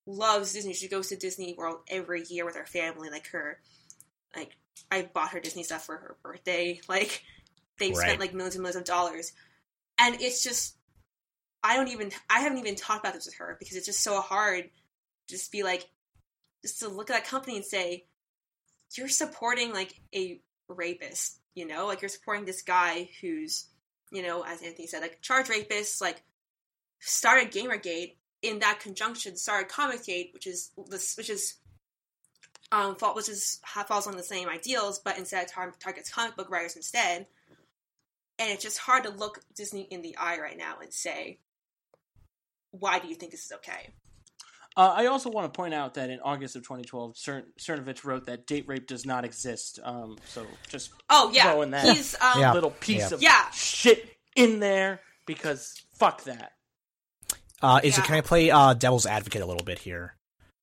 [0.06, 0.72] loves Disney.
[0.72, 3.10] She goes to Disney World every year with her family.
[3.10, 3.58] Like her,
[4.36, 4.56] like
[4.90, 6.80] I bought her Disney stuff for her birthday.
[6.88, 7.22] Like
[7.78, 7.96] they've Right.
[7.96, 9.32] spent like millions and millions of dollars,
[9.98, 10.76] and it's just
[11.62, 14.20] I don't even I haven't even talked about this with her because it's just so
[14.20, 14.64] hard.
[14.64, 14.70] to
[15.28, 15.88] Just be like,
[16.62, 18.06] just to look at that company and say,
[18.96, 21.38] you're supporting like a rapist.
[21.54, 23.66] You know, like you're supporting this guy who's,
[24.10, 26.22] you know, as Anthony said, like charged rapist, like
[26.98, 31.54] started Gamergate in that conjunction started Comicsgate, which is this, which is
[32.72, 36.50] um, fall, which is falls on the same ideals, but instead tar- targets comic book
[36.50, 37.26] writers instead.
[38.38, 41.38] And it's just hard to look Disney in the eye right now and say,
[42.70, 43.90] "Why do you think this is okay?"
[44.76, 48.26] Uh, I also want to point out that in August of 2012, Cern- Cernovich wrote
[48.26, 49.78] that date rape does not exist.
[49.84, 51.84] Um, so just Oh yeah, Throwing that.
[51.94, 52.52] he's um, Yeah.
[52.54, 53.14] little piece Yeah.
[53.14, 53.50] of Yeah.
[53.50, 56.52] shit in there because fuck that.
[57.60, 60.16] Uh, is it can I play uh, devil's advocate a little bit here?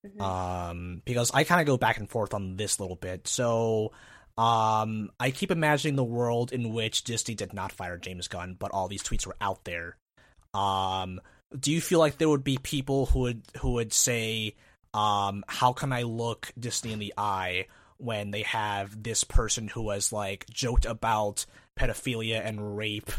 [0.06, 0.22] Mhm.
[0.22, 3.28] Um, because I kind of go back and forth on this little bit.
[3.28, 3.92] So,
[4.38, 8.72] um, I keep imagining the world in which Disney did not fire James Gunn, but
[8.72, 9.98] all these tweets were out there.
[10.54, 11.20] Um,
[11.58, 14.56] do you feel like there would be people who would who would say,
[14.94, 17.68] um, how can I look Disney in the eye
[17.98, 21.46] when they have this person who has like joked about
[21.78, 23.12] pedophilia and rape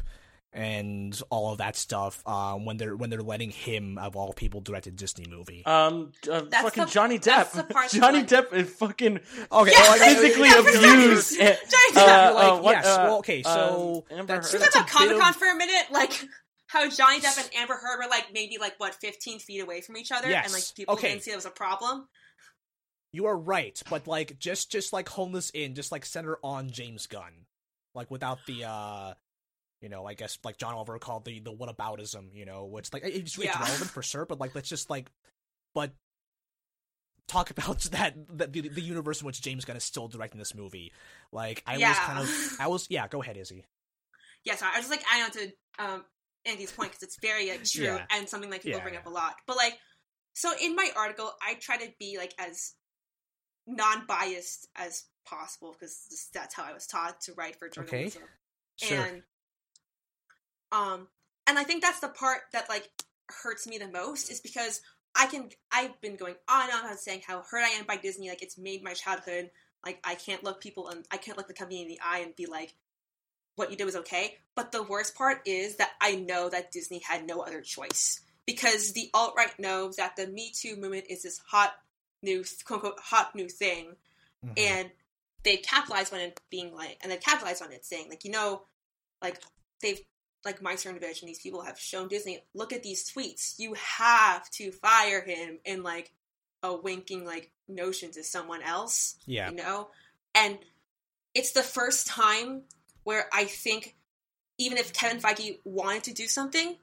[0.52, 4.60] and all of that stuff uh, when they're when they're letting him of all people
[4.60, 5.64] direct a Disney movie.
[5.64, 7.68] Um, uh, That's fucking the- Johnny that's Depp.
[7.68, 9.20] the part Johnny Depp is fucking
[9.52, 11.38] okay, Yeah, well, I- physically yeah, for abused.
[11.38, 14.32] Johnny uh, Depp, uh, you're like, uh, what, yes, uh, well, okay, so um, Amber
[14.34, 15.84] that's- Can Heard- talk a about Comic Con of- for a minute?
[15.92, 16.24] Like
[16.70, 19.96] how Johnny Depp and Amber Heard were like maybe like what fifteen feet away from
[19.96, 20.44] each other, Yes.
[20.44, 21.10] and like people Okay.
[21.10, 22.08] didn't see it was a problem.
[23.12, 26.70] You are right, but like just just like hone this in, just like center on
[26.70, 27.46] James Gunn,
[27.94, 29.14] like without the uh,
[29.80, 33.02] you know, I guess like John Oliver called the the whataboutism, you know, which like
[33.04, 33.58] it's, it's Yeah.
[33.58, 35.10] relevant for sure, but like let's just like,
[35.74, 35.90] but
[37.26, 40.54] talk about that, that the the universe in which James Gunn is still directing this
[40.54, 40.92] movie.
[41.32, 43.64] Like I was kind of, I was yeah, go ahead, Izzy.
[44.44, 46.04] Yeah, sorry, I was just like adding on to um,
[46.46, 48.06] Andy's point because it's very like, true Yeah.
[48.10, 49.00] and something like people Yeah, bring yeah.
[49.00, 49.36] up a lot.
[49.46, 49.78] But like,
[50.32, 52.74] so in my article, I try to be like as
[53.66, 58.22] non-biased as possible because that's how I was taught to write for journalism.
[58.76, 58.98] Sure.
[58.98, 59.22] And
[60.72, 61.08] um,
[61.46, 62.88] and I think that's the part that like
[63.42, 64.80] hurts me the most is because
[65.14, 67.96] I can I've been going on and on about saying how hurt I am by
[67.96, 69.50] Disney, like it's made my childhood.
[69.84, 72.36] Like I can't look people and I can't look the company in the eye and
[72.36, 72.74] be like,
[73.56, 74.36] what you did was okay.
[74.54, 78.92] But the worst part is that I know that Disney had no other choice because
[78.92, 81.72] the alt right knows that the Me Too movement is this hot
[82.22, 83.96] new quote unquote hot new thing,
[84.44, 84.58] Mhm.
[84.58, 84.90] and
[85.42, 88.62] they capitalized on it being like, and they capitalized on it saying like, you know,
[89.22, 89.42] like
[89.80, 90.00] they've
[90.44, 93.58] like Mike Cernovich and these people have shown Disney, look at these tweets.
[93.58, 96.12] You have to fire him in like
[96.62, 99.16] a winking like notion to someone else.
[99.26, 99.50] yeah.
[99.50, 99.90] You know?
[100.34, 100.58] And
[101.34, 102.62] it's the first time
[103.10, 103.96] where I think
[104.58, 106.76] even if Kevin Feige wanted to do something,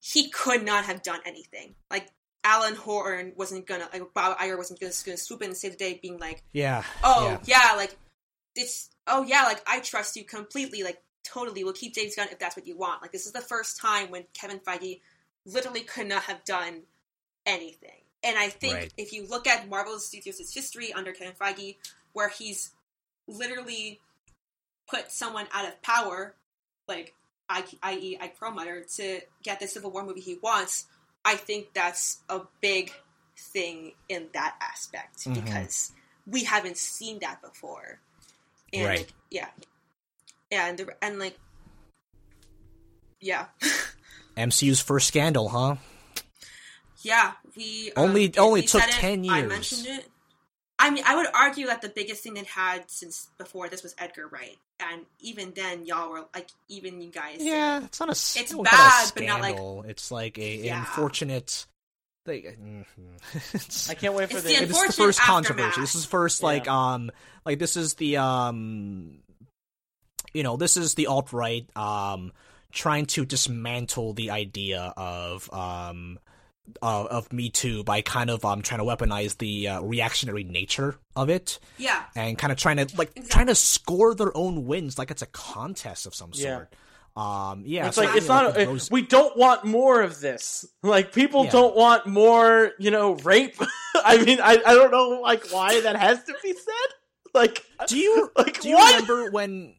[0.00, 1.74] he could not have done anything.
[1.90, 2.08] Like
[2.44, 5.78] Alan Horn wasn't gonna like Bob Iger wasn't gonna, gonna swoop in and save the
[5.78, 6.84] day being like, Yeah.
[7.02, 7.70] oh Yeah.
[7.70, 7.76] yeah.
[7.76, 7.96] like
[8.56, 12.38] it's oh yeah like i trust you completely like totally we'll keep james gunn if
[12.40, 15.00] that's what you want like this is the first time when kevin feige
[15.46, 16.82] literally could not have done
[17.46, 18.92] anything and i think Right.
[18.96, 21.76] if you look at marvel studios' history under kevin feige
[22.12, 22.72] where he's
[23.28, 24.00] literally
[24.90, 26.34] put someone out of power
[26.88, 27.14] like
[27.48, 30.86] I, i.e ike perlmutter to get the civil war movie he wants
[31.24, 32.92] i think that's a big
[33.38, 35.34] thing in that aspect Mhm.
[35.44, 35.92] because
[36.26, 38.00] we haven't seen that before
[38.72, 39.12] and Right.
[39.30, 39.48] yeah
[40.50, 41.36] yeah and, the, and like
[43.20, 43.46] yeah
[44.36, 45.76] MCU's first scandal, huh?
[47.02, 49.48] yeah we Only- Disney only took said it, 10 i years.
[49.48, 50.08] mentioned it
[50.80, 53.94] i mean i would argue that the biggest thing they had since before this was
[53.98, 58.12] edgar wright and even then y'all were like even you guys Yeah, it's not a.
[58.12, 59.84] It's I wouldn't call a bad, but not like- scandal.
[59.86, 60.80] It's like a Yeah.
[60.80, 61.66] unfortunate.
[62.26, 62.84] Thing.
[62.98, 63.54] mhm.
[63.54, 64.48] it's, I can't wait for It's the.
[64.48, 65.80] the it's the unfortunate first controversy.
[65.80, 67.10] This is first like um
[67.46, 69.20] like this is the um
[70.34, 72.32] you know this is the alt right um
[72.72, 76.18] trying to dismantle the idea of um
[76.82, 80.96] uh, of Me Too by kind of um trying to weaponize the uh, reactionary nature
[81.16, 83.28] of it yeah and kind of trying to like Exactly.
[83.30, 86.56] trying to score their own wins like it's a contest of some Yeah.
[86.56, 86.74] sort.
[87.16, 88.54] Um yeah, it's so like it's not.
[88.56, 90.64] like, those- we don't want more of this.
[90.82, 91.50] Like people Yeah.
[91.50, 92.70] don't want more.
[92.78, 93.56] You know, rape.
[93.96, 96.94] I mean, I I don't know like why that has to be said.
[97.34, 98.94] Like, Do you like do you what?
[99.02, 99.74] remember when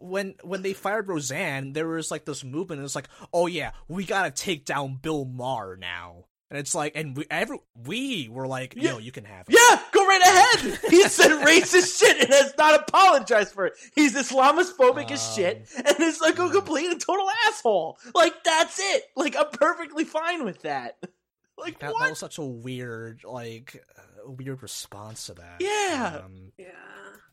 [0.00, 1.72] when when they fired Roseanne?
[1.72, 2.82] There was like this movement.
[2.82, 6.24] It's like, oh yeah, we gotta take down Bill Maher now.
[6.50, 8.92] And it's like, and we every we were like, Yeah.
[8.92, 9.54] yo, you can have it.
[9.54, 10.78] Yeah, go right ahead.
[10.90, 13.74] He said racist shit and has not apologized for it.
[13.94, 17.98] He's Islamophobic as Um, shit and is like a complete and total asshole.
[18.14, 19.04] Like that's it.
[19.14, 20.96] Like I'm perfectly fine with that.
[21.58, 22.00] Like That, what?
[22.04, 25.56] that was such a weird, like, uh, weird response to that.
[25.60, 26.20] Yeah.
[26.24, 26.66] Um, yeah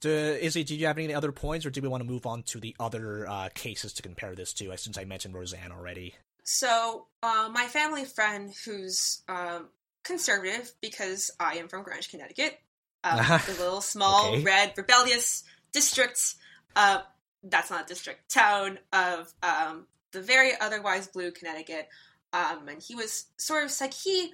[0.05, 2.43] do, Izzy, did you have any other points, or do we want to move on
[2.43, 4.71] to the other uh, cases to compare this to?
[4.71, 6.15] uh, Since I mentioned Roseanne already.
[6.43, 9.69] So, uh, my family friend who's um,
[10.03, 12.59] conservative because I am from Greenwich, Connecticut,
[13.03, 14.43] uh, the little small Okay.
[14.43, 16.35] red rebellious district.
[16.75, 17.01] Uh,
[17.43, 21.87] that's not a district town of um, the very otherwise blue Connecticut.
[22.33, 24.31] Um, and he was sort of like he.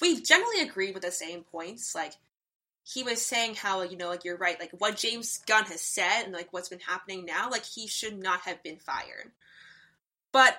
[0.00, 1.94] We generally agreed with the same points.
[1.94, 2.14] Like
[2.84, 4.58] he was saying how you know like you're right.
[4.58, 7.50] Like what James Gunn has said and like what's been happening now.
[7.50, 9.30] Like he should not have been fired.
[10.32, 10.58] But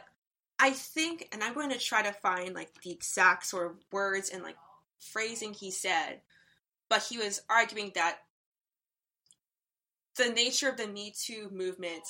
[0.59, 4.29] I think, and I'm going to try to find like the exact sort of words
[4.29, 4.55] and like
[4.99, 6.21] phrasing he said,
[6.89, 8.19] but he was arguing that
[10.15, 12.03] the nature of the Me Too movement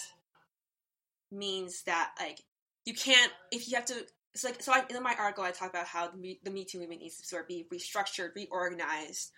[1.31, 2.41] means that like
[2.85, 4.06] you can't if you have to.
[4.34, 4.73] It's like so.
[4.73, 7.18] I, in my article, I talk about how the Me, the Me Too movement needs
[7.18, 9.31] to sort of be restructured, reorganized.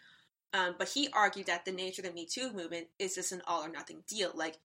[0.56, 3.42] Um, but he argued that the nature of the Me Too movement is just an
[3.46, 4.32] all or nothing deal.
[4.34, 4.58] Like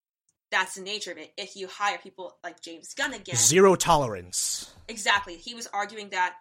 [0.50, 1.32] that's the nature of it.
[1.36, 4.72] If you hire people like James Gunn again, Zero tolerance.
[4.88, 5.36] Exactly.
[5.36, 6.36] He was arguing that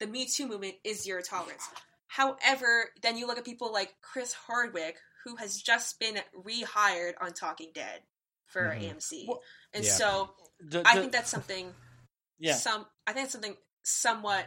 [0.00, 1.68] the Me Too movement is zero tolerance.
[2.06, 7.32] However, then you look at people like Chris Hardwick, who has just been rehired on
[7.34, 8.00] Talking Dead
[8.46, 8.82] for Mhm.
[8.96, 9.24] AMC.
[9.28, 9.42] Well,
[9.74, 9.92] and Yeah.
[9.92, 11.74] so The- I think that's something
[12.38, 12.54] yeah.
[12.56, 14.46] some I think it's something somewhat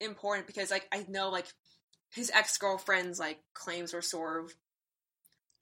[0.00, 1.46] important because like I know like
[2.14, 4.54] his ex girlfriend's like claims were sort of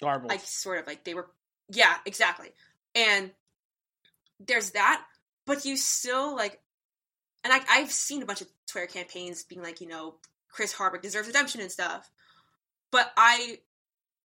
[0.01, 0.31] Garbled.
[0.31, 1.27] like sort of like they were
[1.71, 2.51] yeah exactly.
[2.95, 3.31] And
[4.41, 5.03] there's that
[5.47, 6.61] but you still like
[7.43, 10.17] and I, i've seen a bunch of twitter campaigns being like you know
[10.51, 12.11] chris hardwick deserves redemption and stuff.
[12.91, 13.59] But i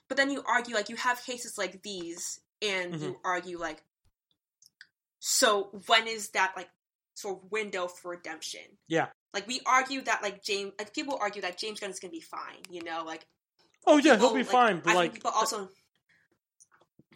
[0.07, 3.03] but then you argue like you have cases like these and mm-hmm.
[3.03, 3.81] you argue like
[5.19, 6.69] so when is that like
[7.21, 9.07] sort of window for redemption Yeah.
[9.33, 12.21] like we argue that like james like people argue that james gunn is gonna be
[12.21, 13.25] fine you know like
[13.87, 14.75] oh yeah, people, he'll be like, fine.
[14.77, 15.69] I But like, think people also,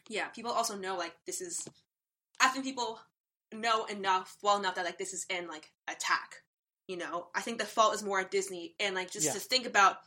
[0.10, 1.68] yeah, people also know like this is.
[2.40, 2.99] I think people
[3.53, 6.41] know enough, well enough that like this is in like attack.
[6.88, 8.76] You know, I think the fault is more at Disney.
[8.80, 9.34] And like just Yeah.
[9.34, 9.98] to think about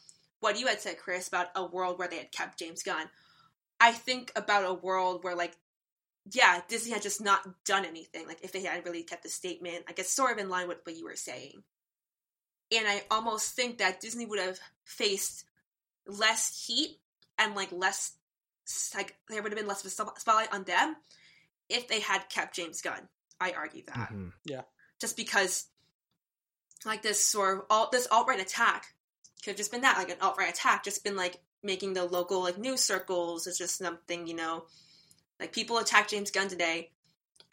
[0.41, 3.09] what you had said, Chris, about a world where they had kept James Gunn.
[3.81, 5.57] I think about a world where like
[6.30, 8.26] yeah, Disney had just not done anything.
[8.26, 10.78] Like if they had really kept the statement, I guess sort of in line with
[10.84, 11.62] what you were saying.
[12.70, 15.44] And I almost think that Disney would have faced
[16.06, 16.98] less heat
[17.38, 18.12] and like less
[18.94, 20.96] like there would have been less of a spot- spotlight on them
[21.70, 23.09] if they had kept James Gunn.
[23.40, 24.32] I argue that Mhm.
[24.98, 25.66] just because
[26.84, 28.94] like this sort of all this alt right attack
[29.42, 32.05] could have just been that like an alt right attack, just been like making the
[32.05, 33.46] local like news circles.
[33.46, 34.66] It's just something you know,
[35.40, 36.90] like people attack James Gunn today,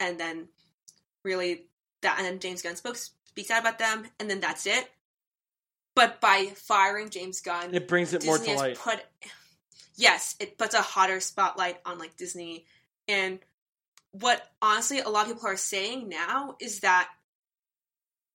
[0.00, 0.48] and then
[1.24, 1.66] really
[2.02, 4.88] that and then James Gunn spoke speaks out about them, and then that's it.
[5.94, 8.78] But by firing James Gunn, It brings it more to light.
[8.78, 9.00] put
[9.96, 12.66] yes, it puts a hotter spotlight on like Disney
[13.08, 13.38] and
[14.12, 17.08] what honestly a lot of people are saying now is that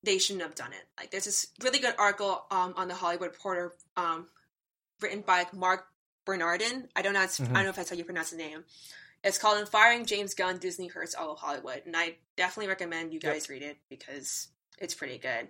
[0.03, 0.87] they shouldn't have done it.
[0.97, 4.27] Like there's this really good article um, on the Hollywood Reporter um,
[5.01, 5.85] written by Mark
[6.25, 6.87] Bernardin.
[6.95, 7.23] I don't know.
[7.23, 8.63] It's, I don't know if that's how you pronounce the name.
[9.23, 13.13] It's called "In Firing James Gunn, Disney Hurts All of Hollywood," and I definitely recommend
[13.13, 13.33] you Yep.
[13.33, 14.47] guys read it because
[14.79, 15.49] it's pretty good.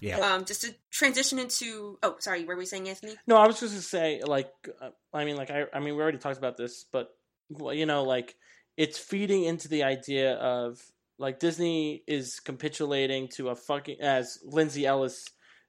[0.00, 0.18] Yeah.
[0.18, 3.14] Um, just to transition into oh, sorry, were we saying, Anthony?
[3.26, 6.02] No, I was just gonna say, like, uh, I mean, like, I, I mean, we
[6.02, 7.14] already talked about this, but
[7.50, 8.34] well, you know, like,
[8.76, 10.80] it's feeding into the idea of
[11.18, 15.28] like Disney is capitulating to a fucking, as Lindsay Ellis,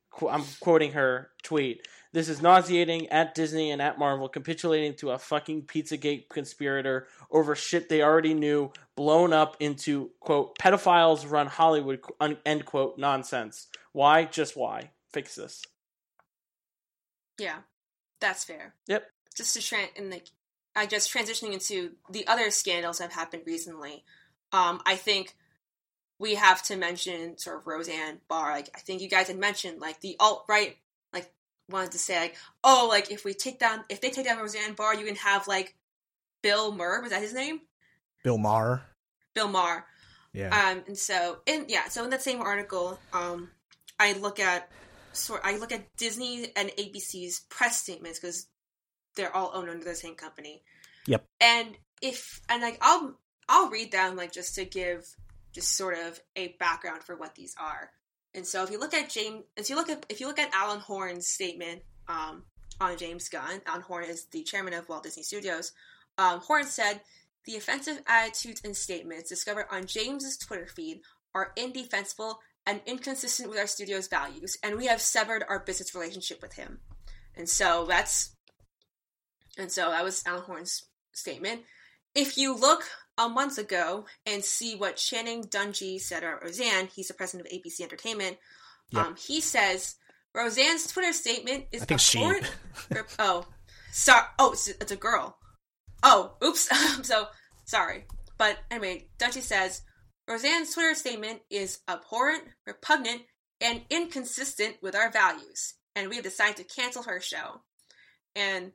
[0.09, 1.85] qu- I'm quoting her tweet.
[2.13, 7.55] This is nauseating at Disney and at Marvel, capitulating to a fucking Pizzagate conspirator over
[7.55, 12.01] shit they already knew, blown up into quote pedophiles run Hollywood
[12.45, 13.67] end quote nonsense.
[13.93, 14.25] Why?
[14.25, 14.91] Just why?
[15.11, 15.63] Fix this.
[17.39, 17.57] Yeah,
[18.21, 18.75] that's fair.
[18.87, 19.09] Yep.
[19.35, 20.27] Just to tran and like,
[20.75, 24.03] I guess transitioning into the other scandals that have happened recently.
[24.51, 25.35] Um, I think
[26.19, 28.51] we have to mention sort of Roseanne Barr.
[28.51, 30.77] Like, I think you guys had mentioned like the alt right,
[31.69, 34.73] wanted to say like, oh, like if we take down, if they take down Roseanne
[34.73, 35.75] Barr, you can have like
[36.41, 37.01] Bill Murr.
[37.01, 37.61] Was that his name?
[38.23, 38.81] Bill Maher.
[39.33, 39.85] Bill Maher.
[40.33, 40.49] Yeah.
[40.49, 43.49] Um, and so, in yeah, so in that same article, um,
[43.99, 44.69] I look at
[45.13, 48.47] sort, I look at Disney and ABC's press statements because
[49.15, 50.63] they're all owned under the same company.
[51.07, 51.25] Yep.
[51.39, 55.05] And if and like I'll I'll read them like just to give
[55.53, 57.91] just sort of a background for what these are.
[58.35, 60.53] And so if you look at James, if you look at if you look at
[60.53, 62.43] Alan Horn's statement um,
[62.79, 65.71] on James Gunn, Alan Horn is the chairman of Walt Disney Studios.
[66.17, 67.01] Um, Horn said
[67.45, 71.01] the offensive attitudes and statements discovered on James's Twitter feed
[71.35, 76.41] are indefensible and inconsistent with our studio's values, and we have severed our business relationship
[76.41, 76.79] with him.
[77.35, 78.35] And so that's
[79.57, 81.61] and so that was Alan Horn's statement.
[82.15, 82.83] If you look
[83.17, 87.53] a month ago and see what Channing Dungey said about Roseanne, he's the president of
[87.53, 88.37] ABC Entertainment.
[88.91, 89.05] Yep.
[89.05, 89.95] Um, he says
[90.33, 92.19] Roseanne's Twitter statement is I think she.
[92.19, 92.51] abhorrent
[92.89, 93.45] Rip- oh,
[93.91, 94.25] sorry.
[94.39, 95.37] Oh, it's, it's a girl.
[96.01, 96.69] Oh, oops.
[97.07, 97.27] so
[97.65, 98.05] sorry.
[98.37, 99.83] But anyway, Dungey says
[100.27, 103.21] Roseanne's Twitter statement is abhorrent, repugnant,
[103.61, 107.61] and inconsistent with our values, and we have decided to cancel her show.
[108.35, 108.73] And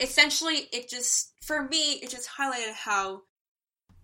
[0.00, 3.22] essentially, it just for me, it just highlighted how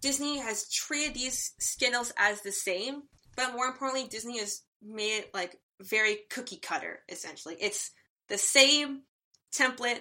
[0.01, 3.03] Disney has treated these scandals as the same,
[3.37, 7.01] but more importantly, Disney has made it like very cookie cutter.
[7.09, 7.91] Essentially, it's
[8.29, 9.03] the same
[9.55, 10.01] template,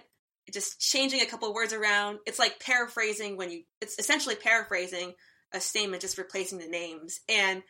[0.52, 2.20] just changing a couple words around.
[2.26, 3.64] It's like paraphrasing when you.
[3.82, 5.14] It's essentially paraphrasing
[5.54, 7.64] a statement, just replacing the names, and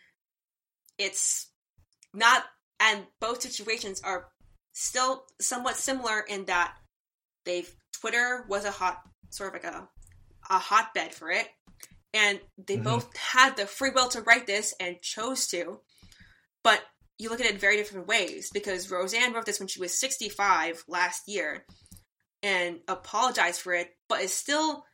[0.98, 1.50] it's
[2.14, 2.44] not.
[2.80, 4.28] And both situations are
[4.74, 6.74] still somewhat similar in that
[7.46, 7.70] they've
[8.00, 9.00] Twitter was a hot
[9.30, 9.88] sort of like a
[10.50, 11.48] a hotbed for it,
[12.14, 12.84] and they Mhm.
[12.84, 15.82] both had the free will to write this and chose to,
[16.64, 16.84] but
[17.18, 20.00] you look at it in very different ways because Roseanne wrote this when she was
[20.00, 21.66] 65 last year
[22.42, 24.86] and apologized for it, but is still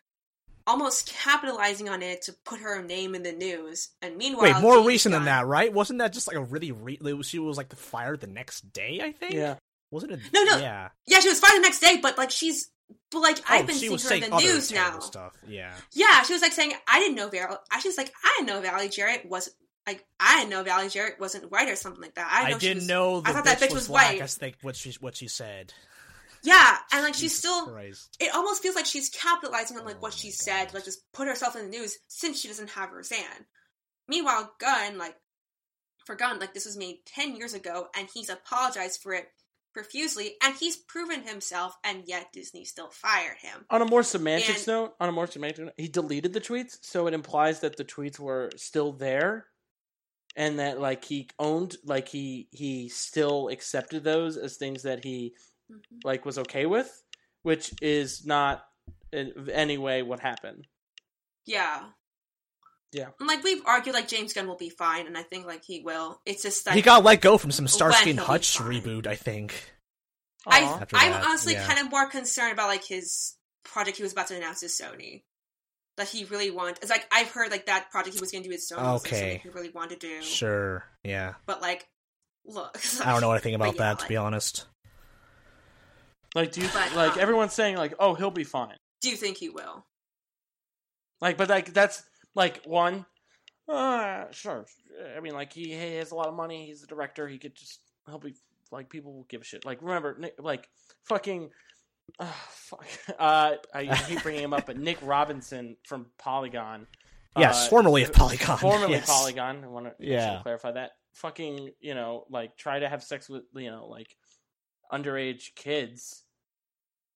[0.67, 3.89] almost capitalizing on it to put her name in the news.
[4.01, 5.71] And meanwhile, Wait, more James recent than that, right?
[5.71, 8.99] Wasn't that just like a really re- she was like fired the next day?
[9.03, 9.33] I think.
[9.33, 9.57] Yeah.
[9.91, 10.19] Wasn't it?
[10.33, 10.57] No, no.
[10.57, 10.89] Yeah.
[11.05, 12.71] Yeah, she was fired the next day, but like she's,
[13.11, 14.99] but like I've oh, been seeing her in the news now.
[14.99, 15.33] stuff.
[15.47, 15.73] Yeah.
[15.93, 18.61] Yeah, she was like saying, "I didn't know Val." She was like, "I didn't know
[18.61, 19.49] Valerie Jarrett was
[19.87, 22.51] like I didn't know Valerie Jarrett wasn't white or something like that." I, I, didn't
[22.51, 24.21] know she didn't was- know I thought that bitch bitch was, was white.
[24.21, 25.73] I think what she what she said.
[26.43, 27.65] Yeah, and like she's still.
[27.65, 28.17] Christ.
[28.19, 31.27] It almost feels like she's capitalizing on like Oh what she said, like just put
[31.27, 33.45] herself in the news since she doesn't have Roseanne.
[34.07, 35.15] Meanwhile, Gunn, like
[36.05, 39.27] for Gunn, like this was made ten years ago, and he's apologized for it
[39.75, 43.65] profusely, and he's proven himself, and yet Disney still fired him.
[43.69, 46.77] On a more semantics And- note, on a more semantic note, he deleted the tweets,
[46.81, 49.47] so it implies that the tweets were still there.
[50.37, 55.33] and that like he owned like he he still accepted those as things that he
[55.71, 55.81] Mhm.
[56.03, 56.91] like was okay with,
[57.43, 58.67] which is not
[59.13, 60.67] in any way what happened.
[61.45, 61.89] Yeah.
[62.95, 63.07] Yeah.
[63.19, 65.81] And, like we've argued, like James Gunn will be fine, and I think like he
[65.81, 66.21] will.
[66.25, 69.73] It's just like he got let go from some Starsky and Hutch reboot, I think.
[70.47, 70.61] I,
[70.93, 71.65] I'm that, honestly yeah.
[71.65, 73.35] kind of more concerned about like his
[73.65, 75.23] project he was about to announce to Sony.
[75.97, 76.79] That he really want.
[76.81, 78.95] It's like I've heard like that project he was going to do with Sony.
[78.97, 79.09] Okay.
[79.09, 80.21] something he really wanted to do.
[80.21, 81.33] Sure, yeah.
[81.45, 81.85] But like,
[82.45, 84.67] look, I don't know what I think about But yeah, that, to be honest.
[86.33, 88.77] like do you But, like um, everyone's saying like oh he'll be fine.
[89.01, 89.85] Do you think he will?
[91.19, 92.03] Like but like that's
[92.35, 93.05] like one
[93.67, 94.65] uh sure.
[95.15, 97.55] I mean like he, he has a lot of money, he's a director, he could
[97.55, 98.35] just he'll be
[98.71, 99.65] like people will give a shit.
[99.65, 100.69] Like remember like
[101.05, 101.49] fucking
[102.19, 102.85] uh, fuck.
[103.19, 106.85] Uh, I hate bringing him up, but Nick Robinson from Polygon.
[107.37, 108.57] Yes, uh, formerly of Polygon.
[108.57, 109.07] formerly yes.
[109.07, 109.63] Polygon.
[109.63, 110.39] I want to Yeah.
[110.43, 110.91] clarify that.
[111.15, 114.15] Fucking, you know, like try to have sex with, you know, like
[114.91, 116.24] underage kids.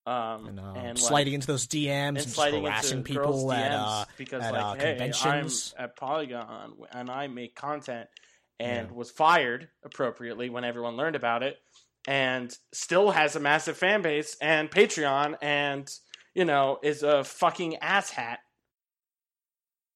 [0.09, 3.71] Um, And, uh, and like, sliding into those DMs and, and sliding harassing people at
[3.73, 5.73] uh, because at, like, uh, hey, conventions.
[5.77, 8.09] I'm at Polygon and I make content,
[8.59, 8.95] and Yeah.
[8.95, 11.57] was fired appropriately when everyone learned about it,
[12.07, 15.87] and still has a massive fan base and Patreon, and
[16.33, 18.37] you know is a fucking asshat.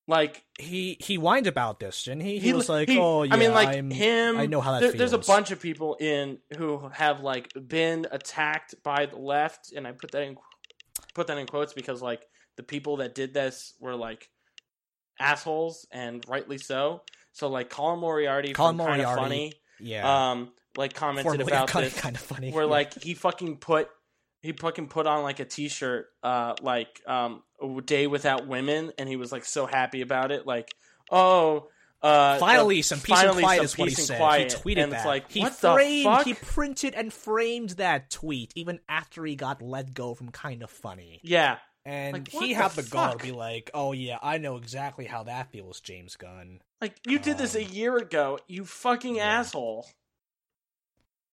[0.06, 2.38] Like he he whined about this, didn't he?
[2.38, 4.38] He, was like, he- "Oh yeah, I mean, like I'm, him.
[4.38, 7.54] I know how that there- feels." There's a bunch of people in who have like
[7.68, 10.36] been attacked by the left, and I put that in
[11.14, 12.28] put that in quotes because like
[12.58, 14.30] the people that did this were like
[15.20, 17.02] assholes, and rightly so.
[17.32, 21.52] So like Colin Moriarty, Colin from Kind of Moriarty, Funny, yeah, um, like commented formerly
[21.52, 22.52] about kind, this, kind of funny.
[22.52, 22.70] where yeah.
[22.70, 23.88] like he fucking put
[24.44, 29.10] he fucking put on like a t-shirt uh like um a day without women and
[29.10, 30.70] he was like so happy about it like
[31.12, 31.68] oh
[32.04, 34.18] uh finally the- some peace finally and quiet some is what he said.
[34.18, 34.52] quiet.
[34.54, 34.98] He tweeted and that.
[34.98, 39.62] it's like he framed, the he printed and framed that tweet even after he got
[39.62, 43.26] let go from Kind of Funny, yeah and Like, he the had the gall to
[43.26, 47.38] be like, "Oh yeah, I know exactly how that feels, James Gunn." like you did
[47.38, 49.40] this a Um, year ago you fucking yeah.
[49.40, 49.86] asshole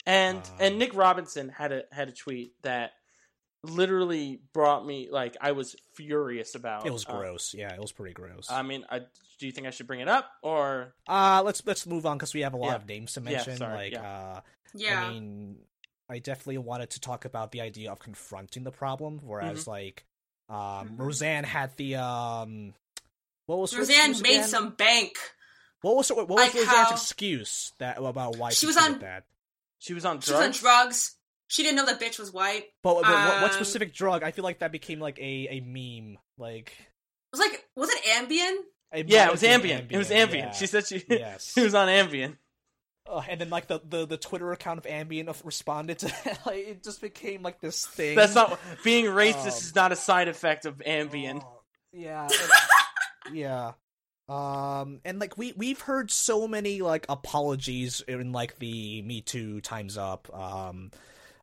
[0.06, 2.92] and Um, and Nick Robinson had a had a tweet that
[3.62, 7.54] literally brought me like I was furious about It was Uh, gross.
[7.54, 8.50] Yeah, it was pretty gross.
[8.50, 11.86] I mean, I, do you think I should bring it up or Uh let's let's
[11.86, 12.76] move on because we have a lot Yeah.
[12.76, 13.56] of names to Yeah, mention.
[13.58, 14.02] sorry, like, yeah.
[14.36, 14.40] uh,
[14.74, 15.04] Yeah.
[15.04, 15.58] I mean,
[16.08, 19.70] I definitely wanted to talk about the idea of confronting the problem, whereas Mm-hmm.
[19.70, 20.04] like,
[20.48, 20.56] um,
[20.90, 20.98] Mhm.
[20.98, 22.74] Roseanne had the um,
[23.46, 24.48] what was Roseanne made again?
[24.48, 25.16] some bank.
[25.82, 28.98] What was what was like Roseanne's how- excuse that about why She she, was on-
[29.00, 29.24] that?
[29.78, 30.26] she was on drugs.
[30.26, 31.16] She was on drugs?
[31.50, 31.54] Drugs.
[31.54, 32.62] She didn't know that bitch was white.
[32.64, 34.22] It But, but what, what Um, specific drug?
[34.22, 36.18] I feel like that became like a, a meme.
[36.38, 38.54] Like, it was like, was it Ambien?
[38.92, 39.92] it Yeah, it was have been Ambien.
[39.92, 40.34] It was Ambien.
[40.34, 40.50] yeah.
[40.52, 41.52] She said she yes.
[41.54, 42.36] she was on Ambien.
[43.08, 46.06] Uh, and then like the, the, the Twitter account of Ambien responded to
[46.46, 48.14] like it just became like this thing.
[48.16, 51.42] That's not being racist Um, is not a side effect of Ambien.
[51.44, 51.60] Oh,
[51.92, 52.24] yeah.
[52.28, 52.50] and-
[53.36, 53.72] yeah.
[54.28, 59.60] Um and like we we've heard so many like apologies in like the Me Too
[59.60, 60.92] Times Up um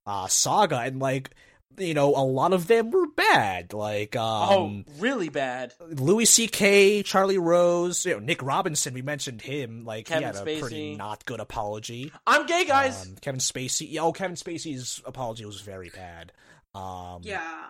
[0.08, 1.30] uh saga and like
[1.78, 5.74] you know a lot of them were bad like um oh, really bad.
[5.80, 8.96] Louis C.K., Charlie Rose, you know, Nick Robinson.
[8.96, 9.86] We mentioned him.
[9.86, 12.12] Like Kevin he had a pretty not good apology.
[12.26, 13.06] I'm gay, guys.
[13.06, 13.86] Um, Kevin Spacey.
[13.92, 16.32] Yeah, oh, Kevin Spacey's apology was very bad.
[16.74, 17.66] Um, Yeah.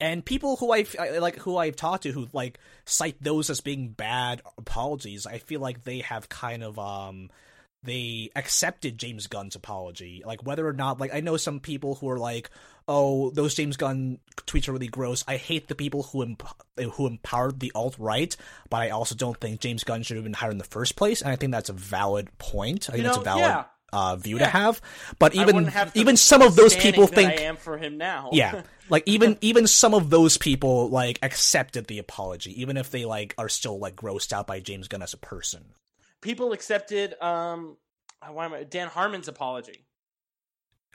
[0.00, 3.60] and people who I've I, like who I've talked to who like cite those as
[3.60, 7.30] being bad apologies, I feel like they have kind of um
[7.82, 10.22] they accepted James Gunn's apology.
[10.24, 12.50] Like whether or not like I know some people who are like,
[12.86, 16.46] "Oh, those James Gunn tweets are really gross." I hate the people who emp-
[16.94, 18.36] who empowered the alt right,
[18.68, 21.22] but I also don't think James Gunn should have been hired in the first place.
[21.22, 22.88] And I think that's a valid point.
[22.88, 23.64] I think you that's a valid yeah.
[23.92, 24.82] uh, view to have.
[25.18, 28.28] But even even some of those people think I am for him now.
[28.32, 33.06] yeah like even even some of those people like accepted the apology even if they
[33.06, 35.64] like are still like grossed out by james gunn as a person
[36.20, 37.76] people accepted um
[38.30, 39.86] why am I Dan Harmon's apology.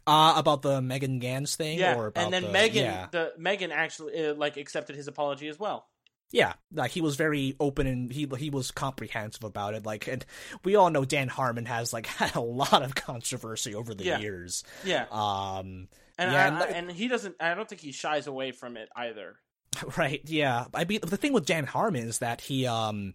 [0.08, 4.28] uh about the megan ganz thing Yeah, and then the, Megan yeah the Megan actually
[4.28, 5.88] uh, like accepted his apology as well.
[6.32, 10.26] yeah like he was very open and he he was comprehensive about it like and
[10.64, 14.20] we all know dan harmon has like had a lot of controversy over the Yeah.
[14.20, 15.06] years Yeah.
[15.12, 15.88] um
[16.18, 18.78] And Yeah, I, and I- and he doesn't I don't think he shies away from
[18.78, 19.38] it either.
[19.98, 20.66] Right, yeah.
[20.74, 23.14] I mean, the thing with Dan Harmon is that he, um,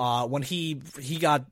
[0.00, 1.44] uh, when he he got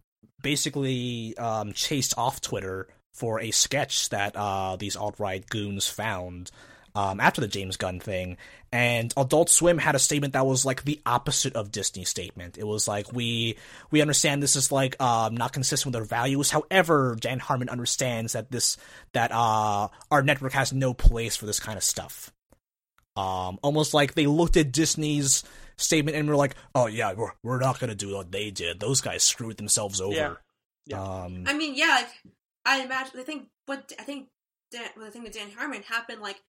[0.43, 6.51] basically um chased off Twitter for a sketch that uh these alt right goons found.
[6.99, 8.39] um, after the James Gunn thing,
[8.73, 12.59] and Adult Swim had a statement that was like the opposite of Disney's statement.
[12.59, 13.57] It was like we
[13.93, 16.51] we understand this is like um, not consistent with our values.
[16.51, 18.77] However, Dan Harmon understands that this
[19.13, 22.33] that uh, our network has no place for this kind of stuff.
[23.17, 25.45] Um, almost like they looked at Disney's
[25.79, 28.81] statement and we're like, "Oh yeah, we're we're not gonna do what they did.
[28.81, 30.35] Those guys screwed themselves over." Yeah.
[30.87, 31.03] Yeah.
[31.03, 32.09] Um, I mean, yeah, like,
[32.67, 33.19] I imagine.
[33.21, 34.29] I think what I think
[34.71, 36.41] Dan, well, the thing with Dan Harmon happened like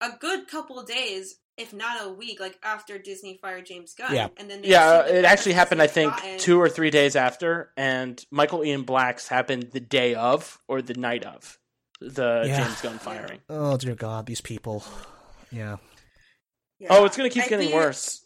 [0.00, 4.14] a good couple of days, if not a week, like after Disney fired James Gunn.
[4.14, 4.28] Yeah.
[4.36, 5.80] and then they Yeah, it that actually happened.
[5.80, 10.14] I think gotten- two or three days after, and Michael Ian Black's happened the day
[10.14, 11.58] of or the night of
[12.00, 12.64] the Yeah.
[12.64, 13.40] James Gunn firing.
[13.48, 14.84] oh dear God, these people.
[15.50, 15.76] Yeah.
[16.78, 16.88] Yeah.
[16.90, 18.22] Oh, it's gonna keep I getting think- worse.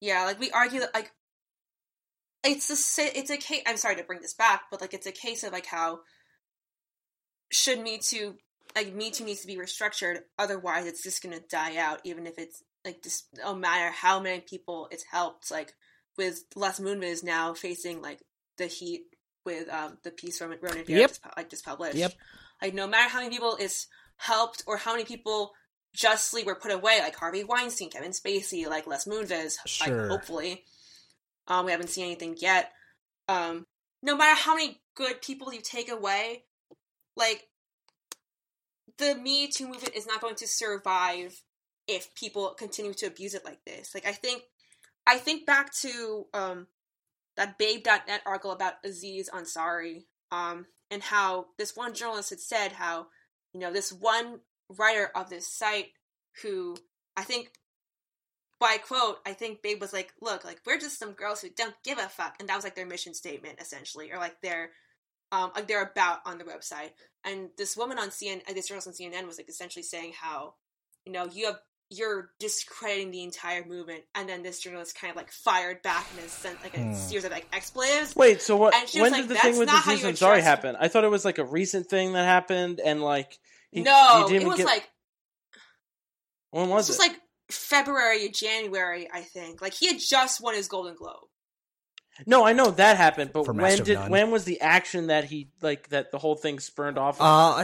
[0.00, 1.10] Yeah, like we argue that like
[2.44, 3.62] it's a si- it's a case.
[3.66, 6.00] I'm sorry to bring this back, but like it's a case of like how
[7.50, 8.34] should Me Too
[8.76, 10.18] like Me Too needs to be restructured.
[10.38, 14.40] Otherwise, it's just gonna die out, even if it's like just no matter how many
[14.40, 15.50] people it's helped.
[15.50, 15.74] Like
[16.16, 18.20] with Les Moonves now facing like
[18.56, 19.02] the heat
[19.44, 21.08] with um the piece from Ronan Farrow Yep.
[21.10, 21.96] just, like just published.
[21.96, 22.12] Yep.
[22.62, 25.52] Like no matter how many people it's helped or how many people
[25.98, 30.02] justly were put away, like Harvey Weinstein, Kevin Spacey, like Les Moonves, Sure.
[30.02, 30.64] like hopefully.
[31.48, 32.70] Um, we haven't seen anything yet.
[33.26, 33.66] Um,
[34.02, 36.44] no matter how many good people you take away,
[37.16, 37.48] like
[38.98, 41.42] the Me Too movement is not going to survive
[41.86, 43.94] if people continue to abuse it like this.
[43.94, 44.42] Like I think,
[45.06, 46.66] I think back to um
[47.36, 53.06] that Babe.net article about Aziz Ansari, um, and how this one journalist had said how
[53.52, 54.40] you know this one
[54.76, 55.88] writer of this site
[56.42, 56.76] who
[57.16, 57.50] I think
[58.60, 61.74] by quote, I think Babe was like, "Look, like we're just some girls who don't
[61.84, 64.70] give a fuck," and that was like their mission statement essentially, or like their
[65.30, 66.90] um like their about on the website.
[67.24, 70.54] And this woman on CNN, uh, this journalist on CNN was like essentially saying how
[71.04, 75.16] you know you have you're discrediting the entire movement, and then this journalist kind of
[75.16, 76.92] like fired back and has sent like a Hmm.
[76.92, 78.14] series of like expletives.
[78.16, 78.74] Wait, so what?
[78.74, 80.76] And she was When like, did the thing with the Aziz you happen?
[80.78, 83.38] I thought it was like a recent thing that happened, and like
[83.70, 84.88] he, no, he didn't it was get, like
[86.50, 86.92] when it was was it?
[86.92, 87.18] just like
[87.50, 89.60] February, January, I think.
[89.62, 91.24] Like he had just won his Golden Globe.
[92.26, 94.10] no, I know that happened, but when did None.
[94.10, 97.20] when was the action that he like that the whole thing spurned off?
[97.20, 97.22] of?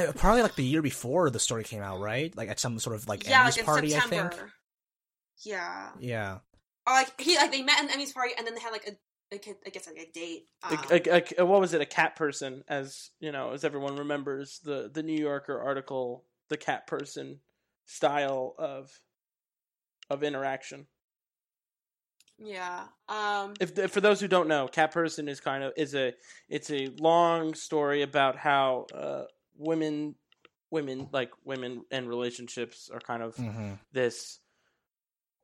[0.08, 2.34] Uh, probably like the year before the story came out, right?
[2.36, 4.32] Like at some sort of like yeah, Emmys like party, September.
[4.32, 4.50] I think.
[5.44, 5.88] Yeah.
[6.00, 6.38] Yeah.
[6.86, 8.96] Or like he like they met in Emmy's party and then they had like a-
[9.32, 9.36] I
[9.70, 10.46] guess like a date.
[10.62, 11.80] Um, a, a- a- what was it?
[11.80, 16.56] A cat person, as you know, as everyone remembers the the New Yorker article, the
[16.56, 17.40] cat person
[17.86, 18.92] style of
[20.10, 20.86] of interaction.
[22.38, 22.84] yeah.
[23.08, 26.14] Um If for those who don't know, cat person is kind of is a
[26.48, 29.24] it's a long story about how uh,
[29.56, 30.14] women
[30.70, 34.40] women like women and relationships are kind of hmm this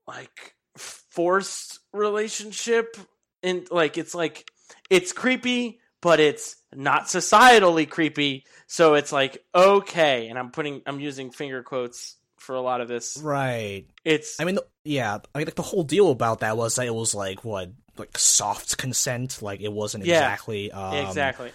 [0.06, 2.96] like forced relationship
[3.42, 4.50] and like it's like
[4.88, 11.00] it's creepy but it's not societally creepy so it's like okay and i'm putting i'm
[11.00, 13.84] using finger quotes for a lot of this Right.
[14.04, 15.18] it's I mean, yeah.
[15.34, 18.16] I mean, like the whole deal about that was that it was like what, like
[18.16, 19.42] soft consent.
[19.42, 20.14] Like it wasn't Yeah.
[20.14, 20.72] exactly.
[20.72, 21.52] Um, exactly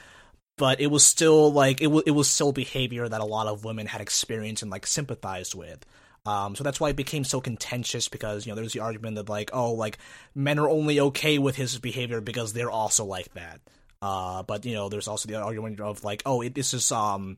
[0.57, 2.03] But it was still like it was.
[2.05, 5.83] It was still behavior that a lot of women had experienced and like sympathized with.
[6.25, 9.29] Um, so that's why it became so contentious because you know there's the argument that
[9.29, 9.99] like oh like
[10.33, 13.61] men are only okay with his behavior because they're also like that.
[14.01, 17.37] Uh, but you know there's also the argument of like oh it, this is um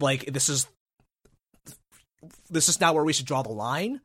[0.00, 0.68] like this is
[2.50, 4.00] this is not where we should draw the line.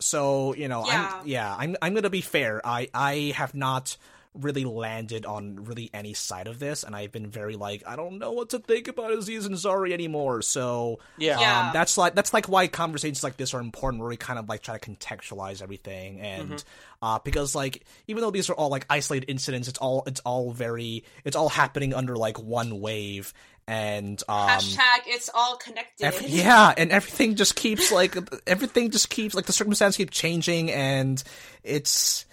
[0.00, 1.12] So you know Yeah.
[1.20, 2.60] I'm yeah I'm I'm gonna be fair.
[2.64, 3.96] I I have not
[4.34, 8.18] really landed on really any side of this, and I've been very like I don't
[8.18, 10.40] know what to think about Aziz and Ansari anymore.
[10.42, 11.60] So yeah Yeah.
[11.66, 14.48] um, that's like that's like why conversations like this are important, where we kind of
[14.48, 16.64] like try to contextualize everything, and Mhm.
[17.02, 20.52] uh, because like even though these are all like isolated incidents, it's all it's all
[20.52, 23.34] very it's all happening under like one wave,
[23.66, 26.04] and um, hashtag it's all connected.
[26.04, 28.16] Every- yeah, and everything just keeps like
[28.46, 31.20] everything just keeps like the circumstances keep changing, and
[31.64, 32.26] it's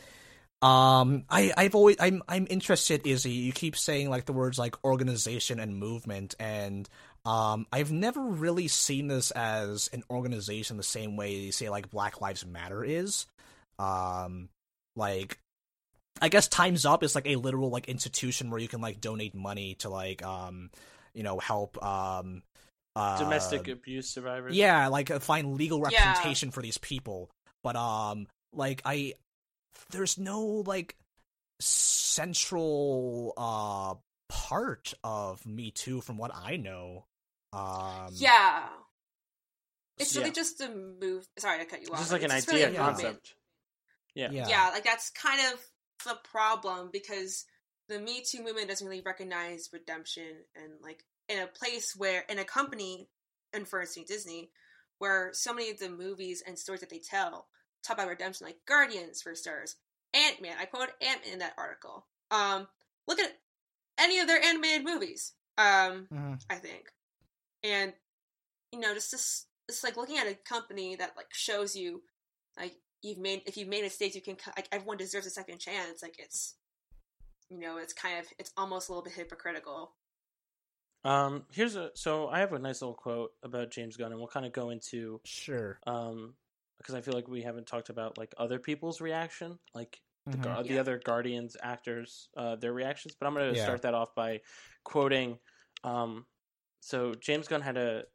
[0.61, 3.31] um I I've always I'm I'm interested, Izzy.
[3.31, 6.87] You keep saying like the words like organization and movement, and
[7.25, 11.89] um I've never really seen this as an organization the same way you say like
[11.91, 13.25] Black Lives Matter is.
[13.79, 14.49] Um,
[14.95, 15.37] like
[16.21, 19.35] I guess Times Up is like a literal like institution where you can like donate
[19.35, 20.71] money to like um
[21.13, 22.41] you know help um
[22.95, 25.85] uh, domestic abuse survivors yeah like uh, find legal Yeah.
[26.03, 27.29] representation for these people
[27.63, 29.13] but um like i
[29.91, 30.95] there's no like
[31.59, 33.95] central uh
[34.29, 37.05] part of me too from what i know
[37.53, 38.67] um Yeah.
[39.97, 40.21] It's Yeah.
[40.21, 41.27] really just a move.
[41.39, 41.99] Sorry, I cut you off.
[41.99, 42.85] just like an It's just idea really yeah.
[42.85, 43.33] concept.
[44.13, 44.31] Yeah.
[44.31, 44.47] Yeah.
[44.47, 45.59] yeah, like that's kind of
[46.05, 47.45] the problem because
[47.87, 52.37] the Me Too movement doesn't really recognize redemption and like in a place where in
[52.37, 53.09] a company,
[53.53, 54.51] and for instance Disney,
[54.99, 57.47] where so many of the movies and stories that they tell
[57.83, 59.75] talk about redemption, like Guardians for stars,
[60.13, 60.57] Ant Man.
[60.59, 62.05] I quote Ant Man in that article.
[62.31, 62.67] Um,
[63.07, 63.31] look at
[63.97, 65.33] any of their animated movies.
[65.57, 66.43] Um, Mhm.
[66.49, 66.91] I think,
[67.63, 67.93] and
[68.71, 72.03] you know, just this, it's like looking at a company that like shows you,
[72.57, 76.01] like you've made if you've made mistakes, you can like everyone deserves a second chance.
[76.03, 76.55] Like it's,
[77.49, 79.95] you know, it's kind of it's almost a little bit hypocritical.
[81.03, 84.27] Um, here's a so I have a nice little quote about James Gunn, and we'll
[84.27, 85.79] kind of go into Sure.
[85.87, 86.35] um
[86.77, 90.67] because I feel like we haven't talked about like other people's reaction, like the Mhm.
[90.67, 90.79] The Yeah.
[90.81, 93.15] other Guardians actors, uh, their reactions.
[93.15, 93.63] But I'm going to Yeah.
[93.63, 94.41] start that off by
[94.83, 95.39] quoting.
[95.83, 96.27] Um,
[96.81, 98.05] so James Gunn had a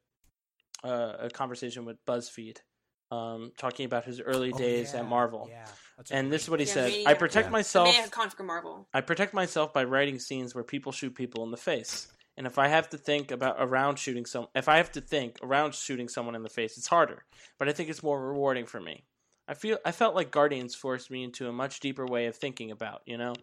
[0.85, 2.59] a, a conversation with BuzzFeed,
[3.13, 5.69] um, talking about his early Oh, days yeah, at Marvel, Yeah.
[6.11, 7.53] And this is what he Yeah, said: me- "I protect Yeah.
[7.53, 8.89] Myself." man had con for Marvel.
[8.93, 12.09] I protect myself by writing scenes where people shoot people in the face.
[12.37, 15.39] And if I have to think about around shooting some if I have to think
[15.43, 17.25] around shooting someone in the face, it's harder.
[17.59, 19.05] But I think it's more rewarding for me.
[19.49, 22.71] I feel I felt like Guardians forced me into a much deeper way of thinking
[22.71, 23.35] about, you know,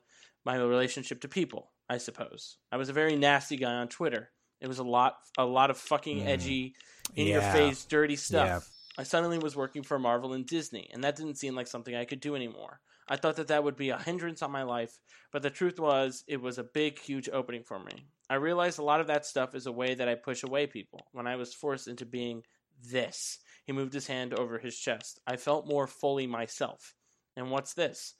[0.45, 2.57] my relationship to people, I suppose.
[2.71, 4.31] I was a very nasty guy on Twitter.
[4.61, 6.27] It was a lot a lot of fucking Mm.
[6.27, 6.75] edgy,
[7.15, 8.47] in your face, dirty stuff.
[8.47, 9.01] Yeah.
[9.01, 12.05] I suddenly was working for Marvel and Disney, and that didn't seem like something I
[12.05, 12.81] could do anymore.
[13.07, 14.99] I thought that that would be a hindrance on my life,
[15.31, 18.05] but the truth was, it was a big, huge opening for me.
[18.29, 21.07] I realized a lot of that stuff is a way that I push away people.
[21.11, 22.43] When I was forced into being
[22.83, 25.19] this, he moved his hand over his chest.
[25.25, 26.93] I felt more fully myself.
[27.35, 28.15] And what's this?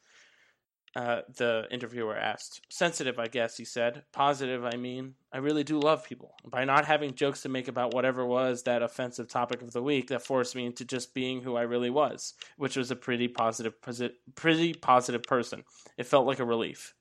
[0.95, 2.61] Uh, the interviewer asked.
[2.69, 4.03] Sensitive, I guess, he said.
[4.11, 5.14] Positive, I mean.
[5.31, 6.34] I really do love people.
[6.44, 10.07] By not having jokes to make about whatever was that offensive topic of the week,
[10.07, 13.80] that forced me into just being who I really was, which was a pretty positive,
[13.81, 15.64] posi- pretty positive person.
[15.98, 16.95] It felt like a relief.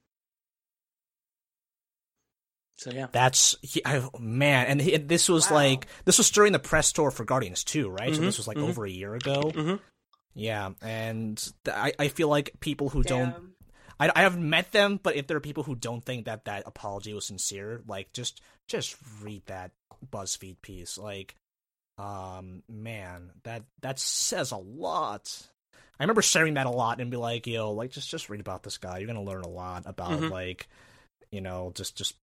[2.78, 5.56] So yeah, That's he, I, man, and he, this was Wow.
[5.56, 8.14] like this was during the press tour for Guardians too, right?
[8.14, 8.68] So Mhm, this was like mhm.
[8.68, 9.50] over a year ago.
[9.54, 9.80] Mhm.
[10.34, 13.34] Yeah, and th- I I feel like people who don't
[13.98, 16.62] I, I haven't met them, but if there are people who don't think that that
[16.66, 19.72] apology was sincere, like just just read that
[20.12, 20.96] BuzzFeed piece.
[20.98, 21.34] Like,
[21.98, 25.48] um, man, that that says a lot.
[25.98, 28.62] I remember sharing that a lot and be like, yo, like just just read about
[28.62, 28.98] this guy.
[28.98, 30.30] You're gonna learn a lot about Mhm.
[30.30, 30.68] like,
[31.32, 32.14] you know, just just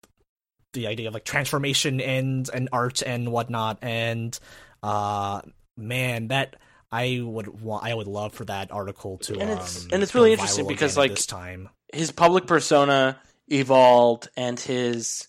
[0.74, 3.78] the idea of like transformation and and art and whatnot.
[3.82, 4.38] And
[4.82, 5.40] uh,
[5.76, 6.56] man, that.
[6.92, 7.82] I would want.
[7.84, 9.32] I would love for that article to.
[9.32, 11.68] And it's- um, and it's really interesting because, like, this time.
[11.92, 13.18] his public persona
[13.48, 15.26] evolved and his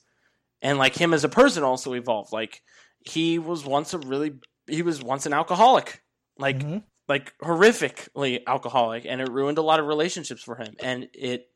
[0.62, 2.62] and like him as a person also evolved like
[3.04, 4.34] he was once a really
[4.68, 6.02] he was once an alcoholic
[6.38, 6.84] like Mhm.
[7.10, 11.48] like horrifically alcoholic and it ruined a lot of relationships for him and it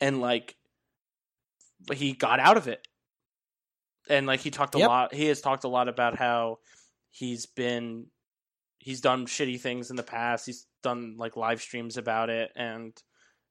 [0.00, 0.56] and like
[1.94, 2.86] he got out of it
[4.08, 4.88] and like he talked a Yep.
[4.88, 6.58] lot he has talked a lot about how
[7.10, 8.06] he's been
[8.78, 12.96] he's done shitty things in the past he's done like live streams about it and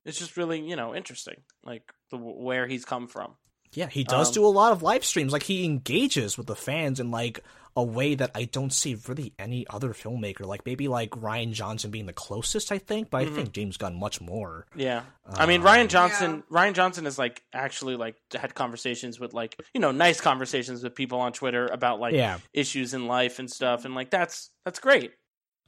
[0.06, 3.36] it's just really you know interesting like the, where he's come from
[3.74, 5.34] Yeah, he does Um, do a lot of live streams.
[5.34, 7.42] Like he engages with the fans in like
[7.78, 10.46] a way that I don't see really any other filmmaker.
[10.46, 13.22] Like maybe like Rian Johnson being the closest, I think, but.
[13.22, 14.66] I think James Gunn much more.
[14.76, 15.04] yeah
[15.36, 16.58] i mean rian Um, johnson Yeah.
[16.58, 20.96] rian johnson has like actually like had conversations with like you know nice conversations with
[20.96, 22.38] people on twitter about like yeah.
[22.54, 25.12] issues in life and stuff and like that's that's great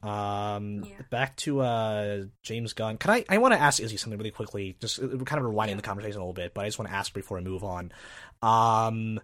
[0.01, 1.01] Um, Yeah.
[1.11, 2.97] back to uh James Gunn.
[2.97, 3.25] Can I?
[3.27, 4.77] I want to ask Izzy something really quickly.
[4.79, 6.89] Just uh, we're kind of rewinding the conversation a little bit, but I just want
[6.89, 7.91] to ask before I move on.
[8.41, 9.19] Um,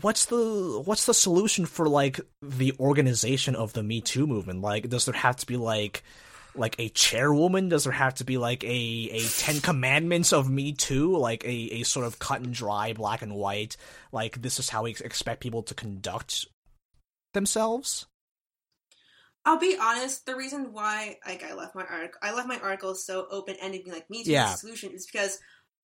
[0.00, 4.60] what's the what's the solution for like the organization of the Me Too movement?
[4.60, 6.02] Like, does there have to be like
[6.54, 7.68] like a chairwoman?
[7.68, 11.16] Does there have to be like a a Ten Commandments of Me Too?
[11.16, 13.76] Like a a sort of cut and dry, black and white?
[14.12, 16.46] Like this is how we expect people to conduct
[17.34, 18.06] themselves?
[19.44, 20.26] I'll be honest.
[20.26, 23.86] The reason why like I left my article, I left my article so open ended,
[23.86, 24.54] like me Too Yeah.
[24.54, 25.38] solution, is because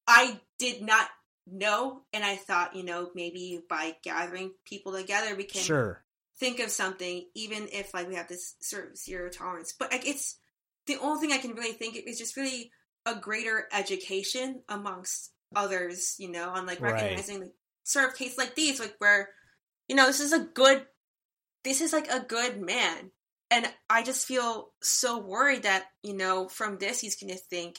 [0.07, 1.09] I did not
[1.47, 6.05] know, and I thought you know maybe by gathering people together we can Sure.
[6.39, 9.75] think of something, even if like we have this sort of zero tolerance.
[9.79, 10.39] But like it's
[10.87, 12.71] the only thing I can really think of is just really
[13.07, 17.03] a greater education amongst others, you know, on like Right.
[17.03, 17.53] recognizing like,
[17.85, 19.31] sort of cases like these, like where
[19.89, 20.87] you know this is a good,
[21.65, 23.11] this is like a good man,
[23.51, 27.79] and I just feel so worried that you know from this he's gonna think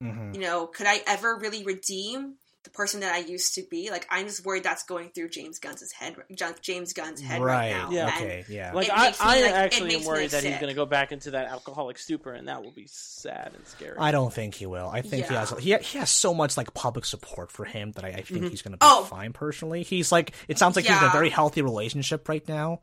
[0.00, 3.90] hmm you know, could I ever really redeem the person that I used to be.
[3.90, 6.14] Like I'm just worried that's going through James Gunn's head,
[6.60, 7.90] James Gunn's head right, right now.
[7.90, 8.06] Yeah.
[8.14, 8.44] And Okay.
[8.48, 8.72] Yeah.
[8.72, 11.32] Like I, me, I like- actually am worried that he's going to go back into
[11.32, 13.96] that alcoholic stupor, and that will be sad and scary.
[13.98, 14.88] I don't think he will.
[14.88, 18.04] I think he has he, he has so much like public support for him that
[18.04, 18.50] I, I think Mhm.
[18.50, 19.04] he's going to be Oh.
[19.04, 19.82] fine personally.
[19.82, 22.80] He's like it sounds like he's in a very healthy relationship right now.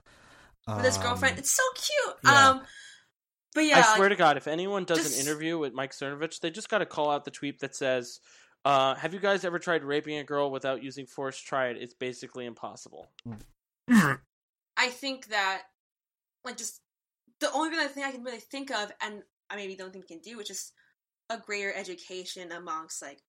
[0.68, 1.40] with his Um, girlfriend.
[1.40, 2.16] It's so cute.
[2.26, 2.50] yeah.
[2.50, 2.62] Um,
[3.56, 5.92] but yeah, I swear like, to God, if anyone does just- an interview with Mike
[5.94, 8.20] Cernovich, they just got to call out the tweet that says,
[8.70, 11.38] uh, "Have you guys ever tried raping a girl without using force?
[11.40, 11.78] Try it.
[11.78, 13.08] It's basically impossible."
[13.90, 15.64] I think that
[16.46, 16.82] like just
[17.40, 20.16] the only other thing I can really think of, and I maybe don't think we
[20.16, 20.74] can do, is just
[21.30, 23.22] a greater education amongst like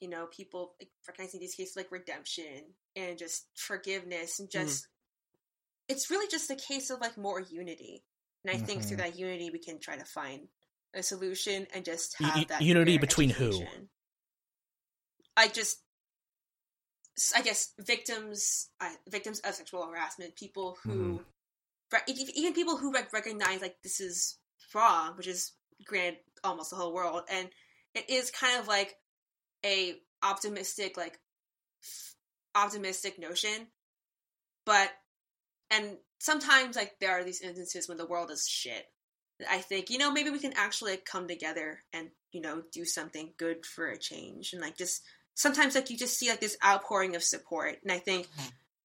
[0.00, 4.52] you know people like, recognizing these cases like redemption and just forgiveness and Mhm.
[4.52, 4.88] just
[5.88, 8.04] it's really just a case of like more unity.
[8.44, 9.00] And I think through Mhm.
[9.00, 10.48] that unity we can try to find
[10.94, 13.66] a solution and just U- have u- that unity greater between who?
[15.36, 15.78] I just
[17.34, 21.20] I guess victims, uh, victims of sexual harassment, people who,
[21.92, 22.12] Mm-hmm.
[22.16, 24.38] re- even people who rec- recognize like this is
[24.74, 25.52] wrong, which is
[25.84, 27.48] granted almost the whole world, and
[27.94, 28.96] it is kind of like
[29.64, 31.18] a optimistic, like
[31.82, 32.14] f-
[32.54, 33.68] optimistic notion,
[34.64, 34.90] but
[35.70, 38.86] and sometimes like there are these instances when the world is shit.
[39.50, 42.84] I think you know maybe we can actually like, come together and you know do
[42.84, 45.02] something good for a change and like just
[45.34, 48.26] sometimes like you just see like this outpouring of support and i think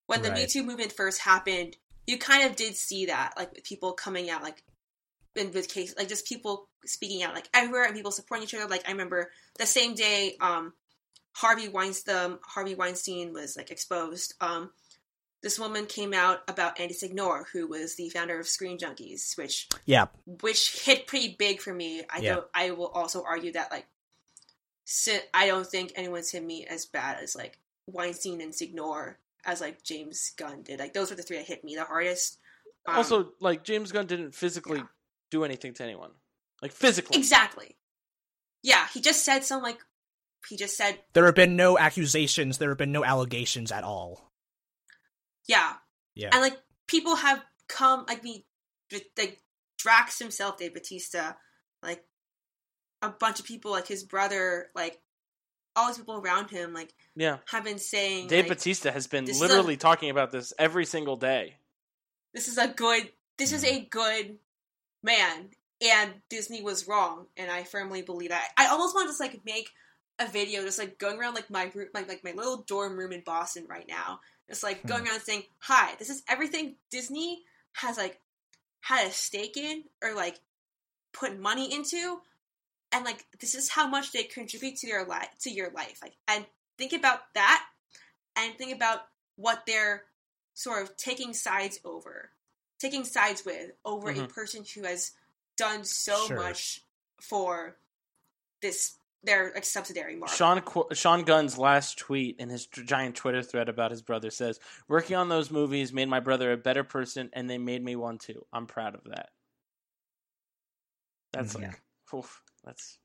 [0.06, 1.76] when the me too movement first happened
[2.06, 4.64] you kind of did see that like with people coming out like
[5.36, 8.68] in with case like just people speaking out like everywhere and people supporting each other
[8.68, 9.30] like i remember
[9.60, 10.74] the same day um
[11.34, 14.70] harvey weinstein harvey weinstein was like exposed um
[15.44, 19.70] this woman came out about Andy Signore, who was the founder of Screen Junkies, which
[19.86, 20.08] Yeah.
[20.42, 22.02] which hit pretty big for me.
[22.10, 22.34] I Yeah.
[22.34, 22.48] don't.
[22.56, 23.86] I will also argue that like,
[25.34, 29.84] I don't think anyone's hit me as bad as like Weinstein and Signore as like
[29.84, 30.80] James Gunn did.
[30.80, 32.38] Like those were the three that hit me the hardest.
[32.86, 34.86] Um, also, like James Gunn didn't physically yeah.
[35.32, 36.12] do anything to anyone,
[36.62, 37.18] like physically.
[37.18, 37.76] exactly.
[38.64, 39.80] Yeah, he just said some like
[40.48, 42.58] he just said There have been no accusations.
[42.58, 44.32] There have been no allegations at all.
[45.48, 45.74] yeah,
[46.16, 46.30] Yeah.
[46.32, 46.58] and like
[46.88, 48.46] people have come like me,
[49.18, 49.42] like
[49.78, 51.36] Drax himself, Dave Bautista,
[51.84, 52.04] like
[53.02, 55.00] a bunch of people, like his brother, like
[55.76, 59.26] all these people around him, like Yeah, have been saying Dave like, Bautista has been
[59.26, 61.56] literally a- talking about this every single day.
[62.34, 64.38] this is a good this is a good
[65.04, 65.50] man
[65.80, 68.50] and disney was wrong and i firmly believe that.
[68.58, 69.70] I almost want to just like make
[70.20, 73.12] a video just like going around like my room like, like my little dorm room
[73.12, 74.20] in boston right now.
[74.50, 74.88] Just like hmm.
[74.88, 77.44] going around saying hi this is everything disney
[77.74, 78.20] has like
[78.82, 80.40] had a stake in or like
[81.14, 82.20] put money into
[82.98, 86.16] and like this is how much they contribute to your life to your life like
[86.28, 86.46] and
[86.78, 87.64] think about that
[88.36, 89.02] and think about
[89.36, 90.04] what they're
[90.54, 92.32] sort of taking sides over
[92.80, 94.30] taking sides with over a Mhm.
[94.30, 95.12] person who has
[95.58, 96.38] done so Sure.
[96.38, 96.82] much
[97.22, 97.78] for
[98.62, 100.36] this their like, subsidiary market.
[100.36, 104.30] Sean Qu- Sean Gunn's last tweet in his tr- giant Twitter thread about his brother
[104.30, 107.96] says, "Working on those movies made my brother a better person, and they made me
[107.96, 108.46] one too.
[108.54, 109.32] I'm proud of that."
[111.34, 111.64] That's Mhm.
[111.64, 111.82] like,
[112.14, 113.00] oof, that's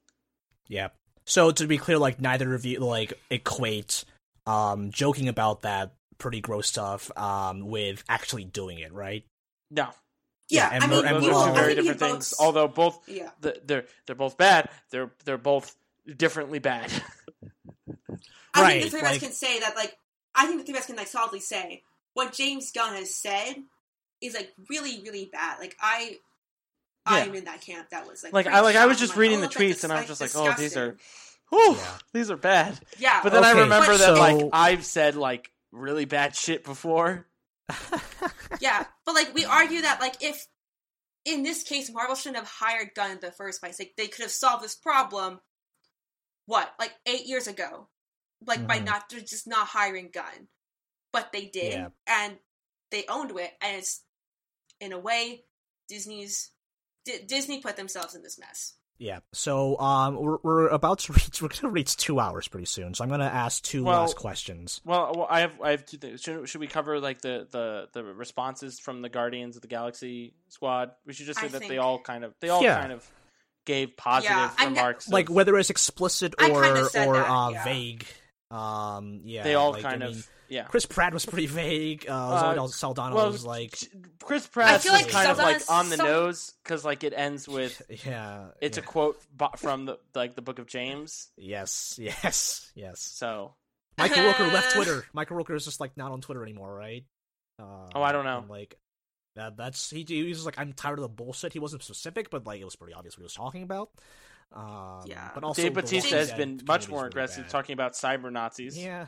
[0.68, 0.89] Yeah.
[1.24, 4.05] So to be clear, like neither of you like equate
[4.47, 9.24] um joking about that pretty gross stuff um with actually doing it, right?
[9.70, 9.89] no.
[10.51, 12.10] yeah, and I Mer- mean, and Those you are two very think we different both-
[12.10, 12.34] things.
[12.39, 14.68] Although both yeah, th- they're they're both bad.
[14.90, 15.74] They're they're both
[16.16, 16.93] differently bad.
[18.55, 19.76] I Right, think the three of like- us can say that.
[19.76, 19.97] Like,
[20.34, 21.82] I think the three of us can like solidly say
[22.14, 23.55] what James Gunn has said
[24.20, 25.59] is like really, really bad.
[25.59, 26.16] Like, I,
[27.07, 27.91] I'm in that camp.
[27.91, 29.93] That was like, like I like I was just I'm reading oh, the tweets and
[29.93, 30.99] I was like, just like, oh, these are, disgusting.
[31.51, 31.99] whew, Yeah.
[32.12, 32.79] these are bad.
[32.99, 33.20] yeah.
[33.23, 37.27] But then I remember but- that like I've said like really bad shit before.
[38.61, 40.47] Yeah, but like we argue that like if
[41.24, 44.23] in this case Marvel shouldn't have hired Gunn in the first place, like they could
[44.23, 45.41] have solved this problem.
[46.47, 47.89] What like eight years ago,
[48.47, 48.85] like by Mhm.
[48.85, 50.49] not just not hiring Gunn,
[51.12, 51.89] but they did, Yeah.
[52.07, 52.39] and
[52.91, 54.03] they owned it, and it's
[54.81, 55.45] in a way
[55.89, 56.51] Disney's
[57.05, 58.74] D- Disney put themselves in this mess.
[58.99, 59.19] Yeah.
[59.33, 62.95] So um we're we're about to reach we're gonna reach two hours pretty soon.
[62.95, 64.81] So I'm gonna ask two Well- last questions.
[64.85, 66.20] Well, well, I have I have two things.
[66.23, 70.35] Should, should we cover like the, the the responses from the Guardians of the Galaxy
[70.49, 70.93] squad?
[71.07, 72.81] We should just say I that they all kind of they all Yeah.
[72.81, 73.05] kind of
[73.65, 75.07] gave positive Yeah, I kn- remarks.
[75.07, 76.62] of- Like whether it's explicit or or
[76.93, 77.65] that, uh, yeah.
[77.65, 78.07] vague.
[78.53, 79.43] Um yeah.
[79.45, 80.65] they all like, kind I of yeah.
[80.65, 82.05] Chris Pratt was pretty vague.
[82.07, 83.79] Uh, Uh, Zoe Saldana well, was like
[84.23, 87.15] Chris Pratt feel was like kind of like on the some- nose because like it
[87.16, 88.49] ends with yeah.
[88.61, 88.85] it's yeah.
[88.85, 89.19] a quote
[89.57, 91.29] from the like the book of James.
[91.39, 93.01] Yes, yes, yes.
[93.01, 93.55] So
[93.97, 95.07] Michael Rooker left Twitter.
[95.15, 97.05] Michael Rooker is just like not on Twitter anymore, right?
[97.59, 98.39] Uh, Oh, I don't know.
[98.39, 98.77] and, like
[99.37, 99.57] that.
[99.57, 100.05] That's he.
[100.07, 101.53] He was like, I'm tired of the bullshit.
[101.55, 103.91] He wasn't specific, but like it was pretty obvious what he was talking about.
[104.55, 105.31] Um, Yeah.
[105.35, 107.51] but also Dave the Bautista has been much more aggressive bad.
[107.51, 108.77] talking about cyber Nazis.
[108.77, 109.07] Yeah,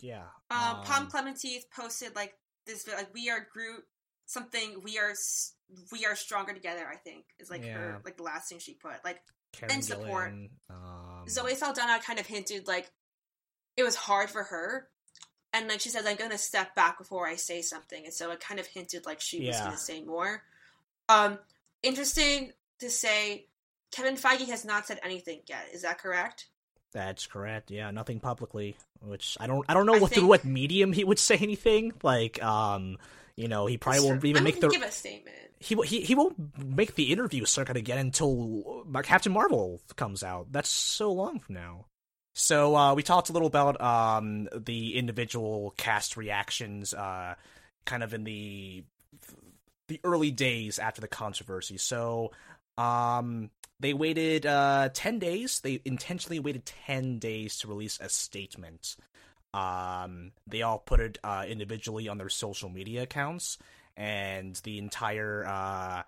[0.00, 0.24] yeah.
[0.50, 2.34] Um, Pom Um, Klementieff posted like
[2.66, 3.84] this, like we are Groot.
[4.28, 5.12] Something we are,
[5.92, 6.86] we are stronger together.
[6.88, 7.74] I think is like Yeah.
[7.74, 9.04] her, like the last thing she put.
[9.04, 9.20] Like
[9.52, 10.32] Karen and support.
[10.32, 12.90] Gillan, um, Zoe Saldana kind of hinted like
[13.76, 14.88] it was hard for her,
[15.52, 18.30] and like she says, I'm going to step back before I say something, and so
[18.32, 20.42] it kind of hinted like she was going to say more.
[21.08, 21.38] Um,
[21.82, 23.46] interesting to say,
[23.96, 25.68] Kevin Feige has not said anything yet.
[25.72, 26.48] Is that correct?
[26.92, 27.70] That's correct.
[27.70, 28.76] Yeah, nothing publicly.
[29.00, 29.64] Which I don't.
[29.68, 31.92] I don't know I what through what medium he would say anything.
[32.02, 32.98] Like, um,
[33.36, 34.68] you know, he probably won't even make the.
[34.68, 35.36] give a statement.
[35.60, 40.52] he he he won't make the interview circuit again until Captain Marvel comes out.
[40.52, 41.86] That's so long from now.
[42.34, 47.34] So uh, we talked a little about um, the individual cast reactions, uh,
[47.86, 48.84] kind of in the
[49.88, 51.78] the early days after the controversy.
[51.78, 52.32] So
[52.78, 53.50] um,
[53.80, 55.60] they waited uh, ten days.
[55.60, 58.96] They intentionally waited ten days to release a statement.
[59.54, 63.58] Um, they all put it uh, individually on their social media accounts
[63.96, 66.02] and the entire uh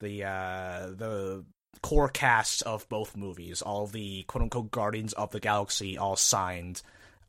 [0.00, 1.44] the uh the
[1.82, 6.80] core cast of both movies all the quote unquote guardians of the galaxy all signed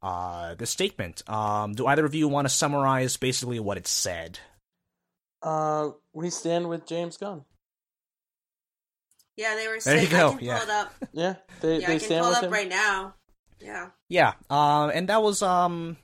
[0.02, 4.40] uh the statement um do either of you want to summarize basically what it said
[5.42, 7.44] Uh, we stand with James Gunn.
[9.40, 10.60] Yeah, they were There saying you go, I can yeah.
[10.60, 10.94] pull it up.
[11.14, 12.52] Yeah, they Yeah, they I can stand pull with it up him.
[12.52, 13.14] right now.
[13.62, 13.88] Yeah.
[14.10, 15.98] yeah um and that was um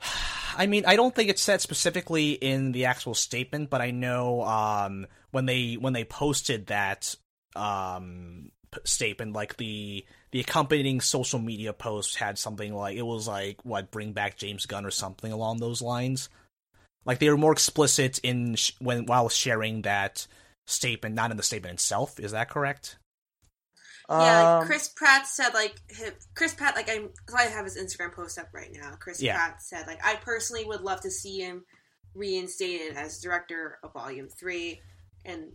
[0.56, 4.42] I mean, I don't think it's said specifically in the actual statement, but I know
[4.42, 7.14] um, when they when they posted that
[7.56, 13.26] um, p- statement, like the the accompanying social media post had something like it was
[13.26, 16.28] like what bring back James Gunn or something along those lines.
[17.04, 20.24] Like they were more explicit in sh- when while sharing that
[20.66, 22.18] statement, not in the statement itself.
[22.20, 22.98] Is that correct?
[24.08, 28.12] Yeah, Um, Chris Pratt said like hi- Chris Pratt like I'm I have his Instagram
[28.14, 28.94] post up right now.
[29.00, 29.36] Chris Yeah.
[29.36, 31.64] Pratt said like I personally would love to see him
[32.14, 34.80] reinstated as director of Volume Three,
[35.24, 35.52] and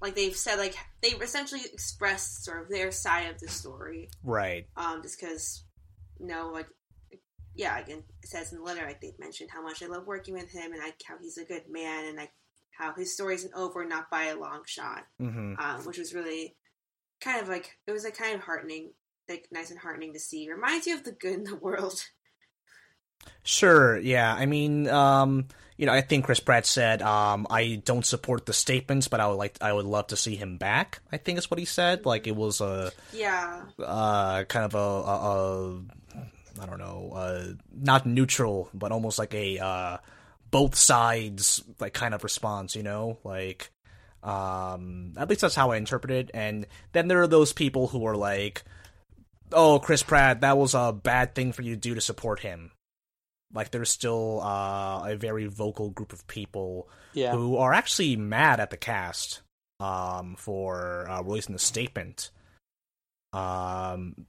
[0.00, 4.08] like they've said like they've essentially expressed sort of their side of the story.
[4.22, 4.66] Right.
[4.76, 5.64] Um, just because
[6.20, 6.68] you know like
[7.56, 10.34] yeah, again it says in the letter like they've mentioned how much I love working
[10.34, 12.30] with him and like how he's a good man and like
[12.76, 16.54] how his story isn't over not by a long shot hmm um, which was really
[17.22, 18.92] kind of like it was like kind of heartening,
[19.28, 20.50] like nice and heartening to see.
[20.50, 22.02] Reminds you of the good in the world.
[23.44, 24.32] Sure, yeah.
[24.34, 25.46] I mean, um,
[25.76, 29.28] you know, I think Chris Pratt said, um, I don't support the statements, but I
[29.28, 31.00] would like, I would love to see him back.
[31.12, 32.04] I think is what he said.
[32.04, 37.44] Like it was a, Yeah, uh, kind of a, a, a I don't know, uh,
[37.72, 39.96] not neutral, but almost like a, uh,
[40.52, 42.76] both sides like kind of response.
[42.76, 43.72] You know, like,
[44.22, 46.30] um, at least that's how I interpret it.
[46.32, 48.62] And then there are those people who are like,
[49.50, 52.70] "Oh, Chris Pratt, that was a bad thing for you to do to support him."
[53.52, 58.60] Like, there's still uh, a very vocal group of people yeah, who are actually mad
[58.60, 59.42] at the cast
[59.80, 62.30] um, for uh, releasing the statement.
[63.32, 64.26] Um,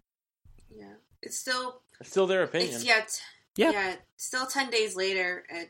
[0.75, 0.93] yeah.
[1.21, 2.73] It's still it's still their opinion.
[2.73, 3.21] it's yet
[3.55, 3.71] Yeah.
[3.71, 3.95] yeah.
[4.17, 5.69] Still ten days later, and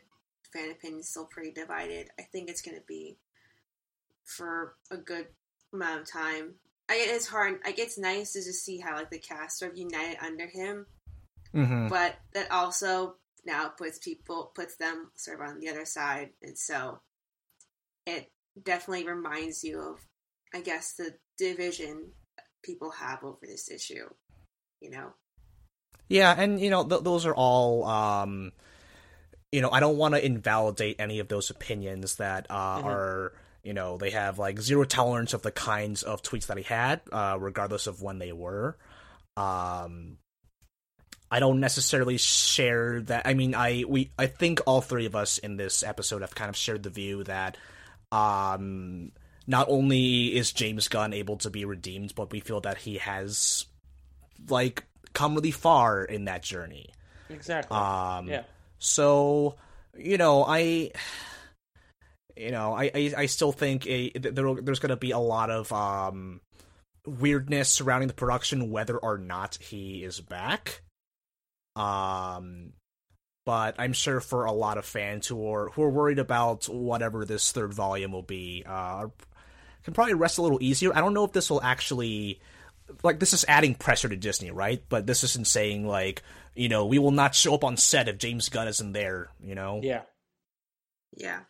[0.54, 2.08] fan opinion's still pretty divided.
[2.18, 3.18] I think it's gonna be
[4.24, 5.26] for a good
[5.72, 6.54] amount of time.
[6.88, 7.60] I it is hard.
[7.64, 10.86] Like it's nice to just see how like the cast sort of united under him,
[11.54, 11.88] mhm.
[11.88, 13.16] but that also
[13.46, 16.98] now puts people puts them sort of on the other side and so
[18.06, 18.30] it
[18.62, 19.98] definitely reminds you of
[20.54, 22.10] i guess the division
[22.62, 24.08] people have over this issue
[24.80, 25.12] you know
[26.08, 27.84] Yeah, and you know th- those are all.
[27.84, 28.52] Um,
[29.54, 32.84] you know, I don't want to invalidate any of those opinions that uh, Mhm.
[32.84, 33.32] are.
[33.62, 37.00] You know, they have like zero tolerance of the kinds of tweets that he had,
[37.10, 38.76] uh, regardless of when they were.
[39.38, 40.18] Um,
[41.30, 43.26] I don't necessarily share that.
[43.26, 46.50] I mean, I we I think all three of us in this episode have kind
[46.50, 47.56] of shared the view that
[48.12, 49.12] um,
[49.46, 53.64] not only is James Gunn able to be redeemed, but we feel that he has
[54.48, 56.90] like come really far in that journey.
[57.30, 57.76] exactly.
[57.76, 58.42] Um, yeah,
[58.84, 59.56] so
[59.96, 60.90] you know, I,
[62.36, 65.50] you know, I I, I still think a, there there's going to be a lot
[65.50, 66.40] of um
[67.06, 70.82] weirdness surrounding the production, whether or not he is back.
[71.76, 72.72] Um,
[73.44, 77.24] but I'm sure for a lot of fans who are who are worried about whatever
[77.24, 79.06] this third volume will be, uh,
[79.82, 80.94] can probably rest a little easier.
[80.94, 82.40] I don't know if this will actually
[83.02, 84.82] like this is adding pressure to Disney, right?
[84.88, 86.22] But this isn't saying like
[86.54, 89.28] you know we will not show up on set if James Gunn isn't there.
[89.42, 89.80] You know.
[89.82, 90.02] Yeah.
[91.16, 91.40] Yeah.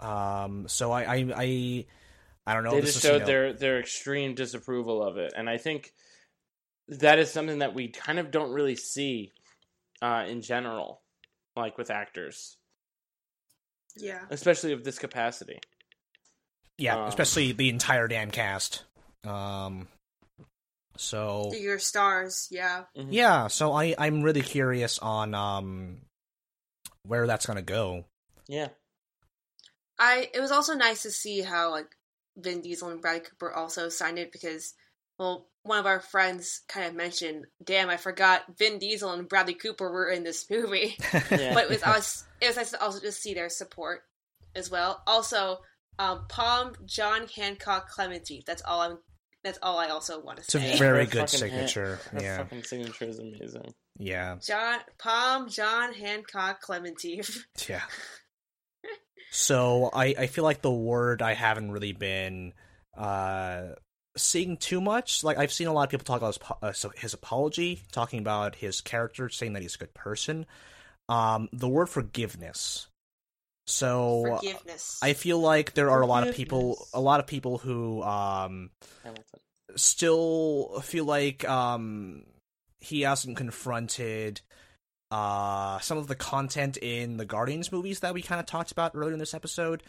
[0.00, 0.66] Um.
[0.68, 1.86] So I I I,
[2.46, 2.72] I don't know.
[2.72, 5.58] they this just is, you showed know- their their extreme disapproval of it, and I
[5.58, 5.92] think
[6.88, 9.32] that is something that we kind of don't really see
[10.02, 11.00] uh, in general,
[11.56, 12.56] like with actors,
[13.96, 14.20] Yeah.
[14.30, 15.60] especially of this capacity.
[16.78, 18.84] yeah, um, especially the entire damn cast.
[19.24, 19.86] Um.
[20.96, 22.48] So Your stars.
[22.50, 22.84] Yeah.
[22.94, 25.98] yeah, so I I'm really curious on um
[27.04, 28.04] where that's gonna go.
[28.48, 28.68] Yeah,
[29.98, 31.96] I it was also nice to see how like
[32.36, 34.74] Vin Diesel and Bradley Cooper also signed it because
[35.18, 39.54] well one of our friends kind of mentioned, damn, I forgot Vin Diesel and Bradley
[39.54, 40.96] Cooper were in this movie.
[41.30, 41.54] Yeah.
[41.54, 44.02] but it was us it was nice to also just see their support
[44.54, 45.02] as well.
[45.06, 45.60] Also,
[45.98, 48.44] um Pom John Hancock Klementieff.
[48.44, 48.98] That's all I'm
[49.44, 50.64] that's all I also want to say.
[50.70, 51.98] It's a very Her good signature.
[52.12, 52.36] her Yeah.
[52.38, 53.74] fucking signature is amazing.
[53.98, 57.38] Yeah, John Pom John Hancock Klementieff.
[57.68, 57.82] yeah.
[59.34, 62.52] So I I feel like the word I haven't really been
[62.96, 63.68] uh
[64.14, 65.24] seeing too much.
[65.24, 68.18] Like I've seen a lot of people talk about his, uh, so his apology, talking
[68.18, 70.44] about his character, saying that he's a good person.
[71.08, 72.88] Um, the word forgiveness.
[73.66, 74.98] So Forgiveness.
[75.02, 78.70] I feel like there are a lot of people, a lot of people who um
[79.76, 82.24] still feel like um
[82.80, 84.40] he hasn't confronted
[85.10, 88.92] uh some of the content in the Guardians movies that we kind of talked about
[88.94, 89.82] earlier in this episode.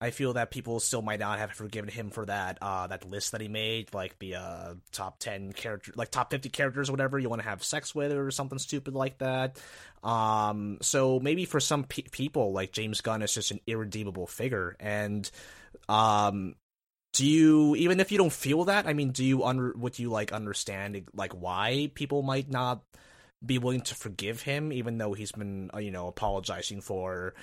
[0.00, 3.32] I feel that people still might not have forgiven him for that uh that list
[3.32, 7.18] that he made, like the uh top ten character like top fifty characters or whatever
[7.18, 9.58] you want to have sex with or something stupid like that.
[10.02, 14.76] Um so maybe for some pe- people like James Gunn is just an irredeemable figure
[14.80, 15.30] and
[15.88, 16.54] um
[17.12, 20.10] do you even if you don't feel that i mean do you under would you
[20.10, 22.82] like understand like why people might not
[23.44, 27.34] be willing to forgive him even though he's been uh, you know apologizing for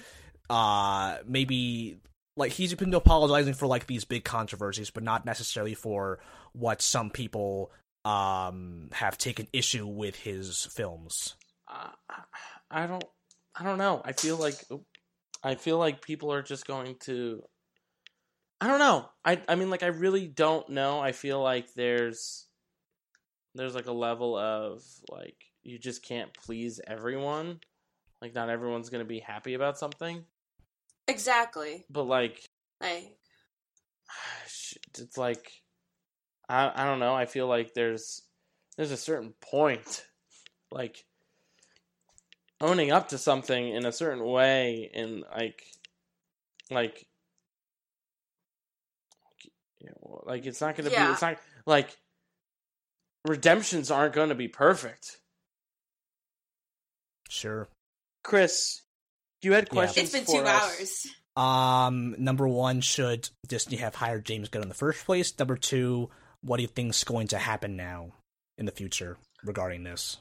[0.49, 1.97] uh maybe
[2.37, 6.19] like he's been apologizing for like these big controversies but not necessarily for
[6.53, 7.71] what some people
[8.05, 11.35] um have taken issue with his films
[11.67, 11.89] Uh,
[12.71, 13.03] I don't.
[13.59, 14.01] I don't know.
[14.05, 14.55] I feel like
[15.43, 17.43] I feel like people are just going to.
[18.61, 19.09] I don't know.
[19.25, 20.99] I I mean, like, I really don't know.
[20.99, 22.45] I feel like there's
[23.55, 27.59] there's like a level of like you just can't please everyone.
[28.21, 30.23] Like, not everyone's gonna be happy about something.
[31.07, 31.85] Exactly.
[31.89, 32.43] But like,
[32.81, 33.17] Like
[34.99, 35.51] it's like
[36.49, 37.13] I I don't know.
[37.13, 38.23] I feel like there's
[38.77, 40.05] there's a certain point,
[40.71, 41.03] like
[42.61, 45.63] owning up to something in a certain way, and like
[46.71, 47.07] like
[49.79, 51.07] you know, like it's not gonna Yeah.
[51.07, 51.11] be.
[51.13, 51.97] It's not like
[53.25, 55.19] redemptions aren't going to be perfect.
[57.29, 57.67] sure
[58.23, 58.81] Chris,
[59.41, 59.73] you had Yeah.
[59.73, 60.13] questions.
[60.13, 60.63] it's been for two us.
[60.79, 61.07] hours.
[61.35, 65.37] Um, number one, should Disney have hired James Gunn in the first place?
[65.37, 66.09] Number two,
[66.41, 68.13] what do you think's going to happen now
[68.57, 70.17] in the future regarding this?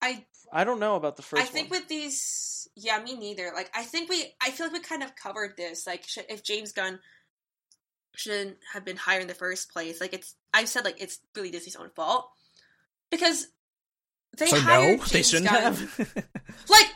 [0.00, 1.42] I I don't know about the first.
[1.42, 1.80] I think one.
[1.80, 3.52] with these, yeah, me neither.
[3.54, 5.86] Like, I think we, I feel like we kind of covered this.
[5.86, 6.98] Like, should, if James Gunn
[8.16, 11.50] shouldn't have been hired in the first place, like it's, I've said like it's really
[11.50, 12.28] Disney's own fault
[13.10, 13.46] because
[14.38, 15.62] they so hired no, James they shouldn't Gunn.
[15.74, 16.26] have.
[16.68, 16.86] Like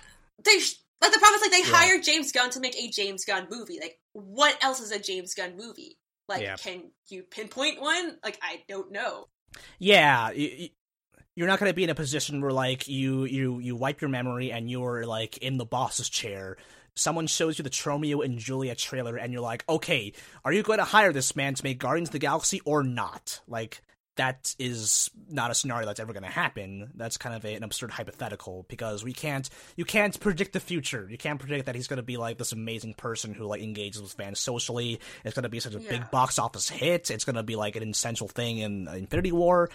[0.44, 0.56] they,
[1.02, 1.76] like the problem is like they Yeah.
[1.76, 3.78] hired James Gunn to make a James Gunn movie.
[3.80, 5.98] Like, what else is a James Gunn movie?
[6.28, 6.56] Like, Yeah.
[6.56, 8.18] can you pinpoint one?
[8.24, 9.28] Like, I don't know.
[9.78, 10.30] yeah,
[11.36, 14.10] you're not going to be in a position where like you you you wipe your
[14.10, 16.56] memory and you're like in the boss's chair.
[16.96, 20.12] Someone shows you the Tromeo and Juliet trailer, and you're like, okay,
[20.44, 23.40] are you going to hire this man to make Guardians of the Galaxy or not?
[23.48, 23.82] Like,
[24.16, 26.90] that is not a scenario that's ever going to happen.
[26.94, 31.06] That's kind of a, an absurd hypothetical because we can't, you can't predict the future.
[31.10, 34.00] You can't predict that he's going to be like this amazing person who like engages
[34.00, 35.00] with fans socially.
[35.24, 35.90] It's going to be such a Yeah.
[35.90, 37.10] big box office hit.
[37.10, 39.68] It's going to be like an essential thing in Infinity War.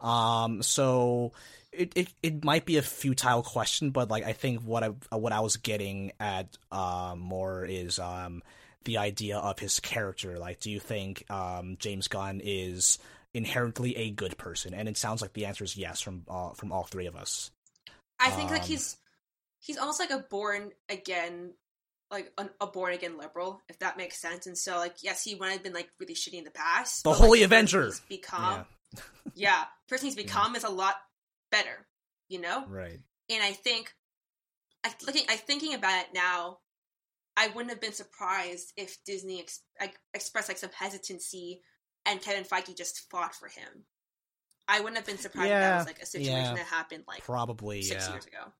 [0.00, 1.32] Um, so
[1.72, 5.32] it, it it might be a futile question, but like I think what I what
[5.32, 8.42] I was getting at um more is um
[8.84, 10.38] the idea of his character.
[10.38, 12.98] Like, do you think um James Gunn is
[13.34, 14.72] inherently a good person?
[14.72, 17.50] And it sounds like the answer is yes from uh, from all three of us.
[18.18, 18.96] I think like Um, he's
[19.58, 21.52] he's almost like a born again
[22.10, 24.46] like an, a born again liberal, if that makes sense.
[24.46, 27.02] And so like yes, he might have been like really shitty in the past.
[27.02, 27.86] The but, Holy like, Avenger!
[27.86, 28.64] he's become
[29.34, 29.64] yeah.
[29.88, 30.94] person he's become is a lot
[31.50, 31.86] better,
[32.28, 32.64] you know?
[32.68, 33.00] Right.
[33.30, 33.92] And I think
[34.84, 36.58] I looking I thinking about it now,
[37.36, 41.62] I wouldn't have been surprised if Disney ex- like, expressed like some hesitancy
[42.06, 43.84] and Kevin Feige just fought for him.
[44.66, 46.54] I wouldn't have been surprised if that was like a situation yeah.
[46.54, 48.12] that happened like Probably, six yeah.
[48.14, 48.52] years ago.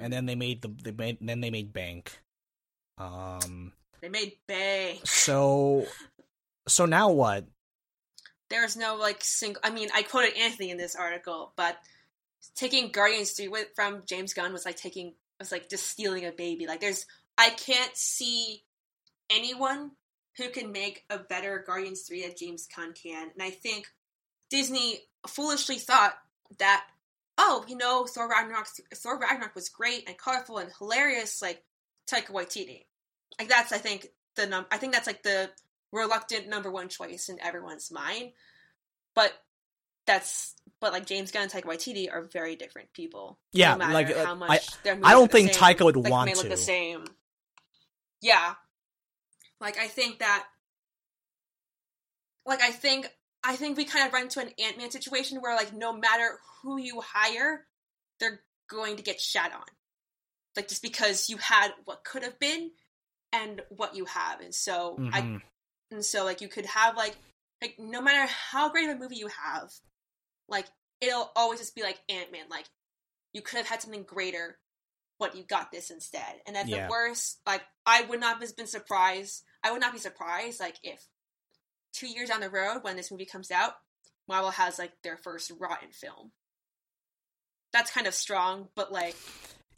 [0.00, 2.18] And then they made the they made then they made Bank.
[2.98, 3.72] Um.
[4.00, 5.00] They made Bay.
[5.04, 5.86] So,
[6.66, 7.46] so now what?
[8.48, 9.60] There's no like single.
[9.64, 11.76] I mean, I quoted Anthony in this article, but
[12.56, 16.32] taking Guardians 3 with, from James Gunn was like taking was like just stealing a
[16.32, 16.66] baby.
[16.66, 17.06] Like there's
[17.38, 18.62] I can't see
[19.30, 19.92] anyone
[20.36, 23.30] who can make a better Guardians 3 than James Gunn can.
[23.32, 23.86] And I think
[24.50, 26.14] Disney foolishly thought
[26.58, 26.84] that
[27.38, 31.62] oh, you know, Thor Ragnarok Thor Ragnarok was great and colorful and hilarious like
[32.10, 32.84] Taika Waititi.
[33.38, 35.50] Like that's I think the num I think that's like the
[35.92, 38.32] reluctant number one choice in everyone's mind.
[39.14, 39.32] But
[40.06, 43.38] that's but like James Gunn and Taika Waititi are very different people.
[43.52, 46.10] Yeah, no like, uh, how I- much their I don't think same, Taika would like,
[46.10, 46.48] want may look to.
[46.50, 47.04] the same.
[48.20, 48.54] Yeah,
[49.62, 50.44] like I think that,
[52.44, 53.08] like I think
[53.44, 56.38] I think we kind of run into an Ant Man situation where like no matter
[56.62, 57.64] who you hire,
[58.20, 59.62] they're going to get shat on,
[60.56, 62.72] like just because you had what could have been
[63.32, 65.42] and what you have, and so I Mhm.
[65.92, 67.16] and so like you could have like
[67.62, 69.72] like no matter how great of a movie you have,
[70.48, 70.66] like
[71.00, 72.46] it'll always just be like Ant Man.
[72.50, 72.66] Like
[73.32, 74.58] you could have had something greater,
[75.20, 76.42] but you got this instead.
[76.46, 76.86] And at Yeah.
[76.86, 79.44] the worst, like I would not have been surprised.
[79.62, 81.06] I would not be surprised like if
[81.92, 83.74] two years down the road when this movie comes out,
[84.28, 86.32] Marvel has like their first rotten film.
[87.72, 89.16] That's kind of strong, but like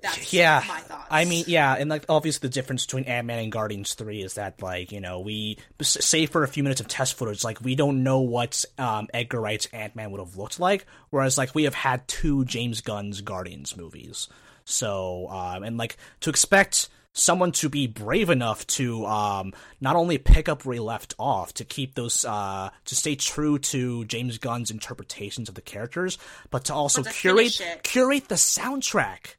[0.05, 1.07] that's yeah, my thoughts.
[1.11, 4.35] I mean, yeah, and like obviously the difference between Ant Man and Guardians Three is
[4.35, 7.61] that like you know we s- save for a few minutes of test footage, like
[7.63, 11.55] we don't know what um, Edgar Wright's Ant Man would have looked like, whereas like
[11.55, 14.29] we have had two James Gunn's Guardians movies,
[14.65, 20.19] so um, and like to expect someone to be brave enough to um, not only
[20.19, 24.37] pick up where he left off to keep those uh, to stay true to James
[24.37, 26.19] Gunn's interpretations of the characters,
[26.51, 29.37] but to also But to curate curate the soundtrack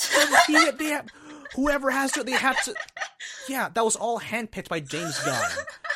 [0.46, 1.08] he, they have,
[1.54, 2.74] whoever has to, they have to.
[3.48, 5.50] Yeah, that was all handpicked by James Gunn,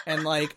[0.06, 0.56] and like,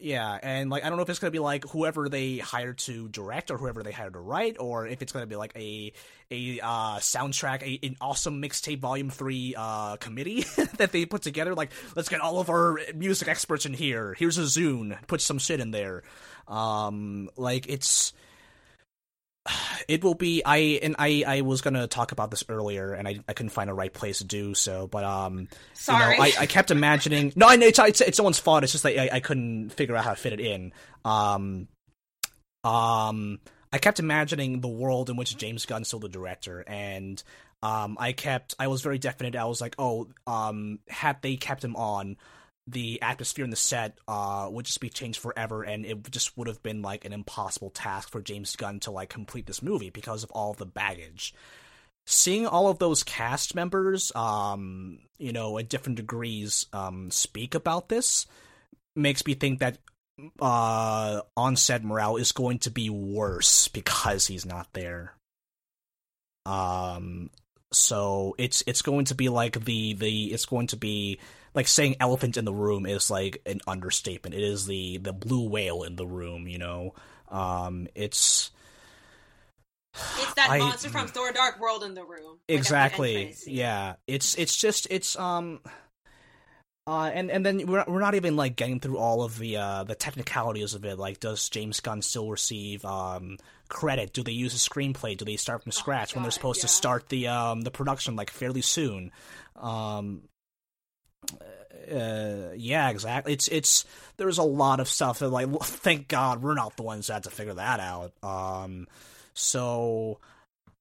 [0.00, 3.08] yeah, and like I don't know if it's gonna be like whoever they hired to
[3.08, 5.92] direct or whoever they hired to write, or if it's gonna be like a
[6.30, 10.44] a uh, soundtrack, a, an awesome mixtape volume three uh, committee
[10.78, 11.54] that they put together.
[11.54, 14.14] Like, let's get all of our music experts in here.
[14.18, 16.02] Here's a Zune, put some shit in there.
[16.48, 18.12] Um, like it's
[19.88, 23.18] it will be i and i i was gonna talk about this earlier and i,
[23.28, 26.14] I couldn't find a right place to do so but um Sorry.
[26.14, 28.72] you know, I, I kept imagining no I know it's, it's it's someone's fault it's
[28.72, 30.72] just that I, I couldn't figure out how to fit it in
[31.04, 31.68] um
[32.64, 33.40] um
[33.72, 37.22] i kept imagining the world in which james gunn's still the director and
[37.62, 41.64] um i kept i was very definite i was like oh um had they kept
[41.64, 42.16] him on
[42.70, 46.48] the atmosphere in the set uh, would just be changed forever, and it just would
[46.48, 50.22] have been like an impossible task for James Gunn to like complete this movie because
[50.22, 51.34] of all of the baggage.
[52.06, 57.88] Seeing all of those cast members, um, you know, at different degrees, um, speak about
[57.88, 58.26] this
[58.96, 59.78] makes me think that
[60.40, 65.14] uh, on-set morale is going to be worse because he's not there.
[66.46, 67.30] Um,
[67.72, 71.20] so it's it's going to be like the the it's going to be
[71.54, 74.34] like saying elephant in the room is like an understatement.
[74.34, 76.94] It is the the blue whale in the room, you know.
[77.28, 78.50] Um, it's
[79.94, 82.10] it's that I- monster from Thor: Dark World in the room.
[82.10, 83.54] Like, at the end exactly scene.
[83.56, 83.94] yeah.
[84.06, 85.60] It's it's just it's um.
[86.86, 89.84] Uh, and and then we're we're not even like getting through all of the uh,
[89.84, 90.98] the technicalities of it.
[90.98, 93.36] Like, does James Gunn still receive um,
[93.68, 94.12] credit?
[94.12, 95.16] Do they use a screenplay?
[95.16, 98.16] Do they start from scratch when they're God, supposed to start the um, the production
[98.16, 99.12] like fairly soon?
[99.56, 100.22] Um,
[101.90, 103.32] uh, yeah, exactly.
[103.32, 103.84] It's it's
[104.16, 107.14] there's a lot of stuff that like well, thank God we're not the ones that
[107.14, 108.12] had to figure that out.
[108.22, 108.86] Um,
[109.34, 110.18] so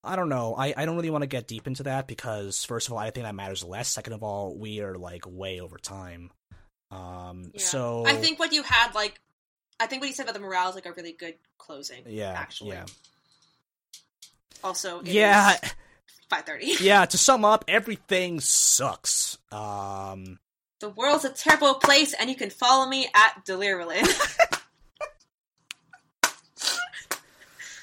[0.03, 0.55] I don't know.
[0.55, 3.09] I, I don't really want to get deep into that because first of all, I
[3.11, 3.89] think that matters less.
[3.89, 6.31] Second of all, we are like way over time.
[6.91, 7.61] Um, Yeah.
[7.61, 9.19] so I think what you had, like,
[9.79, 12.03] I think what you said about the morale is like a really good closing.
[12.07, 12.71] yeah, actually.
[12.71, 12.85] yeah,
[14.63, 15.57] Also, yeah,
[16.29, 16.73] five thirty.
[16.81, 17.05] yeah.
[17.05, 19.37] To sum up, everything sucks.
[19.51, 20.39] Um,
[20.79, 24.07] The world's a terrible place, and you can follow me at Delirulin.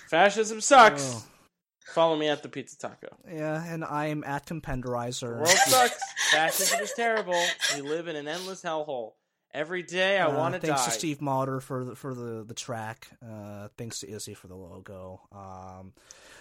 [0.09, 1.15] Fascism sucks.
[1.17, 1.25] oh,
[1.93, 3.09] Follow me at the Pizza Taco.
[3.31, 5.35] yeah, and I'm at The Compenderizer.
[5.37, 5.99] world sucks.
[6.31, 7.41] Fascism is terrible.
[7.75, 9.13] We live in an endless hellhole.
[9.57, 10.67] Every day I Uh, want to die.
[10.69, 13.09] thanks to Steve Motter for the, for the the track.
[13.27, 15.23] Uh, thanks to Izzy for the logo.
[15.33, 15.95] Um,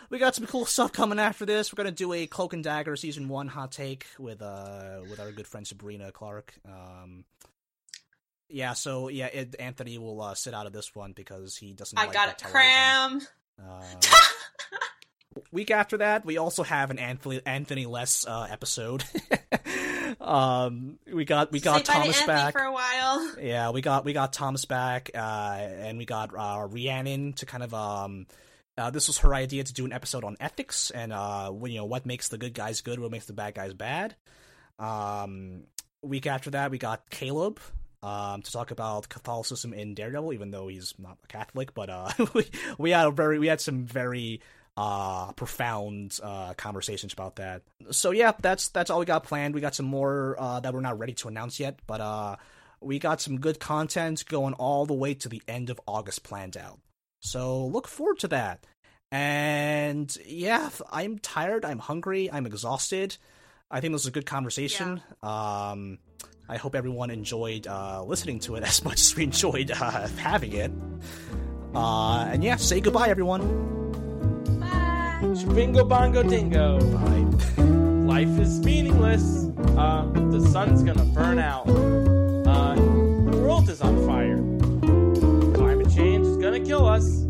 [0.09, 1.71] we got some cool stuff coming after this.
[1.73, 5.31] We're gonna do a Cloak and Dagger season one hot take with uh with our
[5.31, 6.53] good friend Sabrina Clark.
[6.67, 7.23] Um,
[8.49, 11.97] Yeah, so yeah, it, Anthony will uh, sit out of this one because he doesn't.
[11.97, 12.61] I like got that it television.
[12.61, 13.21] cram.
[13.57, 13.83] Uh,
[15.51, 19.03] week after that, we also have an Anthony Anthony Less uh, episode.
[20.21, 22.53] um, we got we got Say Thomas back.
[22.53, 23.35] for a while.
[23.39, 27.63] Yeah, we got we got Thomas back, uh, and we got uh, Rhiannon to kind
[27.63, 28.27] of um.
[28.77, 31.77] Uh, this was her idea to do an episode on ethics and uh, when, you
[31.77, 34.15] know what makes the good guys good, what makes the bad guys bad.
[34.79, 35.63] Um,
[36.01, 37.61] week after that, we got Caleb
[38.03, 41.73] um, to talk about Catholicism in Daredevil, even though he's not a Catholic.
[41.73, 42.45] But uh, we
[42.77, 44.41] we had a very we had some very
[44.77, 47.61] uh, profound uh, conversations about that.
[47.91, 49.55] So yeah, that's that's all we got planned.
[49.55, 52.35] We got some more uh, that we're not ready to announce yet, but uh,
[52.81, 56.57] we got some good content going all the way to the end of August planned
[56.57, 56.79] out.
[57.21, 58.65] So look forward to that.
[59.11, 61.63] And yeah, I'm tired.
[61.63, 62.29] I'm hungry.
[62.31, 63.17] I'm exhausted.
[63.71, 65.01] I think this was a good conversation.
[65.23, 65.99] Um,
[66.47, 70.53] I hope everyone enjoyed uh, listening to it as much as we enjoyed uh, having
[70.53, 70.71] it.
[71.73, 73.94] Uh, and yeah, say goodbye, everyone.
[75.33, 76.77] Bingo bongo dingo.
[78.05, 79.49] Life is meaningless.
[79.75, 81.67] Uh, the sun's gonna burn out.
[81.67, 84.37] Uh, the world is on fire.
[85.55, 87.25] Climate change is gonna kill us.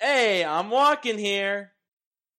[0.00, 1.72] Hey, I'm walking here.